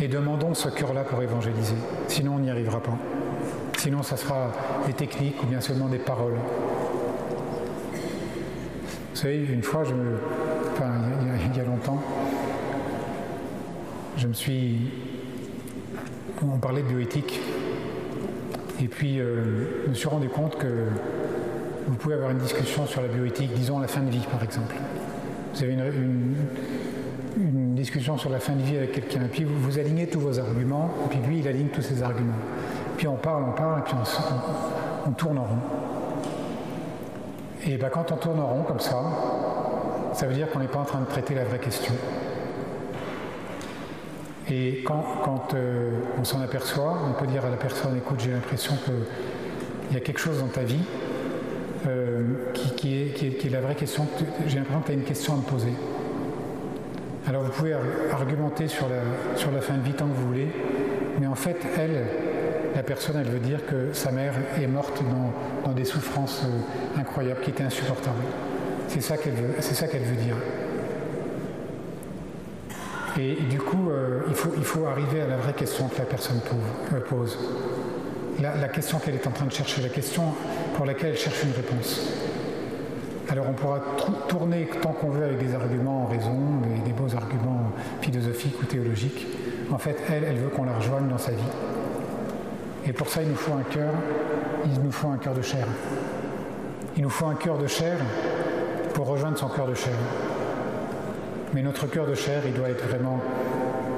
Et 0.00 0.06
demandons 0.06 0.54
ce 0.54 0.68
cœur-là 0.68 1.02
pour 1.02 1.20
évangéliser. 1.20 1.74
Sinon, 2.06 2.36
on 2.36 2.38
n'y 2.38 2.50
arrivera 2.50 2.80
pas. 2.80 2.96
Sinon, 3.78 4.04
ça 4.04 4.16
sera 4.16 4.52
des 4.86 4.92
techniques 4.92 5.42
ou 5.42 5.46
bien 5.46 5.60
seulement 5.60 5.88
des 5.88 5.98
paroles. 5.98 6.36
Vous 9.10 9.16
savez, 9.16 9.44
une 9.44 9.64
fois, 9.64 9.82
je 9.82 9.92
me, 9.92 10.18
il 11.50 11.56
y, 11.56 11.60
a, 11.60 11.64
longtemps, 11.64 12.00
je 14.16 14.28
me 14.28 14.34
suis. 14.34 14.82
On 16.44 16.58
parlait 16.58 16.82
de 16.82 16.86
bioéthique. 16.86 17.40
Et 18.80 18.86
puis, 18.86 19.18
euh, 19.18 19.82
je 19.86 19.90
me 19.90 19.94
suis 19.94 20.08
rendu 20.08 20.28
compte 20.28 20.58
que 20.58 20.68
vous 21.86 21.94
pouvez 21.94 22.14
avoir 22.14 22.30
une 22.30 22.38
discussion 22.38 22.86
sur 22.86 23.00
la 23.00 23.08
bioéthique, 23.08 23.52
disons 23.54 23.78
la 23.78 23.86
fin 23.86 24.00
de 24.00 24.10
vie 24.10 24.26
par 24.30 24.42
exemple. 24.42 24.74
Vous 25.54 25.62
avez 25.62 25.72
une, 25.72 26.34
discussion 27.74 28.16
sur 28.16 28.30
la 28.30 28.40
fin 28.40 28.54
de 28.54 28.62
vie 28.62 28.76
avec 28.76 28.92
quelqu'un, 28.92 29.20
puis 29.30 29.44
vous, 29.44 29.60
vous 29.60 29.78
alignez 29.78 30.06
tous 30.06 30.18
vos 30.18 30.38
arguments, 30.38 30.90
et 31.04 31.08
puis 31.10 31.18
lui 31.28 31.38
il 31.40 31.48
aligne 31.48 31.68
tous 31.68 31.82
ses 31.82 32.02
arguments. 32.02 32.32
Puis 32.96 33.06
on 33.06 33.16
parle, 33.16 33.44
on 33.50 33.52
parle, 33.52 33.80
et 33.80 33.82
puis 33.82 33.94
on, 35.06 35.10
tourne 35.12 35.38
en 35.38 35.44
rond. 35.44 35.58
Et 37.66 37.76
ben, 37.76 37.90
quand 37.90 38.10
on 38.12 38.16
tourne 38.16 38.40
en 38.40 38.46
rond 38.46 38.62
comme 38.62 38.80
ça, 38.80 38.96
ça 40.14 40.26
veut 40.26 40.34
dire 40.34 40.50
qu'on 40.50 40.60
n'est 40.60 40.68
pas 40.68 40.78
en 40.78 40.84
train 40.84 41.00
de 41.00 41.04
traiter 41.04 41.34
la 41.34 41.44
vraie 41.44 41.58
question. 41.58 41.92
Et 44.50 44.82
quand, 44.84 45.54
euh, 45.54 45.90
on 46.18 46.24
s'en 46.24 46.40
aperçoit, 46.40 46.96
on 47.08 47.12
peut 47.12 47.26
dire 47.26 47.44
à 47.44 47.50
la 47.50 47.56
personne, 47.56 47.96
écoute, 47.98 48.20
j'ai 48.20 48.30
l'impression 48.30 48.74
qu'il 48.84 49.94
y 49.94 49.96
a 49.96 50.00
quelque 50.00 50.20
chose 50.20 50.40
dans 50.40 50.48
ta 50.48 50.62
vie 50.62 50.82
euh, 51.86 52.52
qui, 52.76 52.94
est, 52.96 53.50
la 53.50 53.60
vraie 53.60 53.74
question, 53.74 54.06
j'ai 54.46 54.58
l'impression 54.58 54.80
que 54.80 54.86
tu 54.86 54.92
as 54.92 54.94
une 54.94 55.04
question 55.04 55.34
à 55.34 55.36
me 55.36 55.42
poser. 55.42 55.72
Alors 57.28 57.42
vous 57.42 57.50
pouvez 57.50 57.74
argumenter 58.12 58.68
sur 58.68 58.88
la, 58.88 59.38
sur 59.38 59.50
la 59.50 59.60
fin 59.60 59.74
de 59.74 59.82
vie 59.82 59.92
tant 59.92 60.06
que 60.06 60.14
vous 60.14 60.28
voulez, 60.28 60.48
mais 61.20 61.26
en 61.26 61.34
fait, 61.34 61.56
elle, 61.78 62.06
la 62.74 62.82
personne, 62.82 63.16
elle 63.18 63.30
veut 63.30 63.40
dire 63.40 63.66
que 63.66 63.92
sa 63.92 64.12
mère 64.12 64.34
est 64.60 64.66
morte 64.66 65.02
dans, 65.64 65.72
des 65.72 65.84
souffrances 65.84 66.42
euh, 66.44 67.00
incroyables 67.00 67.40
qui 67.40 67.50
étaient 67.50 67.64
insupportables. 67.64 68.22
C'est 68.88 69.00
ça 69.00 69.16
qu'elle 69.16 69.34
veut, 69.34 69.54
c'est 69.60 69.92
veut 69.92 70.16
dire. 70.16 70.36
Et, 73.18 73.34
du 73.48 73.58
coup, 73.58 73.90
euh, 73.90 74.20
il, 74.28 74.34
faut, 74.34 74.52
il 74.56 74.64
faut 74.64 74.86
arriver 74.86 75.22
à 75.22 75.26
la 75.26 75.36
vraie 75.36 75.54
question 75.54 75.88
que 75.88 75.98
la 75.98 76.04
personne 76.04 76.40
pose. 77.08 77.38
La, 78.40 78.68
question 78.68 78.98
qu'elle 78.98 79.14
est 79.14 79.26
en 79.26 79.30
train 79.30 79.46
de 79.46 79.52
chercher, 79.52 79.80
la 79.80 79.88
question 79.88 80.34
pour 80.76 80.84
laquelle 80.84 81.10
elle 81.10 81.18
cherche 81.18 81.42
une 81.42 81.52
réponse. 81.52 82.00
Alors 83.28 83.46
on 83.48 83.54
pourra 83.54 83.80
tourner 84.28 84.68
tant 84.82 84.92
qu'on 84.92 85.08
veut 85.08 85.24
avec 85.24 85.38
des 85.38 85.54
arguments 85.54 86.02
en 86.02 86.06
raison, 86.06 86.36
des, 86.84 86.92
beaux 86.92 87.12
arguments 87.16 87.72
philosophiques 88.02 88.60
ou 88.62 88.66
théologiques. 88.66 89.26
En 89.72 89.78
fait, 89.78 89.96
elle, 90.08 90.24
elle 90.24 90.36
veut 90.36 90.48
qu'on 90.48 90.64
la 90.64 90.74
rejoigne 90.74 91.08
dans 91.08 91.18
sa 91.18 91.32
vie. 91.32 91.42
Et 92.86 92.92
pour 92.92 93.08
ça, 93.08 93.22
il 93.22 93.30
nous 93.30 93.36
faut 93.36 93.54
un 93.54 93.62
cœur, 93.62 93.92
il 94.66 94.80
nous 94.80 94.92
faut 94.92 95.08
un 95.08 95.16
cœur 95.16 95.34
de 95.34 95.42
chair. 95.42 95.66
Il 96.96 97.02
nous 97.02 97.10
faut 97.10 97.26
un 97.26 97.34
cœur 97.34 97.58
de 97.58 97.66
chair 97.66 97.96
pour 98.94 99.06
rejoindre 99.06 99.38
son 99.38 99.48
cœur 99.48 99.66
de 99.66 99.74
chair. 99.74 99.96
Mais 101.54 101.62
notre 101.62 101.86
cœur 101.86 102.06
de 102.06 102.14
chair, 102.14 102.42
il 102.46 102.52
doit 102.52 102.68
être 102.68 102.86
vraiment 102.86 103.20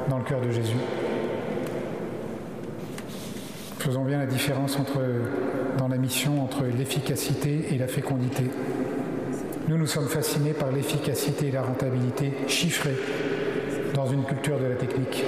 dans 0.08 0.18
le 0.18 0.24
cœur 0.24 0.40
de 0.40 0.50
Jésus. 0.50 0.76
Faisons 3.78 4.04
bien 4.04 4.18
la 4.18 4.26
différence 4.26 4.78
entre, 4.78 5.00
dans 5.78 5.88
la 5.88 5.96
mission 5.96 6.42
entre 6.42 6.64
l'efficacité 6.64 7.68
et 7.70 7.78
la 7.78 7.86
fécondité. 7.86 8.44
Nous, 9.68 9.78
nous 9.78 9.86
sommes 9.86 10.08
fascinés 10.08 10.52
par 10.52 10.72
l'efficacité 10.72 11.48
et 11.48 11.50
la 11.52 11.62
rentabilité 11.62 12.32
chiffrées 12.48 12.96
dans 13.94 14.06
une 14.06 14.24
culture 14.24 14.58
de 14.58 14.66
la 14.66 14.74
technique. 14.74 15.24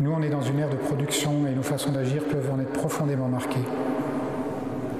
Nous, 0.00 0.12
on 0.12 0.22
est 0.22 0.28
dans 0.28 0.42
une 0.42 0.58
ère 0.58 0.70
de 0.70 0.76
production 0.76 1.46
et 1.46 1.54
nos 1.54 1.62
façons 1.62 1.92
d'agir 1.92 2.24
peuvent 2.24 2.50
en 2.52 2.60
être 2.60 2.72
profondément 2.72 3.28
marquées. 3.28 3.64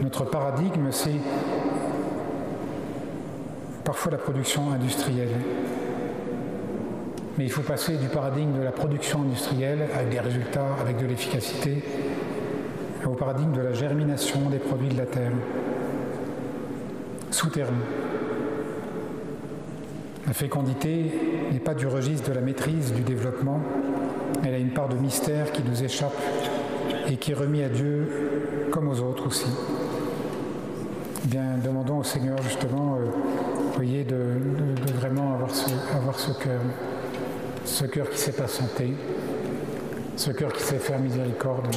Notre 0.02 0.24
paradigme, 0.24 0.88
c'est 0.90 1.10
parfois 3.84 4.12
la 4.12 4.18
production 4.18 4.70
industrielle. 4.70 5.34
Mais 7.36 7.44
il 7.44 7.50
faut 7.50 7.62
passer 7.62 7.96
du 7.96 8.08
paradigme 8.08 8.58
de 8.58 8.62
la 8.62 8.72
production 8.72 9.22
industrielle 9.22 9.88
avec 9.94 10.10
des 10.10 10.20
résultats, 10.20 10.76
avec 10.80 10.98
de 10.98 11.06
l'efficacité, 11.06 11.82
au 13.08 13.14
paradigme 13.14 13.52
de 13.52 13.60
la 13.60 13.72
germination 13.72 14.50
des 14.50 14.58
produits 14.58 14.88
de 14.88 14.98
la 14.98 15.06
terre, 15.06 15.32
souterrain. 17.30 17.72
La 20.26 20.32
fécondité 20.32 21.12
n'est 21.52 21.60
pas 21.60 21.74
du 21.74 21.86
registre 21.86 22.28
de 22.28 22.34
la 22.34 22.40
maîtrise 22.40 22.92
du 22.92 23.02
développement, 23.02 23.60
elle 24.44 24.54
a 24.54 24.58
une 24.58 24.70
part 24.70 24.88
de 24.88 24.96
mystère 24.96 25.52
qui 25.52 25.62
nous 25.62 25.82
échappe 25.82 26.16
et 27.08 27.16
qui 27.16 27.32
est 27.32 27.34
remis 27.34 27.62
à 27.62 27.68
Dieu 27.68 28.68
comme 28.70 28.88
aux 28.88 29.00
autres 29.00 29.26
aussi. 29.26 29.46
Eh 31.24 31.28
bien, 31.28 31.58
demandons 31.64 31.98
au 31.98 32.04
Seigneur 32.04 32.36
justement, 32.42 32.96
euh, 32.96 33.06
voyez, 33.74 34.04
de, 34.04 34.16
vraiment 34.94 35.34
avoir 35.34 35.54
ce, 35.54 35.70
avoir 35.96 36.18
ce 36.18 36.32
cœur, 36.32 36.60
ce 37.64 37.84
cœur 37.86 38.08
qui 38.10 38.18
sait 38.18 38.32
patienter, 38.32 38.94
ce 40.16 40.30
cœur 40.30 40.52
qui 40.52 40.62
sait 40.62 40.78
faire 40.78 40.98
miséricorde, 40.98 41.74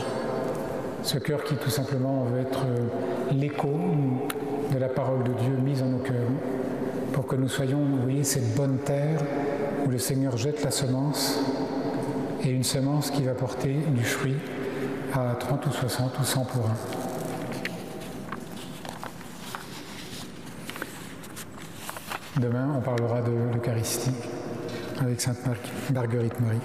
ce 1.03 1.17
cœur 1.17 1.43
qui 1.43 1.55
tout 1.55 1.69
simplement 1.69 2.23
veut 2.25 2.41
être 2.41 2.65
euh, 2.65 2.87
l'écho 3.31 3.69
de 4.71 4.77
la 4.77 4.87
parole 4.87 5.23
de 5.23 5.33
Dieu 5.33 5.55
mise 5.63 5.81
en 5.81 5.87
nos 5.87 5.99
cœurs, 5.99 6.29
pour 7.13 7.27
que 7.27 7.35
nous 7.35 7.49
soyons, 7.49 7.79
vous 7.79 8.01
voyez, 8.03 8.23
cette 8.23 8.55
bonne 8.55 8.77
terre 8.79 9.19
où 9.85 9.89
le 9.89 9.97
Seigneur 9.97 10.37
jette 10.37 10.63
la 10.63 10.71
semence 10.71 11.39
et 12.43 12.49
une 12.49 12.63
semence 12.63 13.11
qui 13.11 13.23
va 13.23 13.33
porter 13.33 13.73
du 13.73 14.03
fruit 14.03 14.37
à 15.13 15.35
30 15.35 15.65
ou 15.65 15.71
60 15.71 16.19
ou 16.19 16.23
100 16.23 16.45
pour 16.45 16.65
un. 16.67 16.75
Demain, 22.39 22.75
on 22.77 22.81
parlera 22.81 23.21
de 23.21 23.31
l'Eucharistie 23.53 24.11
avec 24.99 25.19
Sainte 25.19 25.37
Marguerite 25.93 26.39
Marie. 26.39 26.57